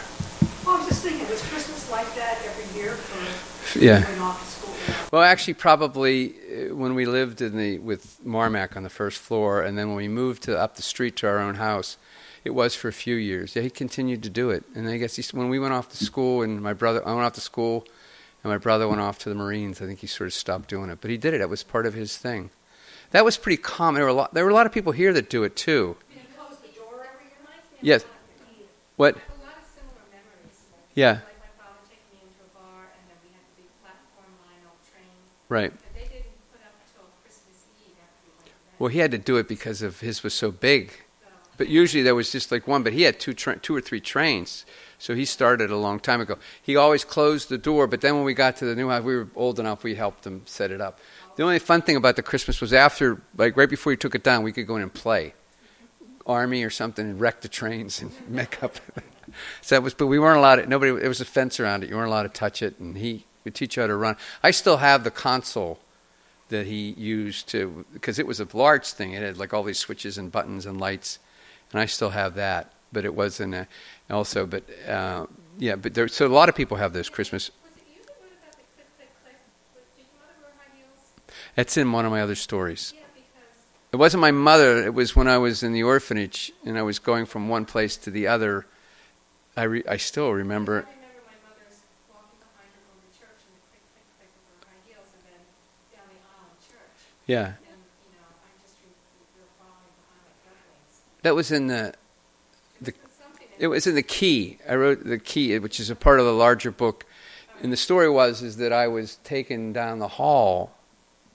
Well, 0.64 0.76
I 0.76 0.78
was 0.80 0.88
just 0.88 1.02
thinking, 1.02 1.28
was 1.28 1.42
Christmas 1.48 1.90
like 1.90 2.14
that 2.16 2.38
every 2.44 2.68
year 2.78 2.92
for 2.92 3.78
Yeah. 3.78 4.02
going 4.02 4.20
off 4.20 4.40
to 4.40 4.46
school? 4.50 4.74
Well, 5.10 5.22
actually, 5.22 5.54
probably 5.54 6.34
uh, 6.34 6.74
when 6.74 6.94
we 6.94 7.06
lived 7.06 7.40
in 7.40 7.56
the 7.56 7.78
with 7.78 8.20
Marmac 8.24 8.76
on 8.76 8.82
the 8.82 8.90
first 8.90 9.18
floor, 9.18 9.62
and 9.62 9.78
then 9.78 9.88
when 9.88 9.96
we 9.96 10.08
moved 10.08 10.42
to 10.44 10.58
up 10.58 10.76
the 10.76 10.82
street 10.82 11.16
to 11.16 11.26
our 11.26 11.38
own 11.38 11.54
house, 11.54 11.96
it 12.44 12.50
was 12.50 12.74
for 12.74 12.88
a 12.88 12.92
few 12.92 13.14
years. 13.14 13.56
Yeah, 13.56 13.62
he 13.62 13.70
continued 13.70 14.22
to 14.24 14.30
do 14.30 14.50
it, 14.50 14.64
and 14.74 14.86
I 14.86 14.98
guess 14.98 15.16
he, 15.16 15.24
when 15.36 15.48
we 15.48 15.58
went 15.58 15.72
off 15.72 15.88
to 15.90 16.04
school, 16.04 16.42
and 16.42 16.60
my 16.60 16.74
brother, 16.74 17.06
I 17.06 17.12
went 17.14 17.24
off 17.24 17.32
to 17.34 17.40
school, 17.40 17.86
and 18.44 18.52
my 18.52 18.58
brother 18.58 18.86
went 18.86 19.00
off 19.00 19.18
to 19.20 19.30
the 19.30 19.34
Marines. 19.34 19.80
I 19.80 19.86
think 19.86 20.00
he 20.00 20.06
sort 20.06 20.26
of 20.26 20.34
stopped 20.34 20.68
doing 20.68 20.90
it, 20.90 20.98
but 21.00 21.10
he 21.10 21.16
did 21.16 21.32
it. 21.32 21.38
That 21.38 21.48
was 21.48 21.62
part 21.62 21.86
of 21.86 21.94
his 21.94 22.18
thing. 22.18 22.50
That 23.12 23.24
was 23.24 23.38
pretty 23.38 23.56
common. 23.62 23.94
There 24.00 24.04
were 24.04 24.10
a 24.10 24.14
lot. 24.14 24.34
There 24.34 24.44
were 24.44 24.50
a 24.50 24.54
lot 24.54 24.66
of 24.66 24.72
people 24.72 24.92
here 24.92 25.14
that 25.14 25.30
do 25.30 25.42
it 25.44 25.56
too. 25.56 25.96
Did 26.12 26.20
you 26.20 26.28
close 26.36 26.58
the 26.60 26.68
door 26.78 27.08
every 27.08 27.24
year? 27.24 27.64
Yes. 27.80 28.04
What? 28.96 29.14
A 29.14 29.18
lot 29.40 29.56
of 29.56 29.64
similar 29.72 30.04
memories. 30.12 30.58
Yeah. 30.94 31.10
Like 31.10 31.40
my 31.40 31.64
father 31.64 31.80
taking 31.88 32.04
me 32.12 32.18
into 32.28 32.44
a 32.44 32.50
bar, 32.52 32.92
and 32.92 33.08
then 33.08 33.16
we 33.24 33.32
had 33.32 33.40
the 33.48 33.64
big 33.64 33.70
platform 33.80 34.28
line 34.44 34.60
on 34.68 34.76
train. 34.84 35.00
Right. 35.00 35.06
But 35.06 35.06
they 35.06 35.06
didn't 35.06 35.06
put 35.06 35.06
up 35.06 35.06
till 35.06 35.06
Christmas 35.06 35.06
Eve 35.06 35.06
after 35.06 35.06
we 35.08 35.24
went 35.24 35.32
to 35.32 35.37
bed. 35.48 35.72
Well, 38.78 38.88
he 38.88 39.00
had 39.00 39.10
to 39.10 39.18
do 39.18 39.36
it 39.36 39.48
because 39.48 39.82
of 39.82 40.00
his 40.00 40.22
was 40.22 40.34
so 40.34 40.50
big. 40.50 40.92
But 41.56 41.68
usually 41.68 42.04
there 42.04 42.14
was 42.14 42.30
just 42.30 42.52
like 42.52 42.68
one, 42.68 42.84
but 42.84 42.92
he 42.92 43.02
had 43.02 43.18
two, 43.18 43.34
tra- 43.34 43.58
two 43.58 43.74
or 43.74 43.80
three 43.80 44.00
trains. 44.00 44.64
So 44.98 45.14
he 45.16 45.24
started 45.24 45.70
a 45.70 45.76
long 45.76 45.98
time 45.98 46.20
ago. 46.20 46.38
He 46.62 46.76
always 46.76 47.04
closed 47.04 47.48
the 47.48 47.58
door, 47.58 47.88
but 47.88 48.00
then 48.00 48.14
when 48.14 48.24
we 48.24 48.32
got 48.32 48.56
to 48.58 48.64
the 48.64 48.76
new 48.76 48.88
house, 48.88 49.02
we 49.02 49.16
were 49.16 49.28
old 49.34 49.58
enough, 49.58 49.82
we 49.82 49.96
helped 49.96 50.24
him 50.24 50.42
set 50.44 50.70
it 50.70 50.80
up. 50.80 51.00
The 51.34 51.42
only 51.42 51.58
fun 51.58 51.82
thing 51.82 51.96
about 51.96 52.16
the 52.16 52.22
Christmas 52.22 52.60
was 52.60 52.72
after, 52.72 53.20
like 53.36 53.56
right 53.56 53.68
before 53.68 53.92
he 53.92 53.96
took 53.96 54.14
it 54.14 54.22
down, 54.22 54.44
we 54.44 54.52
could 54.52 54.66
go 54.68 54.76
in 54.76 54.82
and 54.82 54.94
play. 54.94 55.34
Army 56.26 56.62
or 56.62 56.70
something 56.70 57.08
and 57.08 57.20
wreck 57.20 57.40
the 57.40 57.48
trains 57.48 58.00
and 58.02 58.12
make 58.28 58.62
up. 58.62 58.76
so 59.60 59.74
that 59.74 59.82
was, 59.82 59.94
but 59.94 60.06
we 60.06 60.20
weren't 60.20 60.38
allowed 60.38 60.56
to, 60.56 60.66
nobody, 60.66 60.92
there 60.92 61.08
was 61.08 61.20
a 61.20 61.24
fence 61.24 61.58
around 61.58 61.82
it. 61.82 61.90
You 61.90 61.96
weren't 61.96 62.08
allowed 62.08 62.24
to 62.24 62.28
touch 62.28 62.62
it, 62.62 62.78
and 62.78 62.96
he 62.96 63.26
would 63.48 63.54
teach 63.54 63.76
you 63.76 63.82
how 63.82 63.86
to 63.86 63.96
run. 63.96 64.16
I 64.42 64.50
still 64.50 64.76
have 64.78 65.04
the 65.04 65.10
console 65.10 65.80
that 66.50 66.66
he 66.66 66.90
used 66.90 67.48
to 67.48 67.84
because 67.92 68.18
it 68.18 68.26
was 68.26 68.40
a 68.40 68.48
large 68.52 68.86
thing. 68.86 69.12
It 69.12 69.22
had 69.22 69.36
like 69.38 69.52
all 69.54 69.62
these 69.62 69.78
switches 69.78 70.18
and 70.18 70.30
buttons 70.30 70.66
and 70.66 70.78
lights, 70.80 71.18
and 71.72 71.80
I 71.80 71.86
still 71.86 72.10
have 72.10 72.34
that. 72.34 72.72
But 72.92 73.04
it 73.04 73.14
wasn't 73.14 73.54
a, 73.54 73.66
also. 74.10 74.46
But 74.46 74.64
uh, 74.88 75.26
yeah, 75.58 75.76
but 75.76 75.94
there. 75.94 76.08
So 76.08 76.26
a 76.26 76.28
lot 76.28 76.48
of 76.48 76.54
people 76.54 76.76
have 76.78 76.92
those 76.92 77.08
Christmas. 77.10 77.50
Was 77.50 77.72
it 77.76 77.82
you 77.96 78.02
that 78.06 78.14
wrote 78.22 78.32
about 78.40 78.52
the 78.56 78.64
clip 78.76 78.88
that 78.98 79.22
clip? 79.22 79.36
Was- 79.74 79.84
Did 79.96 80.04
your 80.04 80.20
mother 80.20 80.40
wear 80.42 80.52
high 80.58 80.76
heels? 80.76 81.44
That's 81.54 81.76
in 81.76 81.92
one 81.92 82.04
of 82.06 82.10
my 82.12 82.22
other 82.22 82.34
stories. 82.34 82.94
Yeah, 82.96 83.02
It 83.92 83.96
wasn't 83.96 84.20
my 84.22 84.30
mother. 84.30 84.84
It 84.86 84.94
was 84.94 85.14
when 85.16 85.28
I 85.28 85.36
was 85.38 85.62
in 85.62 85.72
the 85.72 85.82
orphanage 85.82 86.52
and 86.64 86.78
I 86.78 86.82
was 86.82 86.98
going 86.98 87.26
from 87.26 87.48
one 87.50 87.64
place 87.66 87.96
to 87.98 88.10
the 88.10 88.26
other. 88.26 88.64
I 89.56 89.64
re, 89.64 89.82
I 89.88 89.96
still 89.98 90.32
remember. 90.32 90.76
I 90.76 90.88
remember 90.88 91.28
my 91.28 91.36
mother's 91.44 91.76
walking 92.08 92.38
behind 92.40 92.72
her 92.72 92.80
going 92.88 93.04
to 93.04 93.12
church 93.20 93.40
and 93.44 93.52
the 93.52 93.62
click, 93.68 93.84
click, 93.92 94.06
click 94.16 94.32
of 94.32 94.44
her 94.48 94.64
high 94.64 94.80
heels, 94.88 95.10
and 95.12 95.22
then 95.28 95.42
down 95.92 96.06
the 96.08 96.20
aisle 96.24 96.46
in 96.48 96.56
church. 96.64 96.78
Yeah, 96.78 96.78
And, 96.78 96.86
you 96.86 96.86
know, 96.86 96.86
I 96.86 96.86
just 96.86 96.86
re- 96.86 96.86
we 96.86 96.86
were 96.86 96.86
following 96.86 96.86
behind 96.88 97.04
like 97.04 97.17
ducklings. 97.28 97.52
that 101.22 101.34
was 101.34 101.50
in 101.52 101.66
the. 101.68 101.94
The- 102.80 102.94
It 103.58 103.66
was 103.68 103.86
in 103.86 103.94
the 103.94 104.02
key. 104.02 104.58
I 104.68 104.74
wrote 104.76 105.04
the 105.04 105.18
key, 105.18 105.58
which 105.58 105.78
is 105.80 105.90
a 105.90 105.96
part 105.96 106.20
of 106.20 106.26
the 106.26 106.32
larger 106.32 106.70
book. 106.70 107.04
And 107.62 107.72
the 107.72 107.76
story 107.76 108.08
was 108.08 108.40
is 108.42 108.56
that 108.58 108.72
I 108.72 108.86
was 108.88 109.16
taken 109.24 109.72
down 109.72 109.98
the 109.98 110.08
hall. 110.08 110.72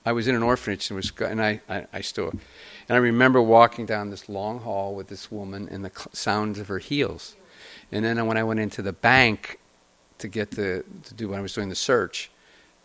I 0.06 0.12
was 0.14 0.28
in 0.28 0.36
an 0.36 0.44
orphanage 0.44 0.90
and 0.90 0.96
was, 0.98 1.12
and 1.22 1.42
I, 1.42 1.62
I, 1.70 1.86
I 1.94 2.02
still, 2.02 2.30
and 2.30 2.42
I 2.90 2.98
remember 2.98 3.42
walking 3.42 3.86
down 3.86 4.10
this 4.10 4.28
long 4.28 4.60
hall 4.60 4.96
with 4.96 5.08
this 5.08 5.32
woman 5.32 5.70
and 5.72 5.84
the 5.86 5.92
cl- 5.96 6.10
sounds 6.14 6.60
of 6.60 6.68
her 6.68 6.80
heels. 6.80 7.36
And 7.92 8.04
then 8.04 8.26
when 8.26 8.36
I 8.38 8.44
went 8.44 8.60
into 8.60 8.82
the 8.82 8.92
bank 8.92 9.60
to 10.18 10.28
get 10.28 10.52
the 10.52 10.84
to 11.06 11.14
do 11.14 11.30
when 11.30 11.40
I 11.40 11.42
was 11.42 11.54
doing 11.54 11.70
the 11.70 11.76
search, 11.76 12.30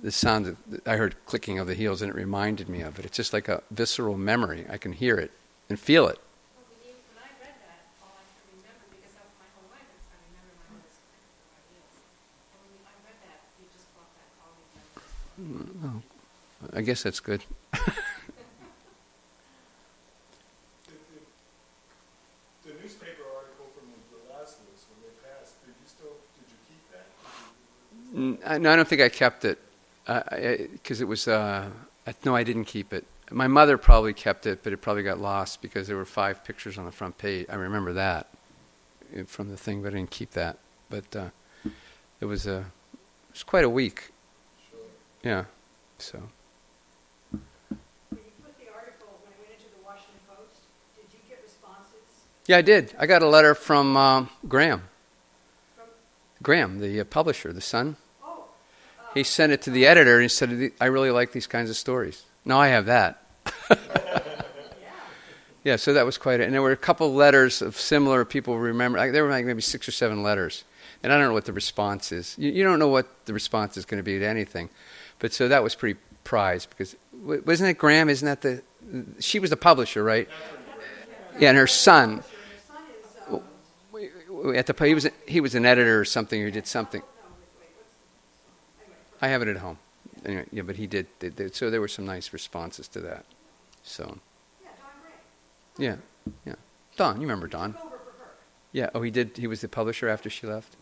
the 0.00 0.12
sound 0.12 0.46
of, 0.46 0.56
I 0.86 0.96
heard 0.96 1.16
clicking 1.26 1.58
of 1.58 1.66
the 1.66 1.74
heels 1.74 2.02
and 2.02 2.10
it 2.10 2.14
reminded 2.14 2.68
me 2.68 2.80
of 2.82 2.98
it. 2.98 3.04
It's 3.04 3.16
just 3.16 3.32
like 3.32 3.48
a 3.48 3.62
visceral 3.70 4.16
memory. 4.16 4.64
I 4.70 4.76
can 4.78 4.92
hear 4.92 5.16
it 5.18 5.32
and 5.68 5.78
feel 5.78 6.06
it. 6.06 6.18
Well, 6.54 6.64
when 6.70 6.88
you, 6.88 6.94
when 7.14 7.18
I 7.18 7.30
read 7.42 7.54
that, 7.66 7.82
all 8.02 8.14
I 8.14 8.22
could 8.38 8.46
remember, 8.62 8.86
because 8.94 9.14
of 9.18 9.26
my 9.42 9.48
whole 9.58 9.66
life, 9.74 9.90
it's, 9.90 10.06
I 10.06 10.16
remember 10.30 10.54
my 10.54 10.78
mother's 10.78 10.98
clicking 11.02 11.34
of 11.34 11.50
my 11.50 11.62
heels. 11.66 11.94
And 12.54 12.62
when 12.62 12.70
you, 12.78 12.80
I 12.86 12.94
read 13.02 13.18
that, 13.26 13.40
you 13.58 13.66
just 13.74 13.90
brought 13.90 14.12
back 14.14 14.30
all 14.38 14.54
these 14.54 14.70
memories. 15.82 16.78
I 16.78 16.80
guess 16.86 17.02
that's 17.02 17.18
good. 17.20 17.42
The, 17.74 17.82
the, 20.94 21.18
the 22.70 22.72
newspaper 22.78 23.26
article 23.34 23.66
from 23.74 23.90
the 24.14 24.22
last 24.30 24.62
list, 24.70 24.86
when 24.94 25.02
they 25.02 25.14
passed, 25.26 25.58
did 25.66 25.74
you 25.74 25.88
still, 25.90 26.14
did 26.38 26.46
you 26.54 26.58
keep 26.70 26.82
that? 26.94 27.10
You- 28.14 28.62
no, 28.62 28.70
I 28.70 28.76
don't 28.78 28.86
think 28.86 29.02
I 29.02 29.08
kept 29.10 29.42
it 29.44 29.58
because 30.08 31.00
it 31.00 31.06
was. 31.08 31.28
Uh, 31.28 31.68
no, 32.24 32.34
I 32.34 32.42
didn't 32.42 32.64
keep 32.64 32.92
it. 32.92 33.06
My 33.30 33.46
mother 33.46 33.76
probably 33.76 34.14
kept 34.14 34.46
it, 34.46 34.62
but 34.62 34.72
it 34.72 34.78
probably 34.78 35.02
got 35.02 35.20
lost 35.20 35.60
because 35.60 35.86
there 35.86 35.96
were 35.96 36.06
five 36.06 36.42
pictures 36.44 36.78
on 36.78 36.86
the 36.86 36.92
front 36.92 37.18
page. 37.18 37.46
I 37.50 37.56
remember 37.56 37.92
that 37.92 38.26
uh, 39.14 39.24
from 39.26 39.50
the 39.50 39.56
thing, 39.58 39.82
but 39.82 39.92
I 39.92 39.96
didn't 39.96 40.10
keep 40.10 40.30
that. 40.30 40.56
But 40.88 41.14
uh, 41.14 41.28
it 42.20 42.24
was 42.24 42.46
a. 42.46 42.58
It 42.94 43.32
was 43.32 43.42
quite 43.42 43.64
a 43.64 43.68
week. 43.70 44.10
Sure. 44.70 44.80
Yeah. 45.22 45.44
So. 45.98 46.22
When 47.30 47.40
you 48.12 48.18
put 48.42 48.58
the 48.58 48.72
article, 48.74 49.20
when 49.22 49.32
it 49.32 49.38
went 49.38 49.60
into 49.60 49.70
the 49.76 49.84
Washington 49.84 50.20
Post, 50.26 50.62
did 50.96 51.12
you 51.12 51.18
get 51.28 51.42
responses? 51.44 52.24
Yeah, 52.46 52.56
I 52.56 52.62
did. 52.62 52.94
I 52.98 53.04
got 53.06 53.20
a 53.20 53.28
letter 53.28 53.54
from 53.54 53.94
um, 53.98 54.30
Graham. 54.48 54.84
From- 55.76 55.88
Graham, 56.42 56.78
the 56.78 57.00
uh, 57.00 57.04
publisher, 57.04 57.52
the 57.52 57.60
Sun. 57.60 57.96
He 59.14 59.22
sent 59.22 59.52
it 59.52 59.62
to 59.62 59.70
the 59.70 59.86
editor 59.86 60.14
and 60.14 60.22
he 60.22 60.28
said, 60.28 60.72
"I 60.80 60.86
really 60.86 61.10
like 61.10 61.32
these 61.32 61.46
kinds 61.46 61.70
of 61.70 61.76
stories." 61.76 62.24
Now 62.44 62.60
I 62.60 62.68
have 62.68 62.86
that. 62.86 63.22
yeah. 65.64 65.76
So 65.76 65.92
that 65.92 66.06
was 66.06 66.18
quite. 66.18 66.40
A, 66.40 66.44
and 66.44 66.54
there 66.54 66.62
were 66.62 66.72
a 66.72 66.76
couple 66.76 67.12
letters 67.12 67.62
of 67.62 67.78
similar 67.78 68.24
people 68.24 68.58
remember. 68.58 69.10
There 69.10 69.24
were 69.24 69.30
like 69.30 69.44
maybe 69.44 69.62
six 69.62 69.88
or 69.88 69.92
seven 69.92 70.22
letters, 70.22 70.64
and 71.02 71.12
I 71.12 71.18
don't 71.18 71.28
know 71.28 71.34
what 71.34 71.46
the 71.46 71.52
response 71.52 72.12
is. 72.12 72.36
You, 72.38 72.50
you 72.50 72.64
don't 72.64 72.78
know 72.78 72.88
what 72.88 73.26
the 73.26 73.32
response 73.34 73.76
is 73.76 73.84
going 73.84 73.98
to 73.98 74.04
be 74.04 74.18
to 74.18 74.26
anything, 74.26 74.70
but 75.18 75.32
so 75.32 75.48
that 75.48 75.62
was 75.62 75.74
pretty 75.74 75.98
prized 76.24 76.70
because 76.70 76.96
wasn't 77.12 77.70
it 77.70 77.78
Graham? 77.78 78.08
Isn't 78.08 78.26
that 78.26 78.42
the? 78.42 78.62
She 79.20 79.38
was 79.38 79.50
the 79.50 79.56
publisher, 79.56 80.02
right? 80.02 80.28
Yeah, 81.38 81.50
and 81.50 81.58
her 81.58 81.66
son. 81.66 82.22
At 84.54 84.66
the 84.66 84.84
he 84.84 84.94
was 84.94 85.08
he 85.26 85.40
was 85.40 85.54
an 85.54 85.66
editor 85.66 86.00
or 86.00 86.04
something 86.04 86.40
who 86.40 86.50
did 86.50 86.66
something. 86.66 87.02
no, 87.02 87.14
wait, 87.92 88.52
wait, 88.52 88.70
what's, 88.70 88.84
anyway, 88.84 89.07
I 89.20 89.28
have 89.28 89.42
it 89.42 89.48
at 89.48 89.58
home. 89.58 89.78
Anyway, 90.24 90.46
yeah, 90.52 90.62
but 90.62 90.76
he 90.76 90.86
did. 90.86 91.06
They, 91.20 91.28
they, 91.28 91.50
so 91.50 91.70
there 91.70 91.80
were 91.80 91.88
some 91.88 92.06
nice 92.06 92.32
responses 92.32 92.88
to 92.88 93.00
that. 93.00 93.24
So 93.82 94.18
yeah, 94.62 94.68
Don 95.78 95.84
yeah, 95.84 95.96
yeah. 96.44 96.54
Don, 96.96 97.16
you 97.16 97.22
remember 97.22 97.46
Don? 97.46 97.72
Took 97.72 97.84
over 97.84 97.90
for 97.90 98.24
her. 98.24 98.30
Yeah. 98.72 98.90
Oh, 98.94 99.02
he 99.02 99.10
did. 99.10 99.36
He 99.36 99.46
was 99.46 99.60
the 99.60 99.68
publisher 99.68 100.08
after 100.08 100.28
she 100.28 100.46
left. 100.46 100.76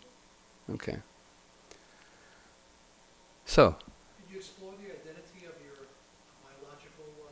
Okay. 0.73 0.97
So 3.45 3.77
Did 4.27 4.33
you 4.33 4.39
explore 4.39 4.73
the 4.73 4.87
identity 4.87 5.47
of 5.47 5.55
your 5.63 5.87
biological 6.43 7.05
uh, 7.25 7.31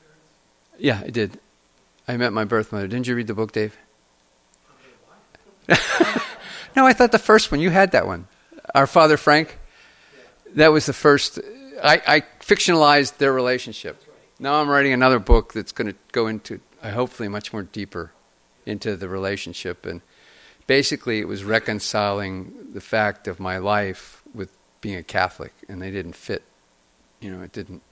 parents? 0.00 0.78
yeah, 0.78 1.02
I 1.04 1.10
did. 1.10 1.38
I 2.08 2.16
met 2.16 2.32
my 2.32 2.44
birth 2.44 2.72
mother. 2.72 2.88
Didn't 2.88 3.06
you 3.06 3.14
read 3.14 3.26
the 3.26 3.34
book, 3.34 3.52
Dave? 3.52 3.76
I 4.68 4.72
mean, 4.82 5.76
why? 5.76 6.22
No, 6.76 6.86
I 6.86 6.92
thought 6.92 7.12
the 7.12 7.18
first 7.18 7.50
one. 7.52 7.60
You 7.60 7.70
had 7.70 7.92
that 7.92 8.06
one. 8.06 8.26
Our 8.74 8.86
father 8.86 9.16
Frank. 9.16 9.58
That 10.54 10.68
was 10.68 10.86
the 10.86 10.92
first. 10.92 11.38
I, 11.82 12.02
I 12.06 12.20
fictionalized 12.40 13.18
their 13.18 13.32
relationship. 13.32 14.02
Now 14.38 14.60
I'm 14.60 14.68
writing 14.68 14.92
another 14.92 15.18
book 15.18 15.52
that's 15.52 15.72
going 15.72 15.88
to 15.92 15.98
go 16.12 16.26
into, 16.26 16.60
uh, 16.82 16.90
hopefully, 16.90 17.28
much 17.28 17.52
more 17.52 17.62
deeper 17.62 18.12
into 18.66 18.96
the 18.96 19.08
relationship. 19.08 19.86
And 19.86 20.00
basically, 20.66 21.20
it 21.20 21.28
was 21.28 21.44
reconciling 21.44 22.72
the 22.72 22.80
fact 22.80 23.28
of 23.28 23.38
my 23.40 23.58
life 23.58 24.22
with 24.34 24.56
being 24.80 24.96
a 24.96 25.02
Catholic, 25.02 25.52
and 25.68 25.80
they 25.80 25.90
didn't 25.90 26.16
fit. 26.16 26.42
You 27.20 27.36
know, 27.36 27.42
it 27.42 27.52
didn't. 27.52 27.82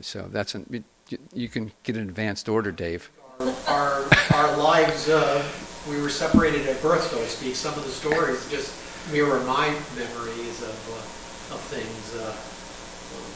So 0.00 0.28
that's 0.30 0.54
an. 0.54 0.84
You, 1.34 1.48
can 1.48 1.72
get 1.82 1.96
an 1.96 2.02
advanced 2.02 2.48
order, 2.48 2.70
Dave. 2.70 3.10
Our, 3.66 4.08
our, 4.32 4.56
lives, 4.56 5.08
uh, 5.08 5.44
we 5.88 6.00
were 6.00 6.08
separated 6.08 6.68
at 6.68 6.80
birth, 6.80 7.02
so 7.10 7.18
to 7.18 7.26
speak. 7.26 7.56
Some 7.56 7.74
of 7.74 7.84
the 7.84 7.90
stories 7.90 8.48
just 8.48 8.72
mirror 9.12 9.40
my 9.40 9.76
memories 9.96 10.62
of, 10.62 10.88
uh, 10.94 11.19
of 11.52 11.60
things. 11.60 12.14
Uh, 12.16 12.30
um, 12.30 13.26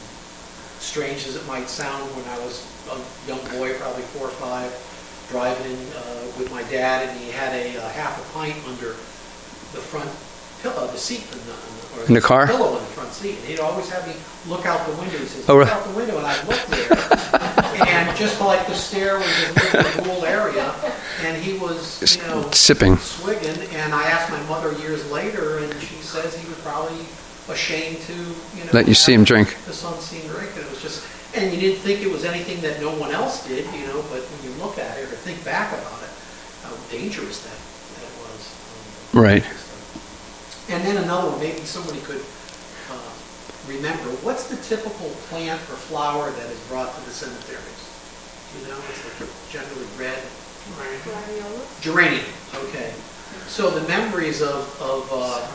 strange 0.79 1.27
as 1.27 1.35
it 1.35 1.45
might 1.47 1.67
sound, 1.69 2.03
when 2.15 2.25
I 2.29 2.37
was 2.39 2.63
a 2.91 2.97
young 3.27 3.41
boy, 3.57 3.73
probably 3.79 4.03
four 4.15 4.27
or 4.27 4.35
five, 4.37 4.71
driving 5.29 5.77
uh, 5.97 6.25
with 6.37 6.51
my 6.51 6.63
dad, 6.63 7.09
and 7.09 7.17
he 7.19 7.31
had 7.31 7.53
a, 7.53 7.77
uh 7.81 7.89
half 7.89 8.19
a 8.21 8.33
pint 8.33 8.55
under 8.67 8.93
the 9.73 9.81
front 9.81 10.09
pillow, 10.61 10.87
the 10.87 10.97
seat 10.97 11.23
in 11.33 11.39
the, 11.45 11.55
or 12.01 12.05
In 12.07 12.13
the 12.13 12.21
car? 12.21 12.45
pillow 12.47 12.77
in 12.77 12.83
the 12.83 12.91
front 12.91 13.11
seat, 13.11 13.35
and 13.37 13.45
he'd 13.45 13.59
always 13.59 13.89
have 13.89 14.07
me 14.07 14.13
look 14.47 14.65
out 14.65 14.85
the 14.87 14.93
window. 15.01 15.17
He 15.17 15.25
says, 15.25 15.49
Oh, 15.49 15.57
"Look 15.57 15.67
right. 15.67 15.75
out 15.77 15.83
the 15.87 15.93
window," 15.97 16.17
and 16.17 16.25
I'd 16.27 16.47
look 16.47 16.61
there, 16.67 17.87
and 17.87 18.15
just 18.17 18.39
like 18.39 18.65
the 18.67 18.73
stair 18.75 19.17
was 19.17 19.43
in 19.49 19.53
the 19.55 20.01
pool 20.03 20.25
area, 20.25 20.73
and 21.23 21.35
he 21.41 21.57
was, 21.57 22.15
you 22.15 22.21
know, 22.27 22.49
Sipping. 22.51 22.97
swigging, 22.97 23.57
and 23.73 23.93
I 23.93 24.03
asked 24.09 24.29
my 24.31 24.41
mother 24.43 24.71
years 24.79 25.09
later, 25.11 25.57
and 25.59 25.73
she 25.81 25.95
says 25.95 26.35
he 26.37 26.47
was 26.47 26.57
probably 26.59 27.05
ashamed 27.49 27.99
to, 28.01 28.13
you 28.57 28.63
know, 28.65 28.71
Let 28.73 28.87
you 28.87 28.93
see 28.93 29.13
him 29.13 29.23
drink. 29.23 29.55
The 29.65 29.73
son 29.73 29.99
see 29.99 30.17
him 30.17 30.31
drink, 30.33 30.51
and 30.55 30.65
it 30.65 30.69
was 30.69 30.81
just, 30.81 31.05
and 31.35 31.53
you 31.53 31.59
didn't 31.59 31.79
think 31.79 32.01
it 32.01 32.11
was 32.11 32.25
anything 32.25 32.61
that 32.61 32.79
no 32.81 32.91
one 32.97 33.11
else 33.11 33.47
did, 33.47 33.65
you 33.73 33.85
know, 33.87 34.01
but 34.09 34.21
when 34.21 34.39
you 34.49 34.57
look 34.57 34.77
at 34.77 34.97
it 34.97 35.03
or 35.03 35.15
think 35.15 35.43
back 35.45 35.73
about 35.73 36.01
it, 36.01 36.09
how 36.63 36.73
dangerous 36.89 37.43
that, 37.45 37.59
that 38.01 38.11
was. 38.25 38.41
Um, 39.13 39.21
Right. 39.21 39.45
And 40.69 40.83
then 40.83 40.97
another 41.03 41.29
one, 41.29 41.39
maybe 41.39 41.61
somebody 41.61 41.99
could 42.01 42.25
uh, 42.89 43.13
remember, 43.69 44.09
what's 44.25 44.49
the 44.49 44.57
typical 44.65 45.09
plant 45.29 45.61
or 45.69 45.77
flower 45.77 46.31
that 46.31 46.49
is 46.49 46.59
brought 46.65 46.89
to 46.89 47.01
the 47.05 47.13
cemeteries? 47.13 47.81
You 48.57 48.73
know, 48.73 48.79
it's 48.89 49.21
like 49.21 49.29
generally 49.51 49.85
red. 49.99 50.17
Gladiola? 51.05 51.61
Geranium, 51.81 52.25
okay. 52.55 52.91
So 53.45 53.69
the 53.69 53.87
memories 53.87 54.41
of, 54.41 54.65
of, 54.81 55.07
uh, 55.13 55.45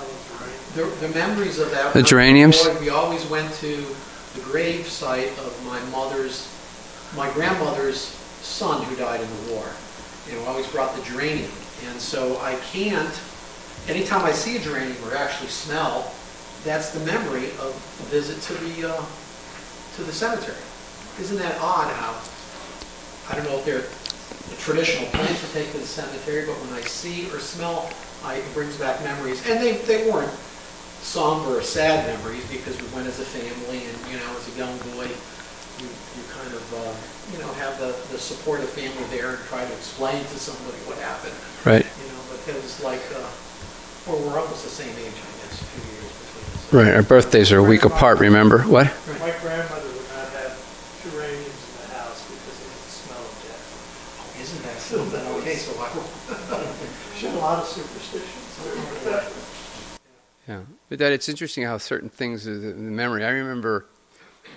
the, 0.74 0.84
the 1.00 1.08
memories 1.14 1.58
of 1.58 1.70
that. 1.72 1.92
The 1.92 2.02
geraniums? 2.02 2.62
Boy, 2.62 2.80
We 2.80 2.88
always 2.90 3.24
went 3.26 3.52
to 3.54 3.76
the 4.34 4.40
grave 4.42 4.86
site 4.86 5.30
of 5.38 5.66
my 5.66 5.80
mother's, 5.90 6.48
my 7.16 7.30
grandmother's 7.32 8.00
son 8.42 8.82
who 8.84 8.96
died 8.96 9.20
in 9.20 9.28
the 9.28 9.52
war. 9.54 9.66
You 10.28 10.36
know, 10.36 10.44
always 10.44 10.66
brought 10.68 10.94
the 10.94 11.02
geranium. 11.02 11.50
And 11.88 12.00
so 12.00 12.38
I 12.40 12.54
can't, 12.72 13.20
anytime 13.88 14.24
I 14.24 14.32
see 14.32 14.56
a 14.56 14.60
geranium 14.60 14.96
or 15.08 15.16
actually 15.16 15.48
smell, 15.48 16.12
that's 16.64 16.90
the 16.90 17.00
memory 17.00 17.46
of 17.58 17.74
a 17.74 18.04
visit 18.10 18.40
to 18.42 18.64
the, 18.64 18.90
uh, 18.90 19.04
to 19.96 20.02
the 20.04 20.12
cemetery. 20.12 20.58
Isn't 21.18 21.38
that 21.38 21.58
odd 21.60 21.92
how, 21.94 22.14
I 23.30 23.34
don't 23.34 23.44
know 23.50 23.58
if 23.58 23.64
they're 23.64 23.84
the 24.48 24.56
traditional 24.60 25.06
plants 25.10 25.40
to 25.40 25.52
take 25.52 25.72
to 25.72 25.78
the 25.78 25.86
cemetery, 25.86 26.46
but 26.46 26.54
when 26.60 26.72
I 26.74 26.82
see 26.82 27.28
or 27.30 27.40
smell, 27.40 27.90
I, 28.22 28.36
it 28.36 28.54
brings 28.54 28.76
back 28.76 29.02
memories. 29.02 29.44
And 29.48 29.60
they, 29.60 29.78
they 29.78 30.08
weren't 30.10 30.32
somber 31.03 31.59
or 31.59 31.62
sad 31.62 32.07
memories 32.07 32.44
because 32.51 32.76
we 32.80 32.86
went 32.94 33.07
as 33.07 33.18
a 33.20 33.24
family 33.24 33.84
and, 33.88 33.96
you 34.12 34.16
know, 34.20 34.30
as 34.36 34.46
a 34.53 34.55
young 34.59 34.76
boy, 34.94 35.09
you, 35.80 35.88
you 35.88 36.22
kind 36.28 36.53
of, 36.53 36.64
uh, 36.76 36.92
you 37.32 37.38
know, 37.40 37.51
have 37.57 37.78
the, 37.80 37.96
the 38.12 38.18
supportive 38.20 38.68
family 38.70 39.05
there 39.16 39.30
and 39.36 39.42
try 39.48 39.64
to 39.64 39.72
explain 39.72 40.20
to 40.24 40.36
somebody 40.38 40.76
what 40.84 40.98
happened, 40.98 41.34
Right. 41.64 41.84
you 41.84 42.07
know, 42.12 42.20
because 42.36 42.82
like, 42.84 43.01
uh, 43.16 43.24
well, 44.07 44.20
we're 44.28 44.38
almost 44.38 44.64
the 44.64 44.70
same 44.72 44.92
age, 45.01 45.12
I 45.16 45.32
guess, 45.40 45.57
a 45.61 45.64
few 45.72 45.84
years 45.88 46.12
between 46.12 46.46
us. 46.53 46.72
Right. 46.72 46.92
Our 46.96 47.03
birthdays 47.03 47.51
are 47.53 47.59
a 47.61 47.64
week 47.64 47.84
apart. 47.84 48.20
Remember 48.20 48.61
what? 48.68 48.86
My 49.20 49.32
grandmother 49.40 49.88
would 49.88 50.11
not 50.12 50.28
have 50.36 50.53
geraniums 51.01 51.48
in 51.48 51.72
the 51.80 51.88
house 51.96 52.20
because 52.28 52.59
of 52.61 52.68
the 52.76 52.90
smell 52.92 53.24
of 53.24 53.34
death. 53.48 54.36
Isn't 54.40 54.62
that 54.68 54.78
something? 54.84 55.24
Okay, 55.40 55.57
so 55.57 55.72
I, 55.80 55.88
won't. 55.96 56.12
She 57.16 57.26
had 57.26 57.34
a 57.36 57.38
lot 57.38 57.61
of 57.62 57.68
superstitions. 57.68 59.36
Yeah, 60.48 60.62
but 60.91 60.99
that 60.99 61.12
it's 61.12 61.28
interesting 61.28 61.64
how 61.64 61.78
certain 61.78 62.11
things 62.11 62.47
in 62.47 62.84
the 62.84 62.91
memory. 62.91 63.24
I 63.24 63.30
remember 63.30 63.86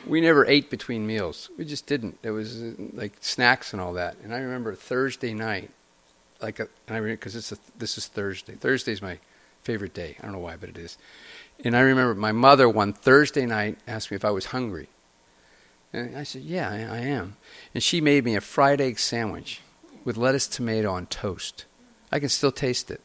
we 0.06 0.20
never 0.20 0.46
ate 0.46 0.70
between 0.70 1.08
meals. 1.08 1.50
We 1.58 1.64
just 1.64 1.86
didn't. 1.86 2.22
There 2.24 2.34
was 2.34 2.62
uh, 2.62 2.74
like 2.94 3.14
snacks 3.22 3.72
and 3.72 3.82
all 3.82 3.94
that. 3.94 4.18
And 4.24 4.34
I 4.34 4.40
remember 4.40 4.76
Thursday 4.76 5.34
night, 5.34 5.70
like, 6.42 6.60
a, 6.60 6.64
and 6.88 6.96
I 6.96 6.96
remember 6.96 7.18
because 7.18 7.36
it's 7.36 7.52
a, 7.52 7.58
this 7.78 7.98
is 7.98 8.08
Thursday. 8.08 8.56
Thursday's 8.56 9.02
my 9.02 9.20
favorite 9.62 9.94
day. 9.94 10.18
I 10.20 10.24
don't 10.24 10.34
know 10.34 10.40
why, 10.40 10.58
but 10.58 10.70
it 10.70 10.78
is. 10.78 10.98
And 11.64 11.78
I 11.78 11.82
remember 11.82 12.16
my 12.16 12.32
mother 12.32 12.68
one 12.68 12.94
Thursday 12.94 13.46
night 13.46 13.78
asked 13.88 14.12
me 14.12 14.16
if 14.16 14.26
I 14.26 14.32
was 14.32 14.48
hungry, 14.48 14.90
and 15.94 16.18
I 16.18 16.24
said, 16.24 16.42
"Yeah, 16.42 16.70
I, 16.70 16.98
I 16.98 17.00
am." 17.02 17.38
And 17.76 17.84
she 17.84 18.02
made 18.02 18.26
me 18.26 18.36
a 18.36 18.42
fried 18.42 18.82
egg 18.82 18.98
sandwich 18.98 19.62
with 20.04 20.18
lettuce, 20.18 20.48
tomato, 20.48 20.92
on 20.92 21.06
toast. 21.06 21.66
I 22.12 22.20
can 22.20 22.30
still 22.30 22.52
taste 22.52 22.90
it. 22.90 23.02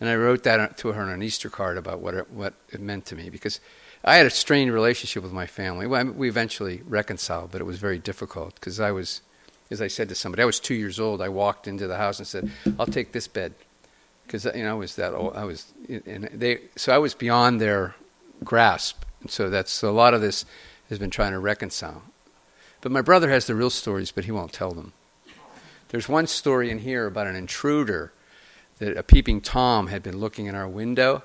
And 0.00 0.08
I 0.08 0.16
wrote 0.16 0.44
that 0.44 0.78
to 0.78 0.92
her 0.92 1.02
on 1.02 1.10
an 1.10 1.22
Easter 1.22 1.50
card 1.50 1.76
about 1.76 2.00
what 2.00 2.14
it, 2.14 2.30
what 2.30 2.54
it 2.70 2.80
meant 2.80 3.04
to 3.06 3.16
me 3.16 3.28
because 3.28 3.60
I 4.02 4.16
had 4.16 4.26
a 4.26 4.30
strained 4.30 4.72
relationship 4.72 5.22
with 5.22 5.32
my 5.32 5.46
family. 5.46 5.86
Well, 5.86 6.00
I 6.00 6.04
mean, 6.04 6.16
we 6.16 6.28
eventually 6.28 6.82
reconciled, 6.86 7.50
but 7.52 7.60
it 7.60 7.64
was 7.64 7.78
very 7.78 7.98
difficult 7.98 8.54
because 8.54 8.80
I 8.80 8.92
was, 8.92 9.20
as 9.70 9.82
I 9.82 9.88
said 9.88 10.08
to 10.08 10.14
somebody, 10.14 10.42
I 10.42 10.46
was 10.46 10.58
two 10.58 10.74
years 10.74 10.98
old. 10.98 11.20
I 11.20 11.28
walked 11.28 11.68
into 11.68 11.86
the 11.86 11.98
house 11.98 12.18
and 12.18 12.26
said, 12.26 12.50
"I'll 12.78 12.86
take 12.86 13.12
this 13.12 13.28
bed," 13.28 13.52
because 14.26 14.46
you 14.46 14.62
know 14.62 14.70
I 14.70 14.74
was 14.74 14.96
that 14.96 15.12
old. 15.12 15.36
I 15.36 15.44
was, 15.44 15.70
and 15.88 16.30
they, 16.32 16.60
so 16.76 16.94
I 16.94 16.98
was 16.98 17.14
beyond 17.14 17.60
their 17.60 17.94
grasp. 18.42 19.04
And 19.20 19.30
so 19.30 19.50
that's 19.50 19.70
so 19.70 19.90
a 19.90 19.92
lot 19.92 20.14
of 20.14 20.22
this 20.22 20.46
has 20.88 20.98
been 20.98 21.10
trying 21.10 21.32
to 21.32 21.38
reconcile. 21.38 22.02
But 22.80 22.92
my 22.92 23.02
brother 23.02 23.28
has 23.28 23.46
the 23.46 23.54
real 23.54 23.68
stories, 23.68 24.10
but 24.10 24.24
he 24.24 24.32
won't 24.32 24.54
tell 24.54 24.72
them. 24.72 24.94
There's 25.88 26.08
one 26.08 26.26
story 26.26 26.70
in 26.70 26.78
here 26.78 27.06
about 27.06 27.26
an 27.26 27.36
intruder 27.36 28.12
that 28.80 28.96
a 28.96 29.02
peeping 29.02 29.40
Tom 29.40 29.86
had 29.86 30.02
been 30.02 30.18
looking 30.18 30.46
in 30.46 30.54
our 30.54 30.68
window. 30.68 31.22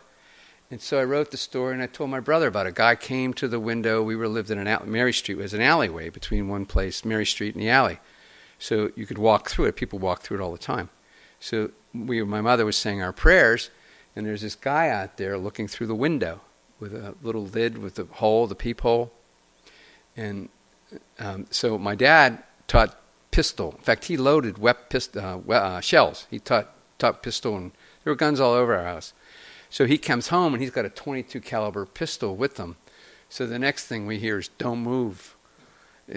And 0.70 0.82
so 0.82 1.00
I 1.00 1.04
wrote 1.04 1.32
the 1.32 1.38
story 1.38 1.74
and 1.74 1.82
I 1.82 1.88
told 1.88 2.10
my 2.10 2.20
brother 2.20 2.48
about 2.48 2.68
it. 2.68 2.70
A 2.70 2.74
guy 2.74 2.96
came 2.96 3.34
to 3.36 3.48
the 3.48 3.60
window. 3.60 4.04
We 4.04 4.16
were 4.16 4.28
lived 4.28 4.52
in 4.52 4.60
an 4.60 4.68
alley. 4.68 4.88
Mary 4.88 5.14
Street 5.14 5.38
was 5.38 5.54
an 5.54 5.62
alleyway 5.62 6.10
between 6.10 6.48
one 6.48 6.66
place, 6.66 7.04
Mary 7.04 7.26
Street, 7.26 7.56
and 7.56 7.64
the 7.64 7.70
alley. 7.70 8.00
So 8.60 8.92
you 8.96 9.06
could 9.06 9.18
walk 9.18 9.50
through 9.50 9.66
it. 9.66 9.76
People 9.76 10.00
walk 10.00 10.22
through 10.22 10.40
it 10.40 10.44
all 10.44 10.52
the 10.52 10.58
time. 10.58 10.90
So 11.40 11.72
we, 11.94 12.22
my 12.24 12.42
mother 12.42 12.66
was 12.66 12.76
saying 12.76 13.02
our 13.02 13.14
prayers, 13.14 13.70
and 14.16 14.26
there's 14.26 14.42
this 14.42 14.56
guy 14.56 14.90
out 14.90 15.18
there 15.18 15.38
looking 15.38 15.68
through 15.68 15.88
the 15.88 15.96
window 15.96 16.42
with 16.80 16.94
a 16.94 17.16
little 17.22 17.46
lid 17.46 17.78
with 17.78 17.96
the 17.96 18.06
hole, 18.06 18.48
the 18.48 18.56
peephole. 18.56 19.12
And 20.18 20.50
um, 21.20 21.46
so 21.50 21.78
my 21.78 21.96
dad 21.96 22.44
taught 22.68 23.00
pistol. 23.32 23.76
In 23.78 23.84
fact, 23.84 24.06
he 24.06 24.18
loaded 24.18 24.58
wep 24.58 24.90
pist- 24.90 25.18
uh, 25.18 25.40
uh, 25.50 25.82
shells. 25.82 26.28
He 26.30 26.40
taught, 26.40 26.74
taught 26.98 27.24
pistol, 27.24 27.56
and 27.56 27.72
there 28.04 28.12
were 28.12 28.18
guns 28.18 28.40
all 28.40 28.54
over 28.54 28.76
our 28.76 28.86
house. 28.86 29.14
So 29.70 29.86
he 29.86 29.98
comes 29.98 30.30
home 30.30 30.54
and 30.54 30.62
he's 30.62 30.72
got 30.72 30.86
a 30.86 30.90
22 30.90 31.42
caliber 31.42 31.86
pistol 31.86 32.36
with 32.36 32.58
him. 32.58 32.78
So 33.30 33.46
the 33.46 33.60
next 33.60 33.88
thing 33.88 34.06
we 34.06 34.20
hear 34.20 34.40
is 34.40 34.48
"Don't 34.58 34.80
move." 34.80 35.36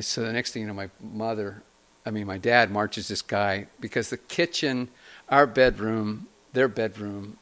So 0.01 0.23
the 0.23 0.33
next 0.33 0.53
thing 0.53 0.63
you 0.63 0.69
know, 0.69 0.75
my 0.75 0.91
mother, 1.01 1.63
I 2.05 2.11
mean 2.11 2.27
my 2.27 2.39
dad, 2.39 2.71
marches 2.71 3.09
this 3.09 3.23
guy 3.23 3.67
because 3.81 4.11
the 4.11 4.19
kitchen, 4.19 4.91
our 5.29 5.47
bedroom, 5.47 6.29
their 6.53 6.69
bedroom, 6.69 7.39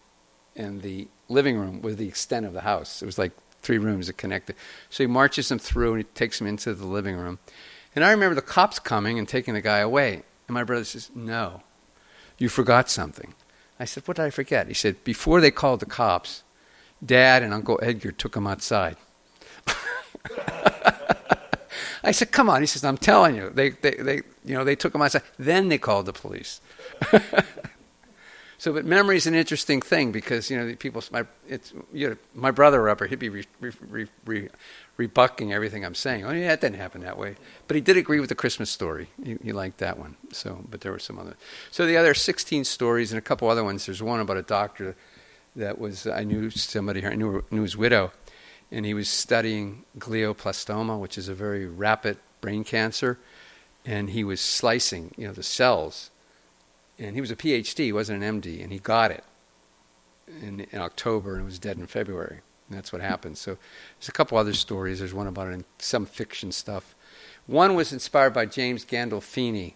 and 0.54 0.82
the 0.82 1.08
living 1.28 1.58
room 1.58 1.82
was 1.82 1.96
the 1.96 2.08
extent 2.08 2.46
of 2.46 2.52
the 2.52 2.62
house. 2.62 3.02
It 3.02 3.06
was 3.06 3.18
like 3.18 3.32
three 3.62 3.78
rooms 3.78 4.06
that 4.06 4.16
connected. 4.16 4.54
So 4.90 5.02
he 5.02 5.08
marches 5.08 5.50
him 5.50 5.58
through 5.58 5.94
and 5.94 5.98
he 5.98 6.04
takes 6.14 6.40
him 6.40 6.46
into 6.46 6.72
the 6.72 6.86
living 6.86 7.16
room. 7.16 7.40
And 7.94 8.04
I 8.04 8.10
remember 8.10 8.34
the 8.34 8.42
cops 8.42 8.78
coming 8.78 9.18
and 9.18 9.28
taking 9.28 9.54
the 9.54 9.60
guy 9.60 9.78
away. 9.78 10.22
And 10.46 10.54
my 10.54 10.64
brother 10.64 10.84
says, 10.84 11.10
No, 11.14 11.62
you 12.38 12.48
forgot 12.48 12.90
something. 12.90 13.34
I 13.78 13.84
said, 13.84 14.06
What 14.06 14.16
did 14.16 14.24
I 14.24 14.30
forget? 14.30 14.68
He 14.68 14.74
said, 14.74 15.02
Before 15.04 15.40
they 15.40 15.50
called 15.50 15.80
the 15.80 15.86
cops, 15.86 16.42
Dad 17.04 17.42
and 17.42 17.52
Uncle 17.52 17.78
Edgar 17.82 18.12
took 18.12 18.36
him 18.36 18.46
outside. 18.46 18.96
I 22.02 22.12
said, 22.12 22.32
Come 22.32 22.48
on. 22.48 22.62
He 22.62 22.66
says, 22.66 22.84
I'm 22.84 22.98
telling 22.98 23.36
you. 23.36 23.50
They, 23.50 23.70
they, 23.70 23.92
they, 23.92 24.16
you 24.44 24.54
know, 24.54 24.64
they 24.64 24.76
took 24.76 24.94
him 24.94 25.02
outside. 25.02 25.22
Then 25.38 25.68
they 25.68 25.78
called 25.78 26.06
the 26.06 26.12
police. 26.12 26.60
So, 28.58 28.72
but 28.72 28.84
memory 28.84 29.16
is 29.16 29.26
an 29.26 29.34
interesting 29.34 29.82
thing 29.82 30.12
because 30.12 30.50
you 30.50 30.56
know 30.56 30.74
people. 30.76 31.02
My 31.10 31.26
it's 31.46 31.72
you 31.92 32.10
know, 32.10 32.16
my 32.34 32.50
brother 32.50 32.88
up, 32.88 33.02
he'd 33.04 33.18
be 33.18 33.28
re, 33.28 33.44
re, 33.60 34.06
re, 34.24 34.48
rebucking 34.96 35.52
everything 35.52 35.84
I'm 35.84 35.94
saying. 35.94 36.24
Oh 36.24 36.32
yeah, 36.32 36.52
it 36.52 36.60
didn't 36.60 36.76
happen 36.76 37.02
that 37.02 37.18
way. 37.18 37.36
But 37.68 37.74
he 37.74 37.80
did 37.80 37.96
agree 37.96 38.20
with 38.20 38.28
the 38.28 38.34
Christmas 38.34 38.70
story. 38.70 39.08
He, 39.22 39.36
he 39.42 39.52
liked 39.52 39.78
that 39.78 39.98
one. 39.98 40.16
So, 40.32 40.64
but 40.70 40.80
there 40.80 40.92
were 40.92 40.98
some 40.98 41.18
other. 41.18 41.36
So 41.70 41.86
the 41.86 41.96
other 41.96 42.14
16 42.14 42.64
stories 42.64 43.12
and 43.12 43.18
a 43.18 43.22
couple 43.22 43.48
other 43.48 43.64
ones. 43.64 43.86
There's 43.86 44.02
one 44.02 44.20
about 44.20 44.36
a 44.36 44.42
doctor 44.42 44.96
that 45.54 45.78
was 45.78 46.06
I 46.06 46.24
knew 46.24 46.50
somebody 46.50 47.00
here 47.00 47.10
I 47.10 47.14
knew 47.14 47.44
knew 47.50 47.62
his 47.62 47.76
widow, 47.76 48.12
and 48.70 48.84
he 48.86 48.94
was 48.94 49.08
studying 49.08 49.84
glioblastoma, 49.98 50.98
which 50.98 51.18
is 51.18 51.28
a 51.28 51.34
very 51.34 51.66
rapid 51.66 52.18
brain 52.40 52.64
cancer, 52.64 53.18
and 53.84 54.10
he 54.10 54.24
was 54.24 54.40
slicing 54.40 55.14
you 55.16 55.26
know 55.26 55.32
the 55.32 55.42
cells 55.42 56.10
and 56.98 57.14
he 57.14 57.20
was 57.20 57.30
a 57.30 57.36
PhD, 57.36 57.84
he 57.84 57.92
wasn't 57.92 58.22
an 58.22 58.40
MD, 58.40 58.62
and 58.62 58.72
he 58.72 58.78
got 58.78 59.10
it 59.10 59.24
in, 60.40 60.60
in 60.70 60.80
October 60.80 61.36
and 61.36 61.44
was 61.44 61.58
dead 61.58 61.78
in 61.78 61.86
February. 61.86 62.40
And 62.68 62.76
that's 62.76 62.92
what 62.92 63.00
happened. 63.00 63.38
So 63.38 63.56
there's 63.98 64.08
a 64.08 64.12
couple 64.12 64.38
other 64.38 64.52
stories. 64.52 64.98
There's 64.98 65.14
one 65.14 65.26
about 65.26 65.62
some 65.78 66.06
fiction 66.06 66.52
stuff. 66.52 66.94
One 67.46 67.74
was 67.74 67.92
inspired 67.92 68.34
by 68.34 68.46
James 68.46 68.84
Gandolfini. 68.84 69.74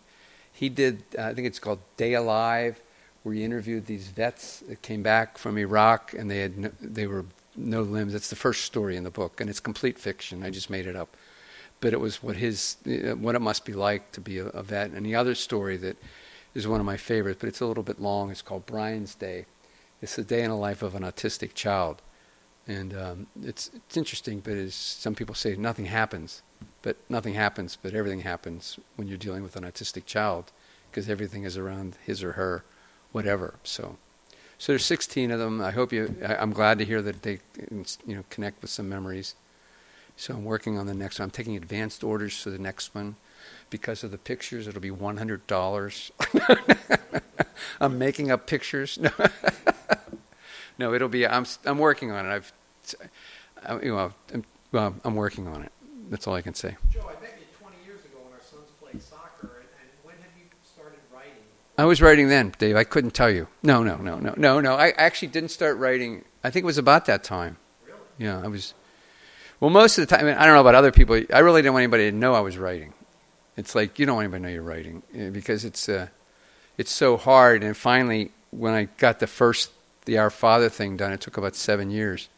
He 0.52 0.68
did, 0.68 1.04
uh, 1.16 1.22
I 1.22 1.34
think 1.34 1.46
it's 1.46 1.58
called 1.58 1.78
Day 1.96 2.14
Alive, 2.14 2.80
where 3.22 3.34
he 3.34 3.44
interviewed 3.44 3.86
these 3.86 4.08
vets 4.08 4.60
that 4.68 4.82
came 4.82 5.02
back 5.02 5.38
from 5.38 5.56
Iraq 5.56 6.14
and 6.14 6.30
they 6.30 6.40
had 6.40 6.58
no, 6.58 6.70
they 6.80 7.06
were 7.06 7.26
no 7.56 7.82
limbs. 7.82 8.12
That's 8.12 8.30
the 8.30 8.36
first 8.36 8.64
story 8.64 8.96
in 8.96 9.04
the 9.04 9.10
book, 9.10 9.40
and 9.40 9.50
it's 9.50 9.60
complete 9.60 9.98
fiction. 9.98 10.42
I 10.42 10.50
just 10.50 10.70
made 10.70 10.86
it 10.86 10.96
up, 10.96 11.16
but 11.80 11.92
it 11.92 12.00
was 12.00 12.22
what 12.22 12.36
his 12.36 12.76
uh, 12.86 13.14
what 13.16 13.34
it 13.34 13.40
must 13.40 13.64
be 13.64 13.72
like 13.72 14.12
to 14.12 14.20
be 14.20 14.38
a, 14.38 14.46
a 14.46 14.62
vet. 14.62 14.90
And 14.90 15.04
the 15.04 15.14
other 15.14 15.34
story 15.34 15.76
that 15.78 15.96
is 16.54 16.66
one 16.66 16.80
of 16.80 16.86
my 16.86 16.96
favorites, 16.96 17.38
but 17.40 17.48
it's 17.48 17.60
a 17.60 17.66
little 17.66 17.82
bit 17.82 18.00
long. 18.00 18.30
It's 18.30 18.42
called 18.42 18.66
Brian's 18.66 19.14
Day. 19.14 19.46
It's 20.02 20.16
the 20.16 20.24
day 20.24 20.42
in 20.42 20.50
the 20.50 20.56
life 20.56 20.82
of 20.82 20.94
an 20.94 21.02
autistic 21.02 21.54
child, 21.54 22.00
and 22.66 22.94
um, 22.96 23.26
it's 23.42 23.70
it's 23.74 23.96
interesting. 23.96 24.40
But 24.40 24.54
as 24.54 24.74
some 24.74 25.14
people 25.14 25.34
say, 25.34 25.56
nothing 25.56 25.86
happens, 25.86 26.42
but 26.82 26.96
nothing 27.08 27.34
happens, 27.34 27.76
but 27.80 27.94
everything 27.94 28.20
happens 28.20 28.78
when 28.96 29.08
you're 29.08 29.18
dealing 29.18 29.42
with 29.42 29.56
an 29.56 29.64
autistic 29.64 30.06
child, 30.06 30.52
because 30.90 31.08
everything 31.08 31.44
is 31.44 31.56
around 31.56 31.96
his 32.04 32.22
or 32.22 32.32
her, 32.32 32.64
whatever. 33.12 33.54
So, 33.64 33.96
so 34.58 34.72
there's 34.72 34.84
16 34.84 35.30
of 35.30 35.38
them. 35.38 35.60
I 35.60 35.70
hope 35.70 35.92
you. 35.92 36.16
I, 36.26 36.36
I'm 36.36 36.52
glad 36.52 36.78
to 36.78 36.84
hear 36.84 37.02
that 37.02 37.22
they, 37.22 37.40
you 37.70 38.16
know, 38.16 38.24
connect 38.30 38.62
with 38.62 38.70
some 38.70 38.88
memories. 38.88 39.34
So 40.16 40.34
I'm 40.34 40.44
working 40.44 40.78
on 40.78 40.86
the 40.86 40.94
next 40.94 41.18
one. 41.18 41.24
I'm 41.26 41.30
taking 41.30 41.56
advanced 41.56 42.04
orders 42.04 42.38
for 42.40 42.50
the 42.50 42.58
next 42.58 42.94
one 42.94 43.16
because 43.70 44.02
of 44.04 44.10
the 44.10 44.18
pictures, 44.18 44.66
it'll 44.66 44.80
be 44.80 44.90
one 44.90 45.16
hundred 45.16 45.46
dollars. 45.46 46.10
I'm 47.80 47.98
making 47.98 48.30
up 48.30 48.46
pictures. 48.46 48.98
No, 48.98 49.10
no, 50.80 50.94
it'll 50.94 51.08
be. 51.08 51.26
I'm 51.26 51.44
I'm 51.66 51.78
working 51.78 52.10
on 52.10 52.26
it. 52.26 52.30
I've, 52.34 52.52
I, 53.64 53.74
you 53.80 53.94
know, 53.94 54.12
I'm, 54.32 54.44
well, 54.72 54.96
I'm 55.04 55.14
working 55.14 55.46
on 55.46 55.62
it. 55.62 55.70
That's 56.08 56.26
all 56.26 56.34
I 56.34 56.40
can 56.40 56.54
say. 56.54 56.76
Joe, 56.90 57.02
I 57.02 57.20
met 57.20 57.38
you 57.38 57.46
20 57.60 57.76
years 57.84 58.02
ago 58.06 58.16
when 58.24 58.32
our 58.32 58.40
sons 58.40 58.70
played 58.80 59.02
soccer, 59.02 59.60
and, 59.60 59.68
and 59.78 59.90
when 60.02 60.14
have 60.16 60.32
you 60.38 60.46
started 60.64 60.98
writing? 61.14 61.42
I 61.76 61.84
was 61.84 62.00
writing 62.00 62.28
then, 62.28 62.54
Dave. 62.58 62.76
I 62.76 62.84
couldn't 62.84 63.12
tell 63.12 63.30
you. 63.30 63.46
No, 63.62 63.82
no, 63.82 63.98
no, 63.98 64.18
no, 64.18 64.32
no, 64.38 64.60
no. 64.60 64.74
I 64.74 64.90
actually 64.96 65.28
didn't 65.28 65.50
start 65.50 65.76
writing. 65.76 66.24
I 66.42 66.50
think 66.50 66.64
it 66.64 66.66
was 66.66 66.78
about 66.78 67.04
that 67.04 67.22
time. 67.22 67.58
Really? 67.86 67.98
Yeah, 68.16 68.40
I 68.42 68.48
was. 68.48 68.72
Well, 69.60 69.70
most 69.70 69.98
of 69.98 70.08
the 70.08 70.16
time, 70.16 70.24
I, 70.24 70.28
mean, 70.30 70.38
I 70.38 70.46
don't 70.46 70.54
know 70.54 70.62
about 70.62 70.74
other 70.74 70.92
people. 70.92 71.20
I 71.30 71.40
really 71.40 71.60
didn't 71.60 71.74
want 71.74 71.82
anybody 71.82 72.10
to 72.10 72.16
know 72.16 72.32
I 72.32 72.40
was 72.40 72.56
writing. 72.56 72.94
It's 73.58 73.74
like 73.74 73.98
you 73.98 74.06
don't 74.06 74.16
want 74.16 74.24
anybody 74.24 74.44
to 74.44 74.48
know 74.48 74.54
you're 74.54 74.62
writing 74.62 75.02
eh, 75.14 75.28
because 75.28 75.66
it's 75.66 75.90
uh, 75.90 76.08
it's 76.78 76.90
so 76.90 77.18
hard. 77.18 77.62
And 77.62 77.76
finally, 77.76 78.32
when 78.50 78.72
I 78.72 78.84
got 78.96 79.18
the 79.18 79.26
first 79.26 79.70
the 80.10 80.18
Our 80.18 80.28
Father 80.28 80.68
thing 80.68 80.96
done, 80.96 81.12
it 81.12 81.20
took 81.20 81.36
about 81.36 81.54
seven 81.54 81.88
years. 81.88 82.28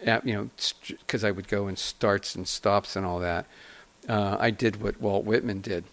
you 0.00 0.32
know, 0.32 0.48
because 0.88 1.22
I 1.22 1.30
would 1.30 1.46
go 1.46 1.66
and 1.66 1.78
starts 1.78 2.34
and 2.34 2.48
stops 2.48 2.96
and 2.96 3.04
all 3.04 3.18
that. 3.18 3.44
Uh, 4.08 4.38
I 4.40 4.50
did 4.50 4.80
what 4.80 4.98
Walt 4.98 5.26
Whitman 5.26 5.60
did. 5.60 5.84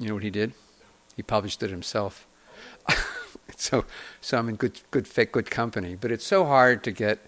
You 0.00 0.08
know 0.08 0.14
what 0.14 0.24
he 0.24 0.30
did? 0.30 0.52
He 1.14 1.22
published 1.22 1.62
it 1.62 1.70
himself. 1.70 2.26
so, 3.56 3.84
so 4.20 4.36
I'm 4.36 4.48
in 4.48 4.56
good, 4.56 4.80
good, 4.90 5.08
good 5.30 5.48
company. 5.48 5.94
But 5.94 6.10
it's 6.10 6.26
so 6.26 6.44
hard 6.44 6.82
to 6.82 6.90
get. 6.90 7.20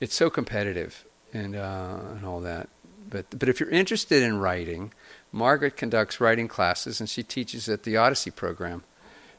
It's 0.00 0.16
so 0.16 0.30
competitive 0.30 1.04
and 1.32 1.54
uh, 1.54 2.00
and 2.16 2.26
all 2.26 2.40
that. 2.40 2.68
But 3.08 3.38
but 3.38 3.48
if 3.48 3.60
you're 3.60 3.70
interested 3.70 4.24
in 4.24 4.40
writing, 4.40 4.92
Margaret 5.30 5.76
conducts 5.76 6.20
writing 6.20 6.48
classes, 6.48 6.98
and 6.98 7.08
she 7.08 7.22
teaches 7.22 7.68
at 7.68 7.84
the 7.84 7.96
Odyssey 7.96 8.32
program. 8.32 8.82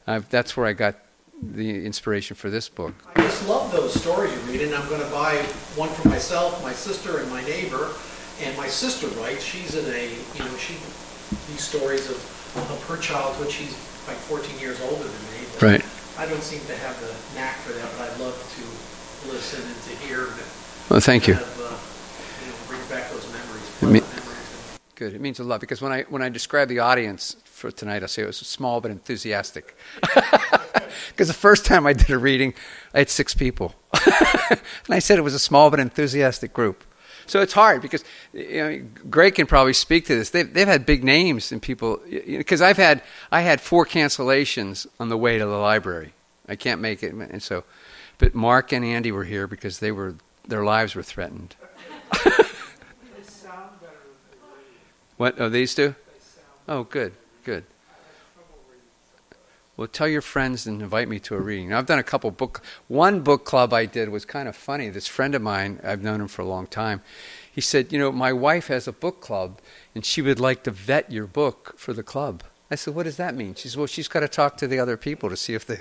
I've, 0.06 0.30
that's 0.30 0.56
where 0.56 0.66
I 0.66 0.72
got 0.72 0.96
the 1.42 1.84
inspiration 1.84 2.36
for 2.36 2.48
this 2.50 2.68
book. 2.68 2.94
I 3.16 3.22
just 3.22 3.48
love 3.48 3.72
those 3.72 3.92
stories 3.94 4.32
you 4.32 4.52
read, 4.52 4.62
and 4.62 4.74
I'm 4.74 4.88
going 4.88 5.00
to 5.02 5.10
buy 5.10 5.34
one 5.74 5.88
for 5.90 6.08
myself, 6.08 6.62
my 6.62 6.72
sister, 6.72 7.18
and 7.18 7.28
my 7.30 7.42
neighbor. 7.42 7.90
And 8.40 8.56
my 8.56 8.66
sister 8.66 9.08
writes. 9.20 9.44
She's 9.44 9.74
in 9.74 9.84
a, 9.92 10.04
you 10.08 10.44
know, 10.44 10.56
she 10.56 10.74
these 11.50 11.62
stories 11.62 12.08
of, 12.10 12.16
of 12.70 12.84
her 12.88 12.96
childhood. 12.96 13.50
She's 13.50 13.72
like 14.08 14.16
14 14.16 14.58
years 14.58 14.80
older 14.82 15.04
than 15.04 15.22
me. 15.30 15.46
Right. 15.60 15.84
I 16.18 16.26
don't 16.26 16.42
seem 16.42 16.60
to 16.66 16.76
have 16.76 16.98
the 17.00 17.12
knack 17.34 17.56
for 17.58 17.72
that, 17.72 17.88
but 17.98 18.10
I'd 18.10 18.18
love 18.18 18.34
to 18.34 19.28
listen 19.32 19.62
and 19.62 19.82
to 19.82 20.06
hear. 20.06 20.28
Well, 20.88 21.00
thank 21.00 21.28
you. 21.28 21.34
Of, 21.34 21.60
uh, 21.60 22.44
you 22.44 22.50
know, 22.50 22.58
bring 22.68 22.80
back 22.88 23.10
those 23.10 23.26
memories. 23.32 24.02
Me- 24.02 24.22
Good. 24.94 25.14
It 25.14 25.20
means 25.20 25.40
a 25.40 25.44
lot 25.44 25.60
because 25.60 25.80
when 25.80 25.92
I 25.92 26.02
when 26.02 26.22
I 26.22 26.28
describe 26.28 26.68
the 26.68 26.78
audience 26.80 27.36
for 27.62 27.70
tonight, 27.70 28.02
I'll 28.02 28.08
say 28.08 28.22
it 28.22 28.26
was 28.26 28.36
small 28.36 28.80
but 28.80 28.90
enthusiastic. 28.90 29.76
Because 31.08 31.28
the 31.28 31.34
first 31.34 31.64
time 31.64 31.86
I 31.86 31.92
did 31.92 32.10
a 32.10 32.18
reading, 32.18 32.54
I 32.94 32.98
had 32.98 33.10
six 33.10 33.34
people, 33.34 33.74
and 34.50 34.60
I 34.90 34.98
said 34.98 35.18
it 35.18 35.22
was 35.22 35.34
a 35.34 35.38
small 35.38 35.70
but 35.70 35.80
enthusiastic 35.80 36.52
group. 36.52 36.84
So 37.26 37.40
it's 37.40 37.52
hard 37.52 37.80
because 37.82 38.04
you 38.32 38.56
know, 38.56 38.82
Greg 39.08 39.36
can 39.36 39.46
probably 39.46 39.72
speak 39.72 40.06
to 40.06 40.14
this. 40.16 40.30
They've, 40.30 40.52
they've 40.52 40.66
had 40.66 40.84
big 40.84 41.04
names 41.04 41.52
and 41.52 41.62
people 41.62 42.00
because 42.08 42.60
I've 42.60 42.76
had 42.76 43.02
I 43.30 43.42
had 43.42 43.60
four 43.60 43.86
cancellations 43.86 44.86
on 44.98 45.08
the 45.08 45.16
way 45.16 45.38
to 45.38 45.46
the 45.46 45.56
library. 45.56 46.14
I 46.48 46.56
can't 46.56 46.80
make 46.80 47.02
it. 47.02 47.14
And 47.14 47.42
so, 47.42 47.64
but 48.18 48.34
Mark 48.34 48.72
and 48.72 48.84
Andy 48.84 49.12
were 49.12 49.24
here 49.24 49.46
because 49.46 49.78
they 49.78 49.92
were 49.92 50.16
their 50.48 50.64
lives 50.64 50.96
were 50.96 51.02
threatened. 51.02 51.54
what? 55.16 55.40
Oh, 55.40 55.48
these 55.48 55.74
two? 55.74 55.94
Oh, 56.68 56.84
good, 56.84 57.12
good. 57.44 57.64
Well, 59.76 59.88
tell 59.88 60.08
your 60.08 60.20
friends 60.20 60.66
and 60.66 60.82
invite 60.82 61.08
me 61.08 61.18
to 61.20 61.34
a 61.34 61.40
reading. 61.40 61.70
Now, 61.70 61.78
I've 61.78 61.86
done 61.86 61.98
a 61.98 62.04
couple 62.04 62.30
book. 62.30 62.62
One 62.88 63.20
book 63.20 63.44
club 63.44 63.72
I 63.72 63.86
did 63.86 64.10
was 64.10 64.26
kind 64.26 64.46
of 64.46 64.54
funny. 64.54 64.90
This 64.90 65.06
friend 65.06 65.34
of 65.34 65.40
mine, 65.40 65.80
I've 65.82 66.02
known 66.02 66.20
him 66.20 66.28
for 66.28 66.42
a 66.42 66.46
long 66.46 66.66
time. 66.66 67.00
He 67.50 67.62
said, 67.62 67.92
"You 67.92 67.98
know, 67.98 68.12
my 68.12 68.32
wife 68.32 68.66
has 68.66 68.86
a 68.86 68.92
book 68.92 69.20
club, 69.20 69.60
and 69.94 70.04
she 70.04 70.20
would 70.20 70.38
like 70.38 70.62
to 70.64 70.70
vet 70.70 71.10
your 71.10 71.26
book 71.26 71.74
for 71.78 71.94
the 71.94 72.02
club." 72.02 72.44
I 72.70 72.74
said, 72.74 72.94
"What 72.94 73.04
does 73.04 73.16
that 73.16 73.34
mean?" 73.34 73.54
She 73.54 73.68
said, 73.68 73.78
"Well, 73.78 73.86
she's 73.86 74.08
got 74.08 74.20
to 74.20 74.28
talk 74.28 74.58
to 74.58 74.68
the 74.68 74.78
other 74.78 74.98
people 74.98 75.30
to 75.30 75.36
see 75.36 75.54
if 75.54 75.64
they." 75.64 75.80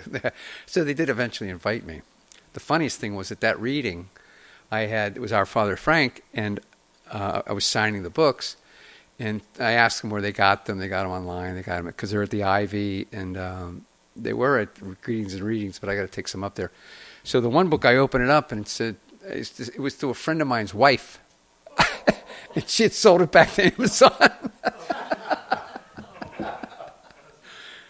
so 0.65 0.85
they 0.85 0.93
did 0.93 1.09
eventually 1.09 1.49
invite 1.49 1.85
me. 1.85 2.01
The 2.53 2.59
funniest 2.61 2.97
thing 2.97 3.15
was 3.15 3.29
at 3.31 3.41
that 3.41 3.59
reading, 3.59 4.09
I 4.71 4.81
had 4.81 5.17
it 5.17 5.19
was 5.19 5.33
our 5.33 5.45
Father 5.45 5.75
Frank, 5.75 6.23
and 6.33 6.61
uh, 7.11 7.41
I 7.45 7.51
was 7.51 7.65
signing 7.65 8.03
the 8.03 8.09
books, 8.09 8.55
and 9.21 9.41
I 9.59 9.73
asked 9.73 10.01
them 10.01 10.09
where 10.09 10.21
they 10.21 10.31
got 10.31 10.65
them. 10.65 10.79
They 10.79 10.87
got 10.87 11.03
them 11.03 11.11
online. 11.11 11.53
They 11.53 11.61
got 11.61 11.77
them 11.77 11.85
because 11.85 12.09
they're 12.09 12.23
at 12.23 12.31
the 12.31 12.43
Ivy, 12.43 13.07
and 13.11 13.37
um, 13.37 13.85
they 14.15 14.33
were 14.33 14.57
at 14.57 15.01
greetings 15.01 15.35
and 15.35 15.43
readings. 15.43 15.77
But 15.77 15.89
I 15.89 15.95
got 15.95 16.01
to 16.01 16.07
take 16.07 16.27
some 16.27 16.43
up 16.43 16.55
there. 16.55 16.71
So 17.23 17.39
the 17.39 17.49
one 17.49 17.69
book 17.69 17.85
I 17.85 17.97
opened 17.97 18.23
it 18.23 18.31
up, 18.31 18.51
and 18.51 18.61
it 18.61 18.67
said 18.67 18.95
it 19.23 19.79
was 19.79 19.95
to 19.97 20.09
a 20.09 20.15
friend 20.15 20.41
of 20.41 20.47
mine's 20.47 20.73
wife, 20.73 21.19
and 22.55 22.67
she 22.67 22.81
had 22.83 22.93
sold 22.93 23.21
it 23.21 23.31
back 23.31 23.53
to 23.53 23.71
Amazon. 23.71 24.11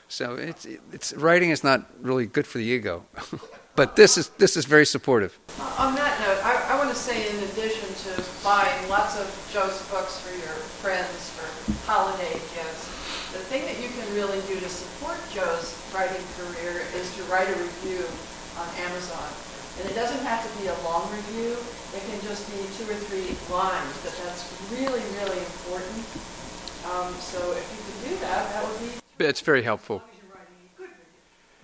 so 0.10 0.36
it's 0.36 0.66
it's 0.92 1.14
writing 1.14 1.52
is 1.52 1.64
not 1.64 1.86
really 2.02 2.26
good 2.26 2.46
for 2.46 2.58
the 2.58 2.66
ego, 2.66 3.06
but 3.78 3.96
this 3.96 4.18
is 4.18 4.28
this 4.38 4.58
is 4.58 4.66
very 4.66 4.86
supportive. 4.86 5.40
On 5.78 5.96
that 5.96 6.20
note, 6.20 6.44
I, 6.44 6.76
I 6.76 6.78
want 6.78 6.90
to 6.90 6.96
say, 6.96 7.30
in 7.30 7.38
addition 7.38 7.88
to 7.88 8.22
buying 8.44 8.90
lots 8.90 9.18
of 9.18 9.50
Joe's 9.54 9.82
books 9.90 10.20
for 10.20 10.36
your 10.36 10.58
friends 10.82 11.21
for 12.02 12.10
holiday 12.10 12.34
gifts, 12.34 12.90
the 13.32 13.44
thing 13.46 13.62
that 13.66 13.78
you 13.78 13.90
can 13.90 14.06
really 14.16 14.42
do 14.50 14.60
to 14.60 14.70
support 14.70 15.18
Joe's 15.30 15.78
writing 15.94 16.22
career 16.38 16.82
is 16.98 17.06
to 17.18 17.22
write 17.30 17.48
a 17.48 17.54
review 17.54 18.02
on 18.58 18.68
Amazon. 18.90 19.30
And 19.80 19.90
it 19.90 19.96
doesn't 19.96 20.26
have 20.26 20.42
to 20.42 20.52
be 20.60 20.68
a 20.68 20.78
long 20.84 21.10
review. 21.14 21.56
It 21.96 22.02
can 22.10 22.20
just 22.26 22.50
be 22.50 22.58
two 22.78 22.90
or 22.90 22.98
three 23.06 23.38
lines, 23.54 23.94
but 24.04 24.14
that's 24.26 24.50
really, 24.74 25.02
really 25.22 25.40
important. 25.40 26.02
Um, 26.90 27.14
so 27.22 27.38
if 27.54 27.66
you 27.70 27.80
could 27.86 28.00
do 28.10 28.14
that, 28.26 28.50
that 28.50 28.66
would 28.66 28.80
be. 28.82 29.26
It's 29.26 29.42
very 29.42 29.62
helpful. 29.62 30.02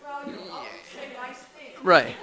Well, 0.04 0.22
you 0.28 0.38
always 0.54 0.70
say 0.94 1.10
nice. 1.18 1.44
Right. 1.84 2.16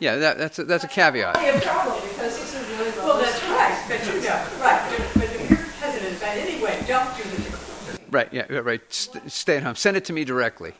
Yeah, 0.00 0.16
that, 0.16 0.38
that's 0.38 0.58
a, 0.58 0.64
that's 0.64 0.84
a 0.84 0.88
caveat. 0.88 1.36
I 1.36 1.42
have 1.52 1.62
trouble 1.62 2.00
because 2.00 2.38
these 2.38 2.54
are 2.56 2.64
really 2.78 2.96
well. 2.96 3.08
Well, 3.08 3.18
that's 3.20 3.42
right, 3.44 3.76
but 3.88 4.06
you 4.06 4.20
know, 4.22 4.46
right, 4.60 5.10
but 5.14 5.24
if 5.24 5.50
you're 5.50 5.58
hesitant 5.58 6.16
about 6.16 6.36
it 6.36 6.48
anyway, 6.48 6.82
don't 6.86 7.16
do 7.16 7.22
it. 7.22 7.58
Right. 8.10 8.32
Yeah. 8.32 8.46
Right. 8.48 8.80
St- 8.92 9.30
stay 9.30 9.56
at 9.56 9.62
home. 9.62 9.74
Send 9.74 9.96
it 9.96 10.04
to 10.06 10.12
me 10.12 10.24
directly, 10.24 10.74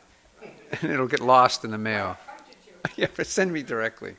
and 0.81 0.91
it'll 0.91 1.07
get 1.07 1.19
lost 1.19 1.63
in 1.63 1.71
the 1.71 1.77
mail. 1.77 2.17
yeah, 2.95 3.07
but 3.15 3.27
send 3.27 3.51
me 3.53 3.63
directly. 3.63 4.15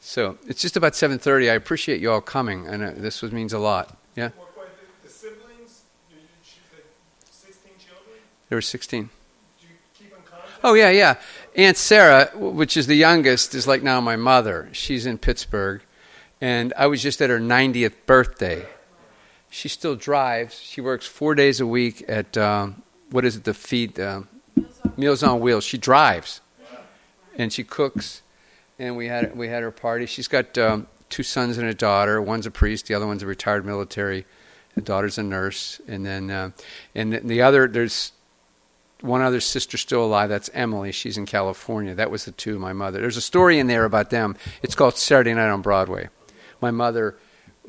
So 0.00 0.38
it's 0.46 0.62
just 0.62 0.76
about 0.76 0.94
seven 0.94 1.18
thirty. 1.18 1.50
I 1.50 1.54
appreciate 1.54 2.00
you 2.00 2.10
all 2.10 2.20
coming, 2.20 2.66
and 2.66 2.82
uh, 2.82 2.92
this 2.96 3.22
was, 3.22 3.32
means 3.32 3.52
a 3.52 3.58
lot. 3.58 3.96
Yeah, 4.14 4.30
the, 5.02 5.10
siblings, 5.10 5.82
you, 6.10 6.16
you, 6.16 6.22
said 6.70 6.82
sixteen 7.30 7.72
children, 7.78 8.18
there 8.48 8.56
were 8.56 8.62
sixteen. 8.62 9.10
do 9.60 9.66
you 9.66 9.74
keep 9.94 10.12
in 10.12 10.22
contact? 10.24 10.60
Oh 10.62 10.74
yeah, 10.74 10.90
yeah. 10.90 11.16
Aunt 11.56 11.76
Sarah, 11.76 12.30
which 12.36 12.76
is 12.76 12.86
the 12.86 12.94
youngest, 12.94 13.54
is 13.54 13.66
like 13.66 13.82
now 13.82 14.00
my 14.00 14.14
mother. 14.14 14.68
She's 14.72 15.06
in 15.06 15.18
Pittsburgh, 15.18 15.82
and 16.40 16.72
I 16.76 16.86
was 16.86 17.02
just 17.02 17.20
at 17.20 17.30
her 17.30 17.40
90th 17.40 17.94
birthday. 18.06 18.64
She 19.50 19.68
still 19.68 19.96
drives. 19.96 20.60
She 20.60 20.80
works 20.80 21.06
four 21.06 21.34
days 21.34 21.60
a 21.60 21.66
week 21.66 22.04
at 22.08 22.36
um, 22.36 22.82
what 23.10 23.24
is 23.24 23.36
it? 23.36 23.44
The 23.44 23.54
feed 23.54 23.98
um, 23.98 24.28
Meals 24.96 25.22
on 25.22 25.40
Wheels. 25.40 25.64
She 25.64 25.78
drives, 25.78 26.40
and 27.36 27.52
she 27.52 27.64
cooks. 27.64 28.22
And 28.78 28.96
we 28.96 29.06
had 29.06 29.36
we 29.36 29.48
had 29.48 29.62
her 29.62 29.70
party. 29.70 30.06
She's 30.06 30.28
got 30.28 30.56
um, 30.58 30.86
two 31.08 31.22
sons 31.22 31.58
and 31.58 31.66
a 31.66 31.74
daughter. 31.74 32.20
One's 32.20 32.46
a 32.46 32.50
priest. 32.50 32.86
The 32.86 32.94
other 32.94 33.06
one's 33.06 33.22
a 33.22 33.26
retired 33.26 33.64
military. 33.64 34.26
The 34.74 34.82
daughter's 34.82 35.18
a 35.18 35.22
nurse, 35.22 35.80
and 35.88 36.06
then 36.06 36.30
uh, 36.30 36.50
and 36.94 37.12
the 37.12 37.42
other 37.42 37.66
there's 37.66 38.12
one 39.00 39.22
other 39.22 39.40
sister 39.40 39.76
still 39.76 40.04
alive. 40.04 40.28
That's 40.28 40.50
Emily. 40.52 40.92
She's 40.92 41.16
in 41.16 41.26
California. 41.26 41.94
That 41.94 42.10
was 42.10 42.24
the 42.24 42.32
two. 42.32 42.58
My 42.58 42.72
mother. 42.72 43.00
There's 43.00 43.16
a 43.16 43.22
story 43.22 43.58
in 43.58 43.66
there 43.66 43.84
about 43.84 44.10
them. 44.10 44.36
It's 44.62 44.74
called 44.74 44.96
Saturday 44.96 45.34
Night 45.34 45.48
on 45.48 45.62
Broadway. 45.62 46.08
My 46.60 46.70
mother 46.70 47.16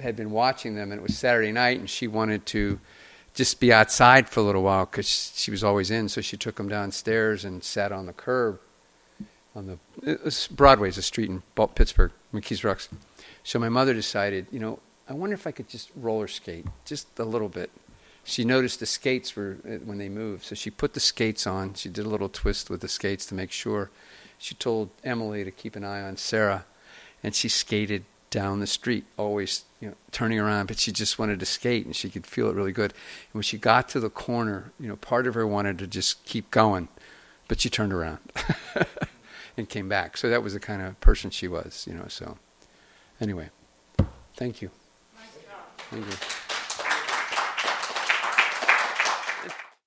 had 0.01 0.15
been 0.15 0.31
watching 0.31 0.75
them, 0.75 0.91
and 0.91 0.99
it 0.99 1.03
was 1.03 1.17
Saturday 1.17 1.51
night, 1.51 1.79
and 1.79 1.89
she 1.89 2.07
wanted 2.07 2.45
to 2.47 2.79
just 3.33 3.59
be 3.59 3.71
outside 3.71 4.27
for 4.27 4.39
a 4.39 4.43
little 4.43 4.63
while 4.63 4.85
because 4.85 5.33
she 5.35 5.51
was 5.51 5.63
always 5.63 5.91
in. 5.91 6.09
So 6.09 6.21
she 6.21 6.37
took 6.37 6.55
them 6.55 6.67
downstairs 6.67 7.45
and 7.45 7.63
sat 7.63 7.91
on 7.91 8.05
the 8.05 8.13
curb. 8.13 8.59
On 9.55 9.65
the 9.65 10.47
Broadway 10.51 10.89
is 10.89 10.97
a 10.97 11.01
street 11.01 11.29
in 11.29 11.41
Pittsburgh, 11.75 12.11
McKees 12.33 12.63
Rocks. 12.63 12.87
So 13.43 13.59
my 13.59 13.69
mother 13.69 13.93
decided, 13.93 14.45
you 14.51 14.59
know, 14.59 14.79
I 15.09 15.13
wonder 15.13 15.33
if 15.33 15.47
I 15.47 15.51
could 15.51 15.67
just 15.67 15.89
roller 15.95 16.27
skate 16.27 16.65
just 16.85 17.17
a 17.17 17.25
little 17.25 17.49
bit 17.49 17.71
she 18.29 18.45
noticed 18.45 18.79
the 18.79 18.85
skates 18.85 19.35
were 19.35 19.57
uh, 19.65 19.77
when 19.85 19.97
they 19.97 20.09
moved, 20.09 20.45
so 20.45 20.55
she 20.55 20.69
put 20.69 20.93
the 20.93 20.99
skates 20.99 21.47
on. 21.47 21.73
She 21.73 21.89
did 21.89 22.05
a 22.05 22.09
little 22.09 22.29
twist 22.29 22.69
with 22.69 22.81
the 22.81 22.87
skates 22.87 23.25
to 23.27 23.35
make 23.35 23.51
sure. 23.51 23.89
She 24.37 24.55
told 24.55 24.89
Emily 25.03 25.43
to 25.43 25.51
keep 25.51 25.75
an 25.75 25.83
eye 25.83 26.01
on 26.01 26.15
Sarah, 26.17 26.65
and 27.23 27.33
she 27.33 27.49
skated 27.49 28.05
down 28.29 28.59
the 28.59 28.67
street, 28.67 29.05
always 29.17 29.65
you 29.79 29.89
know 29.89 29.95
turning 30.11 30.39
around. 30.39 30.67
But 30.67 30.79
she 30.79 30.91
just 30.91 31.19
wanted 31.19 31.39
to 31.39 31.45
skate, 31.45 31.85
and 31.85 31.95
she 31.95 32.09
could 32.09 32.25
feel 32.25 32.49
it 32.49 32.55
really 32.55 32.71
good. 32.71 32.91
And 32.91 33.33
when 33.33 33.43
she 33.43 33.57
got 33.57 33.89
to 33.89 33.99
the 33.99 34.09
corner, 34.09 34.71
you 34.79 34.87
know, 34.87 34.95
part 34.95 35.27
of 35.27 35.33
her 35.33 35.45
wanted 35.47 35.79
to 35.79 35.87
just 35.87 36.23
keep 36.25 36.51
going, 36.51 36.87
but 37.47 37.61
she 37.61 37.69
turned 37.69 37.93
around 37.93 38.19
and 39.57 39.69
came 39.69 39.89
back. 39.89 40.17
So 40.17 40.29
that 40.29 40.43
was 40.43 40.53
the 40.53 40.59
kind 40.59 40.81
of 40.81 40.99
person 41.01 41.29
she 41.29 41.47
was, 41.47 41.85
you 41.87 41.93
know. 41.93 42.05
So 42.07 42.37
anyway, 43.21 43.49
thank 44.35 44.61
you. 44.61 44.71
Thank 45.91 46.05
you. 46.05 46.48